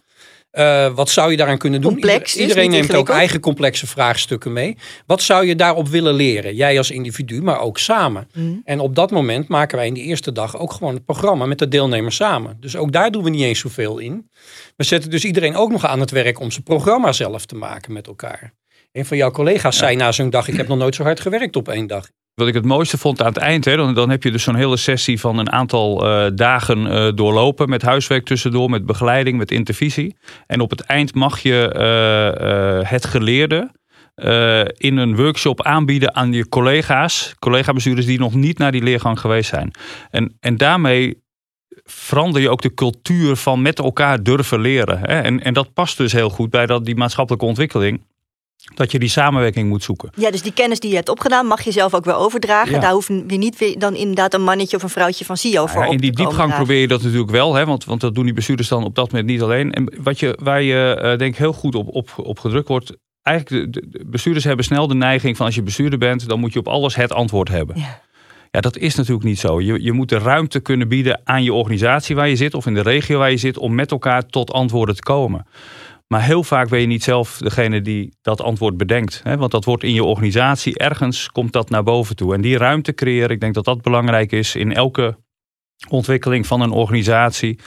Uh, 0.57 0.95
wat 0.95 1.09
zou 1.09 1.31
je 1.31 1.37
daaraan 1.37 1.57
kunnen 1.57 1.81
doen? 1.81 1.91
Complex, 1.91 2.35
Iedereen 2.35 2.69
neemt 2.69 2.95
ook 2.95 3.09
eigen 3.09 3.39
complexe 3.39 3.87
vraagstukken 3.87 4.53
mee. 4.53 4.77
Wat 5.05 5.21
zou 5.21 5.45
je 5.45 5.55
daarop 5.55 5.87
willen 5.87 6.13
leren? 6.13 6.55
Jij 6.55 6.77
als 6.77 6.91
individu, 6.91 7.41
maar 7.41 7.59
ook 7.59 7.77
samen. 7.77 8.27
Mm. 8.33 8.61
En 8.63 8.79
op 8.79 8.95
dat 8.95 9.11
moment 9.11 9.47
maken 9.47 9.77
wij 9.77 9.87
in 9.87 9.93
die 9.93 10.03
eerste 10.03 10.31
dag 10.31 10.57
ook 10.57 10.71
gewoon 10.71 10.93
het 10.93 11.05
programma 11.05 11.45
met 11.45 11.59
de 11.59 11.67
deelnemers 11.67 12.15
samen. 12.15 12.57
Dus 12.59 12.75
ook 12.75 12.91
daar 12.91 13.11
doen 13.11 13.23
we 13.23 13.29
niet 13.29 13.41
eens 13.41 13.59
zoveel 13.59 13.97
in. 13.97 14.29
We 14.75 14.83
zetten 14.83 15.09
dus 15.09 15.25
iedereen 15.25 15.55
ook 15.55 15.71
nog 15.71 15.85
aan 15.85 15.99
het 15.99 16.11
werk 16.11 16.39
om 16.39 16.51
zijn 16.51 16.63
programma 16.63 17.11
zelf 17.11 17.45
te 17.45 17.55
maken 17.55 17.93
met 17.93 18.07
elkaar. 18.07 18.53
Een 18.91 19.05
van 19.05 19.17
jouw 19.17 19.31
collega's 19.31 19.77
zei 19.77 19.95
na 19.95 20.11
zo'n 20.11 20.29
dag: 20.29 20.47
Ik 20.47 20.57
heb 20.57 20.67
nog 20.67 20.77
nooit 20.77 20.95
zo 20.95 21.03
hard 21.03 21.19
gewerkt 21.19 21.55
op 21.55 21.69
één 21.69 21.87
dag. 21.87 22.09
Wat 22.35 22.47
ik 22.47 22.53
het 22.53 22.65
mooiste 22.65 22.97
vond 22.97 23.21
aan 23.21 23.27
het 23.27 23.37
eind, 23.37 23.65
hè, 23.65 23.75
dan, 23.75 23.93
dan 23.93 24.09
heb 24.09 24.23
je 24.23 24.31
dus 24.31 24.43
zo'n 24.43 24.55
hele 24.55 24.77
sessie 24.77 25.19
van 25.19 25.37
een 25.37 25.51
aantal 25.51 26.05
uh, 26.05 26.31
dagen 26.33 26.85
uh, 26.85 27.11
doorlopen. 27.15 27.69
Met 27.69 27.81
huiswerk 27.81 28.25
tussendoor, 28.25 28.69
met 28.69 28.85
begeleiding, 28.85 29.37
met 29.37 29.51
intervisie. 29.51 30.15
En 30.47 30.59
op 30.59 30.69
het 30.69 30.81
eind 30.81 31.13
mag 31.13 31.39
je 31.39 31.73
uh, 32.83 32.89
het 32.89 33.05
geleerde 33.05 33.71
in 34.77 34.97
een 34.97 35.15
workshop 35.15 35.61
aanbieden 35.61 36.15
aan 36.15 36.33
je 36.33 36.49
collega's. 36.49 37.35
Collega-bestuurders 37.39 38.05
die 38.05 38.19
nog 38.19 38.33
niet 38.33 38.57
naar 38.57 38.71
die 38.71 38.83
leergang 38.83 39.19
geweest 39.19 39.49
zijn. 39.49 39.71
En, 40.09 40.37
en 40.39 40.57
daarmee 40.57 41.23
verander 41.83 42.41
je 42.41 42.49
ook 42.49 42.61
de 42.61 42.73
cultuur 42.73 43.35
van 43.35 43.61
met 43.61 43.79
elkaar 43.79 44.23
durven 44.23 44.59
leren. 44.59 44.99
Hè? 44.99 45.21
En, 45.21 45.43
en 45.43 45.53
dat 45.53 45.73
past 45.73 45.97
dus 45.97 46.11
heel 46.11 46.29
goed 46.29 46.49
bij 46.49 46.65
dat, 46.65 46.85
die 46.85 46.95
maatschappelijke 46.95 47.45
ontwikkeling 47.45 48.01
dat 48.73 48.91
je 48.91 48.99
die 48.99 49.09
samenwerking 49.09 49.69
moet 49.69 49.83
zoeken. 49.83 50.09
Ja, 50.15 50.31
dus 50.31 50.41
die 50.41 50.53
kennis 50.53 50.79
die 50.79 50.89
je 50.89 50.95
hebt 50.95 51.09
opgedaan 51.09 51.45
mag 51.45 51.61
je 51.61 51.71
zelf 51.71 51.93
ook 51.93 52.05
weer 52.05 52.15
overdragen. 52.15 52.81
Daar 52.81 52.91
hoef 52.91 53.07
je 53.07 53.37
niet 53.37 53.57
weer 53.57 53.79
dan 53.79 53.95
inderdaad 53.95 54.33
een 54.33 54.43
mannetje 54.43 54.77
of 54.77 54.83
een 54.83 54.89
vrouwtje 54.89 55.25
van 55.25 55.37
CEO 55.37 55.65
voor 55.65 55.83
ja, 55.83 55.91
In 55.91 55.97
die 55.97 56.11
diepgang 56.11 56.55
probeer 56.55 56.79
je 56.79 56.87
dat 56.87 57.01
natuurlijk 57.01 57.31
wel, 57.31 57.53
hè, 57.53 57.65
want, 57.65 57.85
want 57.85 58.01
dat 58.01 58.15
doen 58.15 58.23
die 58.23 58.33
bestuurders 58.33 58.67
dan 58.67 58.83
op 58.83 58.95
dat 58.95 59.11
moment 59.11 59.29
niet 59.29 59.41
alleen. 59.41 59.73
En 59.73 59.93
wat 60.01 60.19
je, 60.19 60.37
waar 60.41 60.61
je 60.61 61.01
uh, 61.03 61.17
denk 61.17 61.35
heel 61.35 61.53
goed 61.53 61.75
op, 61.75 61.87
op, 61.87 62.09
op 62.15 62.39
gedrukt 62.39 62.67
wordt, 62.67 62.93
eigenlijk 63.21 63.73
de, 63.73 63.83
de, 63.89 64.05
bestuurders 64.05 64.45
hebben 64.45 64.65
snel 64.65 64.87
de 64.87 64.95
neiging 64.95 65.37
van 65.37 65.45
als 65.45 65.55
je 65.55 65.63
bestuurder 65.63 65.99
bent, 65.99 66.27
dan 66.27 66.39
moet 66.39 66.53
je 66.53 66.59
op 66.59 66.67
alles 66.67 66.95
het 66.95 67.13
antwoord 67.13 67.49
hebben. 67.49 67.79
Ja. 67.79 68.03
Ja, 68.51 68.61
dat 68.61 68.77
is 68.77 68.95
natuurlijk 68.95 69.25
niet 69.25 69.39
zo. 69.39 69.61
Je, 69.61 69.83
je 69.83 69.91
moet 69.91 70.09
de 70.09 70.17
ruimte 70.17 70.59
kunnen 70.59 70.87
bieden 70.87 71.21
aan 71.23 71.43
je 71.43 71.53
organisatie 71.53 72.15
waar 72.15 72.29
je 72.29 72.35
zit 72.35 72.53
of 72.53 72.65
in 72.65 72.73
de 72.73 72.81
regio 72.81 73.17
waar 73.17 73.31
je 73.31 73.37
zit 73.37 73.57
om 73.57 73.75
met 73.75 73.91
elkaar 73.91 74.25
tot 74.25 74.51
antwoorden 74.51 74.95
te 74.95 75.01
komen. 75.01 75.45
Maar 76.15 76.23
heel 76.23 76.43
vaak 76.43 76.69
ben 76.69 76.79
je 76.79 76.87
niet 76.87 77.03
zelf 77.03 77.37
degene 77.37 77.81
die 77.81 78.17
dat 78.21 78.41
antwoord 78.41 78.77
bedenkt. 78.77 79.21
Hè? 79.23 79.37
Want 79.37 79.51
dat 79.51 79.65
wordt 79.65 79.83
in 79.83 79.93
je 79.93 80.03
organisatie, 80.03 80.77
ergens 80.77 81.31
komt 81.31 81.53
dat 81.53 81.69
naar 81.69 81.83
boven 81.83 82.15
toe. 82.15 82.33
En 82.33 82.41
die 82.41 82.57
ruimte 82.57 82.93
creëren, 82.93 83.29
ik 83.29 83.39
denk 83.39 83.53
dat 83.53 83.65
dat 83.65 83.81
belangrijk 83.81 84.31
is 84.31 84.55
in 84.55 84.73
elke 84.73 85.17
ontwikkeling 85.89 86.47
van 86.47 86.61
een 86.61 86.71
organisatie. 86.71 87.59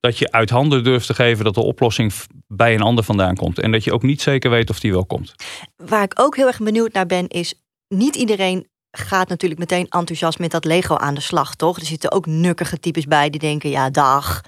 Dat 0.00 0.18
je 0.18 0.32
uit 0.32 0.50
handen 0.50 0.84
durft 0.84 1.06
te 1.06 1.14
geven 1.14 1.44
dat 1.44 1.54
de 1.54 1.62
oplossing 1.62 2.12
bij 2.46 2.74
een 2.74 2.80
ander 2.80 3.04
vandaan 3.04 3.36
komt. 3.36 3.58
En 3.58 3.72
dat 3.72 3.84
je 3.84 3.92
ook 3.92 4.02
niet 4.02 4.22
zeker 4.22 4.50
weet 4.50 4.70
of 4.70 4.80
die 4.80 4.92
wel 4.92 5.06
komt. 5.06 5.34
Waar 5.76 6.02
ik 6.02 6.20
ook 6.20 6.36
heel 6.36 6.46
erg 6.46 6.58
benieuwd 6.58 6.92
naar 6.92 7.06
ben, 7.06 7.28
is 7.28 7.54
niet 7.88 8.16
iedereen 8.16 8.68
gaat 8.90 9.28
natuurlijk 9.28 9.60
meteen 9.60 9.88
enthousiast 9.88 10.38
met 10.38 10.50
dat 10.50 10.64
Lego 10.64 10.96
aan 10.96 11.14
de 11.14 11.20
slag, 11.20 11.54
toch? 11.54 11.76
Er 11.76 11.86
zitten 11.86 12.12
ook 12.12 12.26
nukkige 12.26 12.78
types 12.80 13.06
bij 13.06 13.30
die 13.30 13.40
denken, 13.40 13.70
ja 13.70 13.90
dag, 13.90 14.40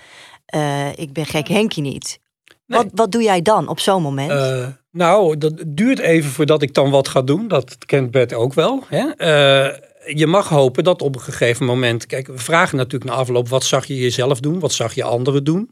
uh, 0.54 0.98
ik 0.98 1.12
ben 1.12 1.26
gek 1.26 1.48
Henkie 1.48 1.82
niet. 1.82 2.22
Wat, 2.66 2.86
wat 2.92 3.12
doe 3.12 3.22
jij 3.22 3.42
dan 3.42 3.68
op 3.68 3.80
zo'n 3.80 4.02
moment? 4.02 4.30
Uh, 4.30 4.66
nou, 4.90 5.38
dat 5.38 5.62
duurt 5.66 5.98
even 5.98 6.30
voordat 6.30 6.62
ik 6.62 6.74
dan 6.74 6.90
wat 6.90 7.08
ga 7.08 7.22
doen. 7.22 7.48
Dat 7.48 7.78
kent 7.86 8.10
Bert 8.10 8.34
ook 8.34 8.54
wel. 8.54 8.82
Hè? 8.88 9.04
Uh, 9.04 9.76
je 10.14 10.26
mag 10.26 10.48
hopen 10.48 10.84
dat 10.84 11.02
op 11.02 11.14
een 11.14 11.20
gegeven 11.20 11.66
moment. 11.66 12.06
Kijk, 12.06 12.26
we 12.26 12.38
vragen 12.38 12.76
natuurlijk 12.76 13.10
na 13.10 13.16
afloop: 13.16 13.48
wat 13.48 13.64
zag 13.64 13.86
je 13.86 13.98
jezelf 13.98 14.40
doen? 14.40 14.58
Wat 14.58 14.72
zag 14.72 14.94
je 14.94 15.04
anderen 15.04 15.44
doen? 15.44 15.70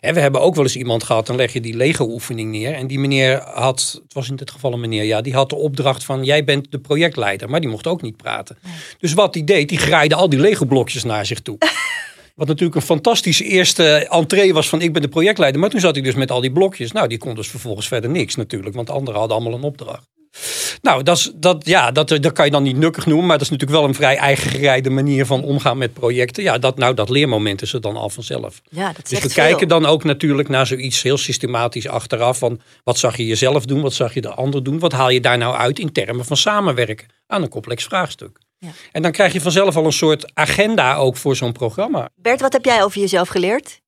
En 0.00 0.14
we 0.14 0.20
hebben 0.20 0.40
ook 0.40 0.54
wel 0.54 0.64
eens 0.64 0.76
iemand 0.76 1.02
gehad, 1.02 1.26
dan 1.26 1.36
leg 1.36 1.52
je 1.52 1.60
die 1.60 1.76
Lego-oefening 1.76 2.50
neer. 2.50 2.74
En 2.74 2.86
die 2.86 2.98
meneer 2.98 3.40
had, 3.40 4.00
het 4.02 4.12
was 4.12 4.28
in 4.28 4.36
dit 4.36 4.50
geval 4.50 4.72
een 4.72 4.80
meneer, 4.80 5.04
ja, 5.04 5.20
die 5.20 5.34
had 5.34 5.48
de 5.50 5.56
opdracht 5.56 6.04
van: 6.04 6.24
jij 6.24 6.44
bent 6.44 6.70
de 6.70 6.78
projectleider, 6.78 7.50
maar 7.50 7.60
die 7.60 7.70
mocht 7.70 7.86
ook 7.86 8.02
niet 8.02 8.16
praten. 8.16 8.58
Dus 8.98 9.12
wat 9.14 9.34
hij 9.34 9.44
deed, 9.44 9.68
die 9.68 9.78
graaide 9.78 10.14
al 10.14 10.28
die 10.28 10.38
Lego-blokjes 10.38 11.04
naar 11.04 11.26
zich 11.26 11.40
toe. 11.40 11.58
Wat 12.40 12.48
natuurlijk 12.48 12.76
een 12.76 12.86
fantastische 12.86 13.44
eerste 13.44 14.08
entree 14.08 14.52
was 14.52 14.68
van 14.68 14.80
ik 14.80 14.92
ben 14.92 15.02
de 15.02 15.08
projectleider. 15.08 15.60
Maar 15.60 15.70
toen 15.70 15.80
zat 15.80 15.96
ik 15.96 16.04
dus 16.04 16.14
met 16.14 16.30
al 16.30 16.40
die 16.40 16.52
blokjes. 16.52 16.92
Nou, 16.92 17.08
die 17.08 17.18
kon 17.18 17.34
dus 17.34 17.48
vervolgens 17.48 17.88
verder 17.88 18.10
niks 18.10 18.34
natuurlijk. 18.34 18.74
Want 18.74 18.90
anderen 18.90 19.20
hadden 19.20 19.36
allemaal 19.36 19.58
een 19.58 19.64
opdracht. 19.64 20.08
Nou, 20.82 21.02
dat, 21.02 21.16
is, 21.16 21.32
dat, 21.34 21.66
ja, 21.66 21.90
dat, 21.90 22.08
dat 22.08 22.32
kan 22.32 22.44
je 22.44 22.50
dan 22.50 22.62
niet 22.62 22.76
nukkig 22.76 23.06
noemen. 23.06 23.26
Maar 23.26 23.38
dat 23.38 23.46
is 23.46 23.52
natuurlijk 23.52 23.80
wel 23.80 23.88
een 23.88 23.94
vrij 23.94 24.16
eigengereide 24.16 24.90
manier 24.90 25.26
van 25.26 25.42
omgaan 25.42 25.78
met 25.78 25.92
projecten. 25.92 26.42
Ja, 26.42 26.58
dat, 26.58 26.78
nou, 26.78 26.94
dat 26.94 27.08
leermoment 27.08 27.62
is 27.62 27.72
er 27.72 27.80
dan 27.80 27.96
al 27.96 28.10
vanzelf. 28.10 28.60
Ja, 28.70 28.92
dat 28.92 29.08
dus 29.08 29.22
we 29.22 29.32
kijken 29.32 29.68
dan 29.68 29.86
ook 29.86 30.04
natuurlijk 30.04 30.48
naar 30.48 30.66
zoiets 30.66 31.02
heel 31.02 31.18
systematisch 31.18 31.88
achteraf. 31.88 32.38
Van 32.38 32.60
wat 32.84 32.98
zag 32.98 33.16
je 33.16 33.26
jezelf 33.26 33.64
doen? 33.64 33.80
Wat 33.80 33.94
zag 33.94 34.14
je 34.14 34.20
de 34.20 34.34
ander 34.34 34.62
doen? 34.62 34.78
Wat 34.78 34.92
haal 34.92 35.10
je 35.10 35.20
daar 35.20 35.38
nou 35.38 35.56
uit 35.56 35.78
in 35.78 35.92
termen 35.92 36.24
van 36.24 36.36
samenwerken 36.36 37.06
aan 37.26 37.42
een 37.42 37.48
complex 37.48 37.84
vraagstuk? 37.84 38.38
Ja. 38.62 38.70
En 38.92 39.02
dan 39.02 39.12
krijg 39.12 39.32
je 39.32 39.40
vanzelf 39.40 39.76
al 39.76 39.84
een 39.84 39.92
soort 39.92 40.34
agenda 40.34 40.96
ook 40.96 41.16
voor 41.16 41.36
zo'n 41.36 41.52
programma. 41.52 42.08
Bert, 42.14 42.40
wat 42.40 42.52
heb 42.52 42.64
jij 42.64 42.82
over 42.84 43.00
jezelf 43.00 43.28
geleerd? 43.28 43.80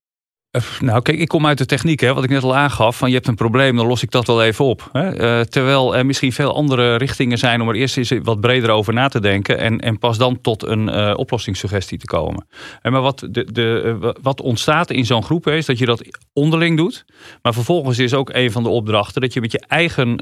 Eh, 0.53 0.61
nou, 0.79 1.01
kijk, 1.01 1.19
ik 1.19 1.27
kom 1.27 1.45
uit 1.45 1.57
de 1.57 1.65
techniek, 1.65 1.99
hè, 1.99 2.13
wat 2.13 2.23
ik 2.23 2.29
net 2.29 2.43
al 2.43 2.55
aangaf. 2.55 2.97
Van 2.97 3.09
je 3.09 3.15
hebt 3.15 3.27
een 3.27 3.35
probleem, 3.35 3.75
dan 3.75 3.87
los 3.87 4.03
ik 4.03 4.11
dat 4.11 4.27
wel 4.27 4.43
even 4.43 4.65
op. 4.65 4.89
Hè. 4.91 5.39
Uh, 5.39 5.41
terwijl 5.41 5.95
er 5.95 6.05
misschien 6.05 6.31
veel 6.33 6.55
andere 6.55 6.95
richtingen 6.95 7.37
zijn 7.37 7.61
om 7.61 7.69
er 7.69 7.75
eerst 7.75 7.97
eens 7.97 8.13
wat 8.23 8.41
breder 8.41 8.69
over 8.69 8.93
na 8.93 9.07
te 9.07 9.19
denken. 9.19 9.57
En, 9.57 9.79
en 9.79 9.99
pas 9.99 10.17
dan 10.17 10.41
tot 10.41 10.63
een 10.63 10.87
uh, 10.87 11.13
oplossingssuggestie 11.15 11.97
te 11.97 12.05
komen. 12.05 12.47
En 12.81 12.91
maar 12.91 13.01
wat, 13.01 13.27
de, 13.29 13.51
de, 13.51 14.13
wat 14.21 14.41
ontstaat 14.41 14.89
in 14.89 15.05
zo'n 15.05 15.23
groep 15.23 15.47
is 15.47 15.65
dat 15.65 15.77
je 15.77 15.85
dat 15.85 16.19
onderling 16.33 16.77
doet. 16.77 17.05
Maar 17.41 17.53
vervolgens 17.53 17.99
is 17.99 18.13
ook 18.13 18.29
een 18.33 18.51
van 18.51 18.63
de 18.63 18.69
opdrachten 18.69 19.21
dat 19.21 19.33
je 19.33 19.41
met 19.41 19.51
je 19.51 19.63
eigen 19.67 20.19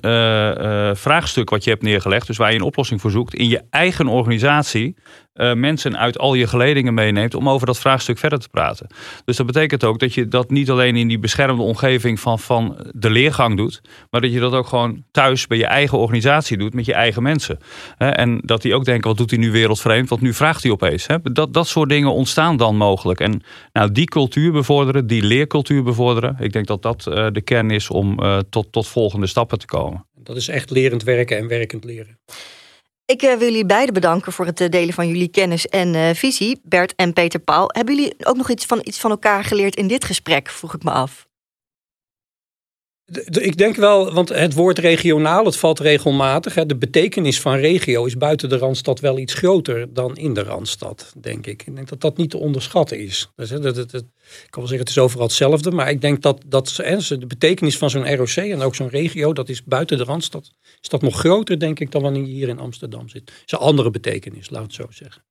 vraagstuk 0.97 1.49
wat 1.49 1.63
je 1.63 1.69
hebt 1.69 1.83
neergelegd, 1.83 2.27
dus 2.27 2.37
waar 2.37 2.51
je 2.51 2.57
een 2.57 2.65
oplossing 2.65 3.01
voor 3.01 3.11
zoekt, 3.11 3.33
in 3.33 3.47
je 3.47 3.61
eigen 3.69 4.07
organisatie 4.07 4.95
uh, 5.33 5.53
mensen 5.53 5.97
uit 5.97 6.17
al 6.17 6.33
je 6.33 6.47
geledingen 6.47 6.93
meeneemt 6.93 7.35
om 7.35 7.49
over 7.49 7.67
dat 7.67 7.79
vraagstuk 7.79 8.17
verder 8.17 8.39
te 8.39 8.49
praten. 8.49 8.87
Dus 9.25 9.37
dat 9.37 9.45
betekent 9.45 9.83
ook 9.83 9.99
dat 9.99 10.13
je 10.13 10.27
dat 10.27 10.49
niet 10.49 10.69
alleen 10.69 10.95
in 10.95 11.07
die 11.07 11.19
beschermde 11.19 11.63
omgeving 11.63 12.19
van, 12.19 12.39
van 12.39 12.77
de 12.91 13.09
leergang 13.09 13.57
doet, 13.57 13.81
maar 14.09 14.21
dat 14.21 14.33
je 14.33 14.39
dat 14.39 14.53
ook 14.53 14.67
gewoon 14.67 15.03
thuis 15.11 15.47
bij 15.47 15.57
je 15.57 15.65
eigen 15.65 15.97
organisatie 15.97 16.57
doet 16.57 16.73
met 16.73 16.85
je 16.85 16.93
eigen 16.93 17.23
mensen. 17.23 17.59
en 17.97 18.41
dat 18.45 18.61
die 18.61 18.75
ook 18.75 18.85
denken, 18.85 19.09
wat 19.09 19.17
doet 19.17 19.29
hij 19.29 19.39
nu 19.39 19.51
wereldvreemd? 19.51 20.09
Want 20.09 20.21
nu 20.21 20.33
vraagt 20.33 20.63
hij 20.63 20.71
opeens. 20.71 21.07
Dat, 21.23 21.53
dat 21.53 21.67
soort 21.67 21.89
dingen 21.89 22.13
ontstaan 22.13 22.57
dan 22.57 22.75
mogelijk. 22.75 23.19
En 23.19 23.41
nou, 23.73 23.91
die 23.91 24.05
cultuur 24.05 24.51
bevorderen, 24.51 25.07
die 25.07 25.23
leercultuur 25.23 25.83
bevorderen, 25.83 26.35
ik 26.39 26.53
denk 26.53 26.67
dat 26.67 26.81
dat 26.81 27.05
uh, 27.07 27.27
de 27.31 27.41
kern 27.41 27.71
is 27.71 27.89
om 27.89 28.19
uh, 28.19 28.39
tot, 28.49 28.71
tot 28.71 28.87
volgende 28.87 29.27
stappen 29.27 29.59
te 29.59 29.65
komen. 29.65 30.05
Dat 30.23 30.35
is 30.35 30.47
echt 30.47 30.69
lerend 30.69 31.03
werken 31.03 31.37
en 31.37 31.47
werkend 31.47 31.83
leren. 31.83 32.19
Ik 33.11 33.23
uh, 33.23 33.29
wil 33.29 33.47
jullie 33.47 33.65
beiden 33.65 33.93
bedanken 33.93 34.31
voor 34.31 34.45
het 34.45 34.61
uh, 34.61 34.69
delen 34.69 34.93
van 34.93 35.07
jullie 35.07 35.27
kennis 35.27 35.67
en 35.67 35.93
uh, 35.93 36.09
visie, 36.13 36.61
Bert 36.63 36.95
en 36.95 37.13
Peter 37.13 37.39
Paul. 37.39 37.69
Hebben 37.73 37.95
jullie 37.95 38.13
ook 38.23 38.37
nog 38.37 38.49
iets 38.49 38.65
van, 38.65 38.79
iets 38.83 38.99
van 38.99 39.11
elkaar 39.11 39.43
geleerd 39.43 39.75
in 39.75 39.87
dit 39.87 40.05
gesprek, 40.05 40.49
vroeg 40.49 40.73
ik 40.73 40.83
me 40.83 40.91
af. 40.91 41.27
Ik 43.25 43.57
denk 43.57 43.75
wel, 43.75 44.13
want 44.13 44.29
het 44.29 44.53
woord 44.53 44.79
regionaal, 44.79 45.45
het 45.45 45.57
valt 45.57 45.79
regelmatig. 45.79 46.53
De 46.53 46.75
betekenis 46.75 47.41
van 47.41 47.55
regio 47.55 48.05
is 48.05 48.17
buiten 48.17 48.49
de 48.49 48.57
Randstad 48.57 48.99
wel 48.99 49.17
iets 49.17 49.33
groter 49.33 49.93
dan 49.93 50.17
in 50.17 50.33
de 50.33 50.43
Randstad, 50.43 51.13
denk 51.17 51.47
ik. 51.47 51.63
Ik 51.67 51.75
denk 51.75 51.89
dat 51.89 52.01
dat 52.01 52.17
niet 52.17 52.29
te 52.29 52.37
onderschatten 52.37 52.99
is. 52.99 53.29
Dus, 53.35 53.49
dat, 53.49 53.63
dat, 53.63 53.93
ik 53.93 54.47
kan 54.49 54.61
wel 54.61 54.67
zeggen, 54.67 54.79
het 54.79 54.89
is 54.89 54.97
overal 54.97 55.25
hetzelfde. 55.25 55.71
Maar 55.71 55.89
ik 55.89 56.01
denk 56.01 56.21
dat, 56.21 56.41
dat 56.45 56.67
de 56.75 57.25
betekenis 57.27 57.77
van 57.77 57.89
zo'n 57.89 58.15
ROC 58.15 58.35
en 58.35 58.61
ook 58.61 58.75
zo'n 58.75 58.89
regio, 58.89 59.33
dat 59.33 59.49
is 59.49 59.63
buiten 59.63 59.97
de 59.97 60.03
Randstad, 60.03 60.51
is 60.81 60.89
dat 60.89 61.01
nog 61.01 61.19
groter, 61.19 61.59
denk 61.59 61.79
ik, 61.79 61.91
dan 61.91 62.01
wanneer 62.01 62.25
je 62.25 62.33
hier 62.33 62.49
in 62.49 62.59
Amsterdam 62.59 63.09
zit. 63.09 63.29
Het 63.29 63.43
is 63.45 63.51
een 63.51 63.59
andere 63.59 63.91
betekenis, 63.91 64.49
laat 64.49 64.63
het 64.63 64.73
zo 64.73 64.85
zeggen. 64.89 65.23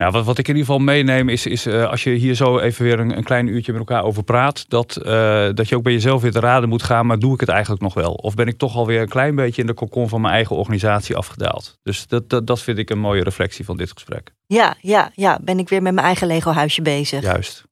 Ja, 0.00 0.10
wat, 0.10 0.24
wat 0.24 0.38
ik 0.38 0.48
in 0.48 0.56
ieder 0.56 0.72
geval 0.72 0.86
meeneem 0.86 1.28
is, 1.28 1.46
is 1.46 1.66
uh, 1.66 1.90
als 1.90 2.04
je 2.04 2.10
hier 2.10 2.34
zo 2.34 2.58
even 2.58 2.84
weer 2.84 3.00
een, 3.00 3.16
een 3.16 3.24
klein 3.24 3.46
uurtje 3.46 3.72
met 3.72 3.80
elkaar 3.80 4.04
over 4.04 4.22
praat, 4.22 4.64
dat, 4.68 4.98
uh, 5.02 5.48
dat 5.54 5.68
je 5.68 5.76
ook 5.76 5.82
bij 5.82 5.92
jezelf 5.92 6.22
weer 6.22 6.32
te 6.32 6.40
raden 6.40 6.68
moet 6.68 6.82
gaan, 6.82 7.06
maar 7.06 7.18
doe 7.18 7.34
ik 7.34 7.40
het 7.40 7.48
eigenlijk 7.48 7.82
nog 7.82 7.94
wel? 7.94 8.12
Of 8.12 8.34
ben 8.34 8.46
ik 8.46 8.58
toch 8.58 8.76
alweer 8.76 9.00
een 9.00 9.08
klein 9.08 9.34
beetje 9.34 9.60
in 9.60 9.66
de 9.66 9.74
kokon 9.74 10.08
van 10.08 10.20
mijn 10.20 10.34
eigen 10.34 10.56
organisatie 10.56 11.16
afgedaald? 11.16 11.78
Dus 11.82 12.06
dat, 12.06 12.30
dat, 12.30 12.46
dat 12.46 12.62
vind 12.62 12.78
ik 12.78 12.90
een 12.90 12.98
mooie 12.98 13.22
reflectie 13.22 13.64
van 13.64 13.76
dit 13.76 13.92
gesprek. 13.92 14.32
Ja, 14.46 14.74
ja, 14.80 15.10
ja. 15.14 15.38
Ben 15.42 15.58
ik 15.58 15.68
weer 15.68 15.82
met 15.82 15.94
mijn 15.94 16.06
eigen 16.06 16.26
Lego 16.26 16.50
huisje 16.50 16.82
bezig. 16.82 17.22
Juist. 17.22 17.67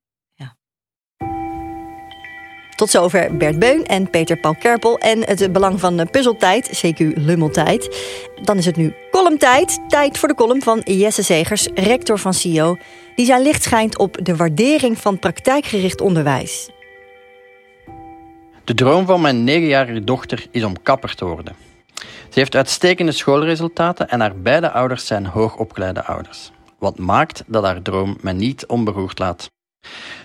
Tot 2.76 2.90
zover 2.90 3.36
Bert 3.36 3.58
Beun 3.58 3.86
en 3.86 4.10
Peter 4.10 4.36
Paul 4.36 4.54
Kerpel 4.54 4.98
en 4.98 5.26
het 5.26 5.52
belang 5.52 5.80
van 5.80 6.08
puzzeltijd, 6.10 6.84
CQ 6.84 6.98
Lummeltijd. 7.14 7.96
Dan 8.42 8.56
is 8.56 8.66
het 8.66 8.76
nu 8.76 8.94
columntijd. 9.10 9.78
Tijd 9.88 10.18
voor 10.18 10.28
de 10.28 10.34
column 10.34 10.62
van 10.62 10.82
Jesse 10.84 11.22
Zegers, 11.22 11.68
rector 11.74 12.18
van 12.18 12.34
CIO, 12.34 12.76
die 13.14 13.26
zijn 13.26 13.42
licht 13.42 13.62
schijnt 13.62 13.98
op 13.98 14.18
de 14.22 14.36
waardering 14.36 14.98
van 14.98 15.18
praktijkgericht 15.18 16.00
onderwijs. 16.00 16.70
De 18.64 18.74
droom 18.74 19.06
van 19.06 19.20
mijn 19.20 19.44
negenjarige 19.44 20.04
dochter 20.04 20.46
is 20.50 20.64
om 20.64 20.82
kapper 20.82 21.14
te 21.14 21.24
worden. 21.24 21.54
Ze 22.04 22.38
heeft 22.38 22.54
uitstekende 22.54 23.12
schoolresultaten 23.12 24.08
en 24.08 24.20
haar 24.20 24.36
beide 24.36 24.70
ouders 24.70 25.06
zijn 25.06 25.26
hoogopgeleide 25.26 26.04
ouders. 26.04 26.50
Wat 26.78 26.98
maakt 26.98 27.42
dat 27.46 27.64
haar 27.64 27.82
droom 27.82 28.16
mij 28.20 28.32
niet 28.32 28.66
onberoerd 28.66 29.18
laat. 29.18 29.54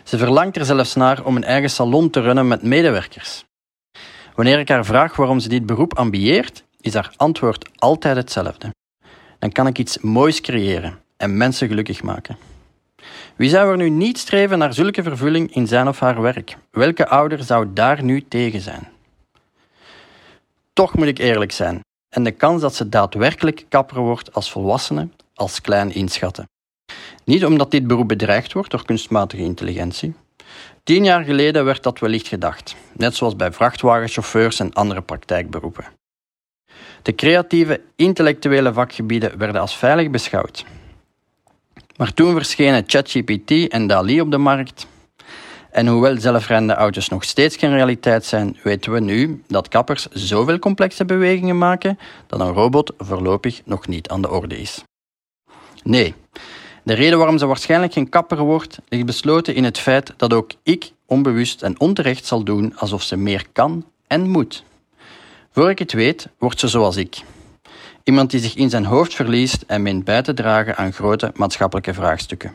Ze 0.04 0.17
verlangt 0.17 0.58
er 0.58 0.65
zelfs 0.65 0.95
naar 0.95 1.24
om 1.24 1.36
een 1.36 1.43
eigen 1.43 1.69
salon 1.69 2.10
te 2.10 2.21
runnen 2.21 2.47
met 2.47 2.62
medewerkers. 2.62 3.43
Wanneer 4.36 4.60
ik 4.60 4.69
haar 4.69 4.86
vraag 4.86 5.15
waarom 5.15 5.39
ze 5.39 5.50
dit 5.50 5.65
beroep 5.65 5.97
ambieert, 5.97 6.63
is 6.80 6.93
haar 6.93 7.13
antwoord 7.15 7.69
altijd 7.76 8.15
hetzelfde. 8.15 8.74
Dan 9.39 9.52
kan 9.52 9.67
ik 9.67 9.78
iets 9.78 9.97
moois 10.00 10.41
creëren 10.41 11.00
en 11.17 11.38
mensen 11.38 11.67
gelukkig 11.67 12.04
maken. 12.04 12.38
Wie 13.36 13.50
zou 13.50 13.71
er 13.71 13.78
nu 13.78 13.89
niet 13.89 14.17
streven 14.17 14.58
naar 14.58 14.74
zulke 14.74 15.04
vervulling 15.04 15.54
in 15.56 15.67
zijn 15.67 15.88
of 15.88 16.00
haar 16.00 16.21
werk? 16.21 16.58
Welke 16.71 17.08
ouder 17.08 17.43
zou 17.43 17.67
daar 17.74 18.04
nu 18.04 18.28
tegen 18.28 18.62
zijn? 18.62 18.89
Toch 20.74 20.95
moet 20.95 21.08
ik 21.08 21.17
eerlijk 21.17 21.52
zijn 21.52 21.80
en 22.10 22.24
de 22.24 22.32
kans 22.32 22.62
dat 22.62 22.76
ze 22.76 22.89
daadwerkelijk 22.89 23.65
kapper 23.69 24.00
wordt 24.00 24.34
als 24.34 24.52
volwassene 24.52 25.10
als 25.36 25.62
klein 25.62 25.93
inschatten. 25.93 26.45
Niet 27.23 27.45
omdat 27.45 27.71
dit 27.71 27.88
beroep 27.88 28.08
bedreigd 28.08 28.54
wordt 28.54 28.71
door 28.71 28.86
kunstmatige 28.86 29.43
intelligentie. 29.43 30.13
Tien 30.84 31.04
jaar 31.04 31.23
geleden 31.23 31.65
werd 31.65 31.84
dat 31.84 31.99
wellicht 31.99 32.27
gedacht, 32.27 32.75
net 32.93 33.15
zoals 33.15 33.36
bij 33.36 33.51
vrachtwagenchauffeurs 33.51 34.60
en 34.60 34.73
andere 34.73 35.01
praktijkberoepen. 35.01 35.86
De 37.01 37.15
creatieve, 37.15 37.82
intellectuele 37.95 38.73
vakgebieden 38.73 39.38
werden 39.38 39.62
als 39.62 39.77
veilig 39.77 40.10
beschouwd. 40.10 40.65
Maar 41.97 42.13
toen 42.13 42.34
verschenen 42.34 42.84
ChatGPT 42.88 43.67
en 43.67 43.88
DALI 43.88 44.21
op 44.21 44.32
de 44.32 44.38
markt. 44.38 44.88
En 45.71 45.88
hoewel 45.88 46.19
zelfrijdende 46.19 46.73
auto's 46.73 47.10
nog 47.10 47.23
steeds 47.23 47.56
geen 47.56 47.73
realiteit 47.73 48.25
zijn, 48.25 48.58
weten 48.63 48.91
we 48.91 48.99
nu 48.99 49.43
dat 49.47 49.67
kappers 49.67 50.08
zoveel 50.10 50.60
complexe 50.60 51.06
bewegingen 51.06 51.58
maken 51.58 51.99
dat 52.27 52.39
een 52.39 52.54
robot 52.54 52.93
voorlopig 52.97 53.62
nog 53.65 53.88
niet 53.88 54.10
aan 54.10 54.21
de 54.21 54.30
orde 54.30 54.60
is. 54.60 54.84
Nee, 55.84 56.13
de 56.91 56.97
reden 56.97 57.17
waarom 57.17 57.38
ze 57.38 57.45
waarschijnlijk 57.45 57.93
geen 57.93 58.10
kapper 58.10 58.39
wordt, 58.39 58.80
ligt 58.89 59.06
besloten 59.06 59.56
in 59.56 59.63
het 59.63 59.77
feit 59.80 60.13
dat 60.17 60.34
ook 60.34 60.51
ik 60.63 60.91
onbewust 61.06 61.62
en 61.62 61.80
onterecht 61.80 62.25
zal 62.25 62.43
doen 62.43 62.77
alsof 62.77 63.04
ze 63.04 63.17
meer 63.17 63.45
kan 63.54 63.86
en 64.08 64.30
moet. 64.30 64.63
Voor 65.51 65.69
ik 65.69 65.80
het 65.80 65.93
weet, 65.93 66.27
wordt 66.38 66.60
ze 66.60 66.67
zoals 66.67 66.95
ik. 66.95 67.21
Iemand 68.04 68.32
die 68.32 68.39
zich 68.39 68.56
in 68.56 68.69
zijn 68.69 68.86
hoofd 68.86 69.13
verliest 69.13 69.63
en 69.67 69.82
meent 69.82 70.04
bij 70.04 70.21
te 70.21 70.34
dragen 70.34 70.77
aan 70.77 70.93
grote 70.93 71.32
maatschappelijke 71.36 71.93
vraagstukken. 71.93 72.54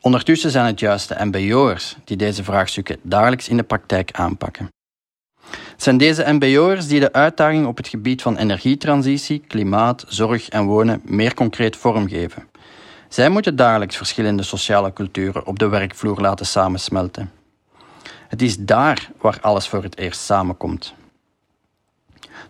Ondertussen 0.00 0.50
zijn 0.50 0.66
het 0.66 0.80
juist 0.80 1.08
de 1.08 1.24
MBO'ers 1.24 1.96
die 2.04 2.16
deze 2.16 2.44
vraagstukken 2.44 2.96
dagelijks 3.02 3.48
in 3.48 3.56
de 3.56 3.62
praktijk 3.62 4.10
aanpakken. 4.12 4.68
Het 5.50 5.82
zijn 5.82 5.96
deze 5.96 6.32
MBO'ers 6.32 6.86
die 6.86 7.00
de 7.00 7.12
uitdaging 7.12 7.66
op 7.66 7.76
het 7.76 7.88
gebied 7.88 8.22
van 8.22 8.36
energietransitie, 8.36 9.42
klimaat, 9.46 10.04
zorg 10.08 10.48
en 10.48 10.64
wonen 10.64 11.00
meer 11.04 11.34
concreet 11.34 11.76
vormgeven 11.76 12.49
zij 13.10 13.28
moeten 13.28 13.56
dagelijks 13.56 13.96
verschillende 13.96 14.42
sociale 14.42 14.92
culturen 14.92 15.46
op 15.46 15.58
de 15.58 15.68
werkvloer 15.68 16.20
laten 16.20 16.46
samensmelten. 16.46 17.30
Het 18.28 18.42
is 18.42 18.58
daar 18.58 19.10
waar 19.20 19.38
alles 19.40 19.68
voor 19.68 19.82
het 19.82 19.98
eerst 19.98 20.20
samenkomt. 20.20 20.94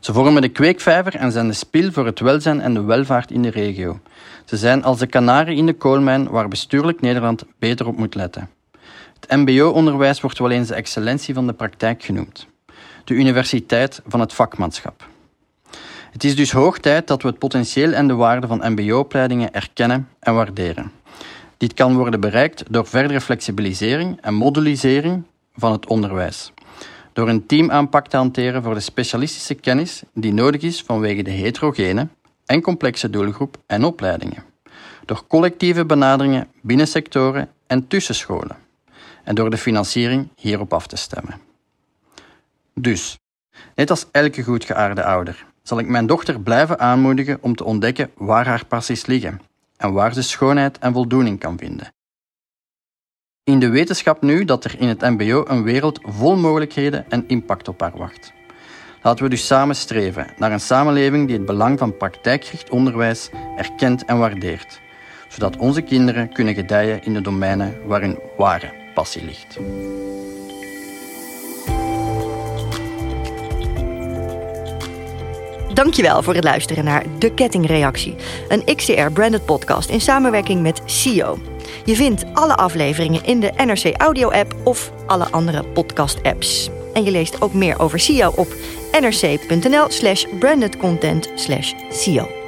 Ze 0.00 0.12
vormen 0.12 0.42
de 0.42 0.48
kweekvijver 0.48 1.14
en 1.14 1.32
zijn 1.32 1.46
de 1.46 1.52
spil 1.52 1.92
voor 1.92 2.06
het 2.06 2.20
welzijn 2.20 2.60
en 2.60 2.74
de 2.74 2.82
welvaart 2.82 3.30
in 3.30 3.42
de 3.42 3.50
regio. 3.50 4.00
Ze 4.44 4.56
zijn 4.56 4.84
als 4.84 4.98
de 4.98 5.06
kanaren 5.06 5.56
in 5.56 5.66
de 5.66 5.72
koolmijn 5.72 6.28
waar 6.28 6.48
bestuurlijk 6.48 7.00
Nederland 7.00 7.44
beter 7.58 7.86
op 7.86 7.96
moet 7.96 8.14
letten. 8.14 8.50
Het 9.20 9.30
MBO-onderwijs 9.30 10.20
wordt 10.20 10.38
wel 10.38 10.50
eens 10.50 10.68
de 10.68 10.74
excellentie 10.74 11.34
van 11.34 11.46
de 11.46 11.52
praktijk 11.52 12.02
genoemd, 12.02 12.46
de 13.04 13.14
universiteit 13.14 14.02
van 14.06 14.20
het 14.20 14.32
vakmanschap. 14.32 15.08
Het 16.10 16.24
is 16.24 16.36
dus 16.36 16.52
hoog 16.52 16.78
tijd 16.78 17.06
dat 17.06 17.22
we 17.22 17.28
het 17.28 17.38
potentieel 17.38 17.92
en 17.92 18.08
de 18.08 18.14
waarde 18.14 18.46
van 18.46 18.72
MBO-opleidingen 18.72 19.52
erkennen 19.52 20.08
en 20.20 20.34
waarderen. 20.34 20.92
Dit 21.56 21.74
kan 21.74 21.96
worden 21.96 22.20
bereikt 22.20 22.64
door 22.70 22.86
verdere 22.86 23.20
flexibilisering 23.20 24.18
en 24.20 24.34
modulisering 24.34 25.22
van 25.54 25.72
het 25.72 25.86
onderwijs. 25.86 26.52
Door 27.12 27.28
een 27.28 27.46
teamaanpak 27.46 28.06
te 28.06 28.16
hanteren 28.16 28.62
voor 28.62 28.74
de 28.74 28.80
specialistische 28.80 29.54
kennis 29.54 30.02
die 30.14 30.32
nodig 30.32 30.62
is 30.62 30.82
vanwege 30.82 31.22
de 31.22 31.30
heterogene 31.30 32.08
en 32.46 32.62
complexe 32.62 33.10
doelgroep 33.10 33.56
en 33.66 33.84
opleidingen. 33.84 34.44
Door 35.04 35.26
collectieve 35.26 35.84
benaderingen 35.84 36.48
binnen 36.60 36.88
sectoren 36.88 37.48
en 37.66 37.86
tussen 37.86 38.14
scholen. 38.14 38.56
En 39.24 39.34
door 39.34 39.50
de 39.50 39.58
financiering 39.58 40.28
hierop 40.36 40.72
af 40.72 40.86
te 40.86 40.96
stemmen. 40.96 41.40
Dus, 42.74 43.18
net 43.74 43.90
als 43.90 44.06
elke 44.10 44.42
goed 44.42 44.64
geaarde 44.64 45.04
ouder, 45.04 45.44
zal 45.70 45.78
ik 45.78 45.88
mijn 45.88 46.06
dochter 46.06 46.40
blijven 46.40 46.78
aanmoedigen 46.78 47.38
om 47.40 47.54
te 47.54 47.64
ontdekken 47.64 48.11
waar 48.16 48.46
haar 48.46 48.66
passies 48.66 49.06
liggen 49.06 49.40
en 49.76 49.92
waar 49.92 50.14
ze 50.14 50.22
schoonheid 50.22 50.78
en 50.78 50.92
voldoening 50.92 51.38
kan 51.38 51.59
vinden. 51.59 51.92
In 53.44 53.59
de 53.59 53.68
wetenschap 53.68 54.22
nu 54.22 54.44
dat 54.44 54.64
er 54.64 54.80
in 54.80 54.88
het 54.88 55.00
MBO 55.00 55.44
een 55.46 55.62
wereld 55.62 56.00
vol 56.02 56.37
mogelijkheden 56.37 57.11
en 57.11 57.24
impact 57.28 57.68
op 57.68 57.80
haar 57.80 57.96
wacht. 57.96 58.33
Laten 59.02 59.24
we 59.24 59.30
dus 59.30 59.46
samen 59.46 59.76
streven 59.76 60.26
naar 60.37 60.52
een 60.52 60.61
samenleving 60.61 61.26
die 61.26 61.37
het 61.37 61.46
belang 61.46 61.78
van 61.78 61.96
praktijkgericht 61.96 62.70
onderwijs 62.70 63.30
erkent 63.56 64.04
en 64.04 64.18
waardeert, 64.18 64.80
zodat 65.28 65.56
onze 65.56 65.83
kinderen 65.83 66.33
kunnen 66.33 66.54
gedijen 66.54 67.04
in 67.04 67.12
de 67.12 67.20
domeinen 67.20 67.87
waarin 67.87 68.18
ware 68.37 68.72
passie 68.94 69.24
ligt. 69.24 69.59
Dankjewel 75.74 76.22
voor 76.22 76.35
het 76.35 76.44
luisteren 76.44 76.85
naar 76.85 77.04
De 77.18 77.35
Kettingreactie, 77.35 78.14
een 78.48 78.76
XTR-branded 78.76 79.44
podcast 79.44 79.88
in 79.88 80.00
samenwerking 80.00 80.62
met 80.62 80.83
CEO. 80.85 81.38
Je 81.85 81.94
vindt 81.94 82.24
alle 82.33 82.56
afleveringen 82.56 83.24
in 83.24 83.40
de 83.40 83.52
NRC 83.56 83.96
Audio-app 83.96 84.54
of 84.64 84.92
alle 85.06 85.30
andere 85.30 85.64
podcast-apps. 85.64 86.70
En 86.92 87.04
je 87.04 87.11
leest 87.11 87.42
ook 87.42 87.52
meer 87.52 87.80
over 87.80 88.00
CEO 88.00 88.33
op 88.37 88.54
nrc.nl 89.00 89.87
slash 89.88 90.24
brandedcontent 90.38 91.30
slash 91.35 91.72
CEO. 91.90 92.39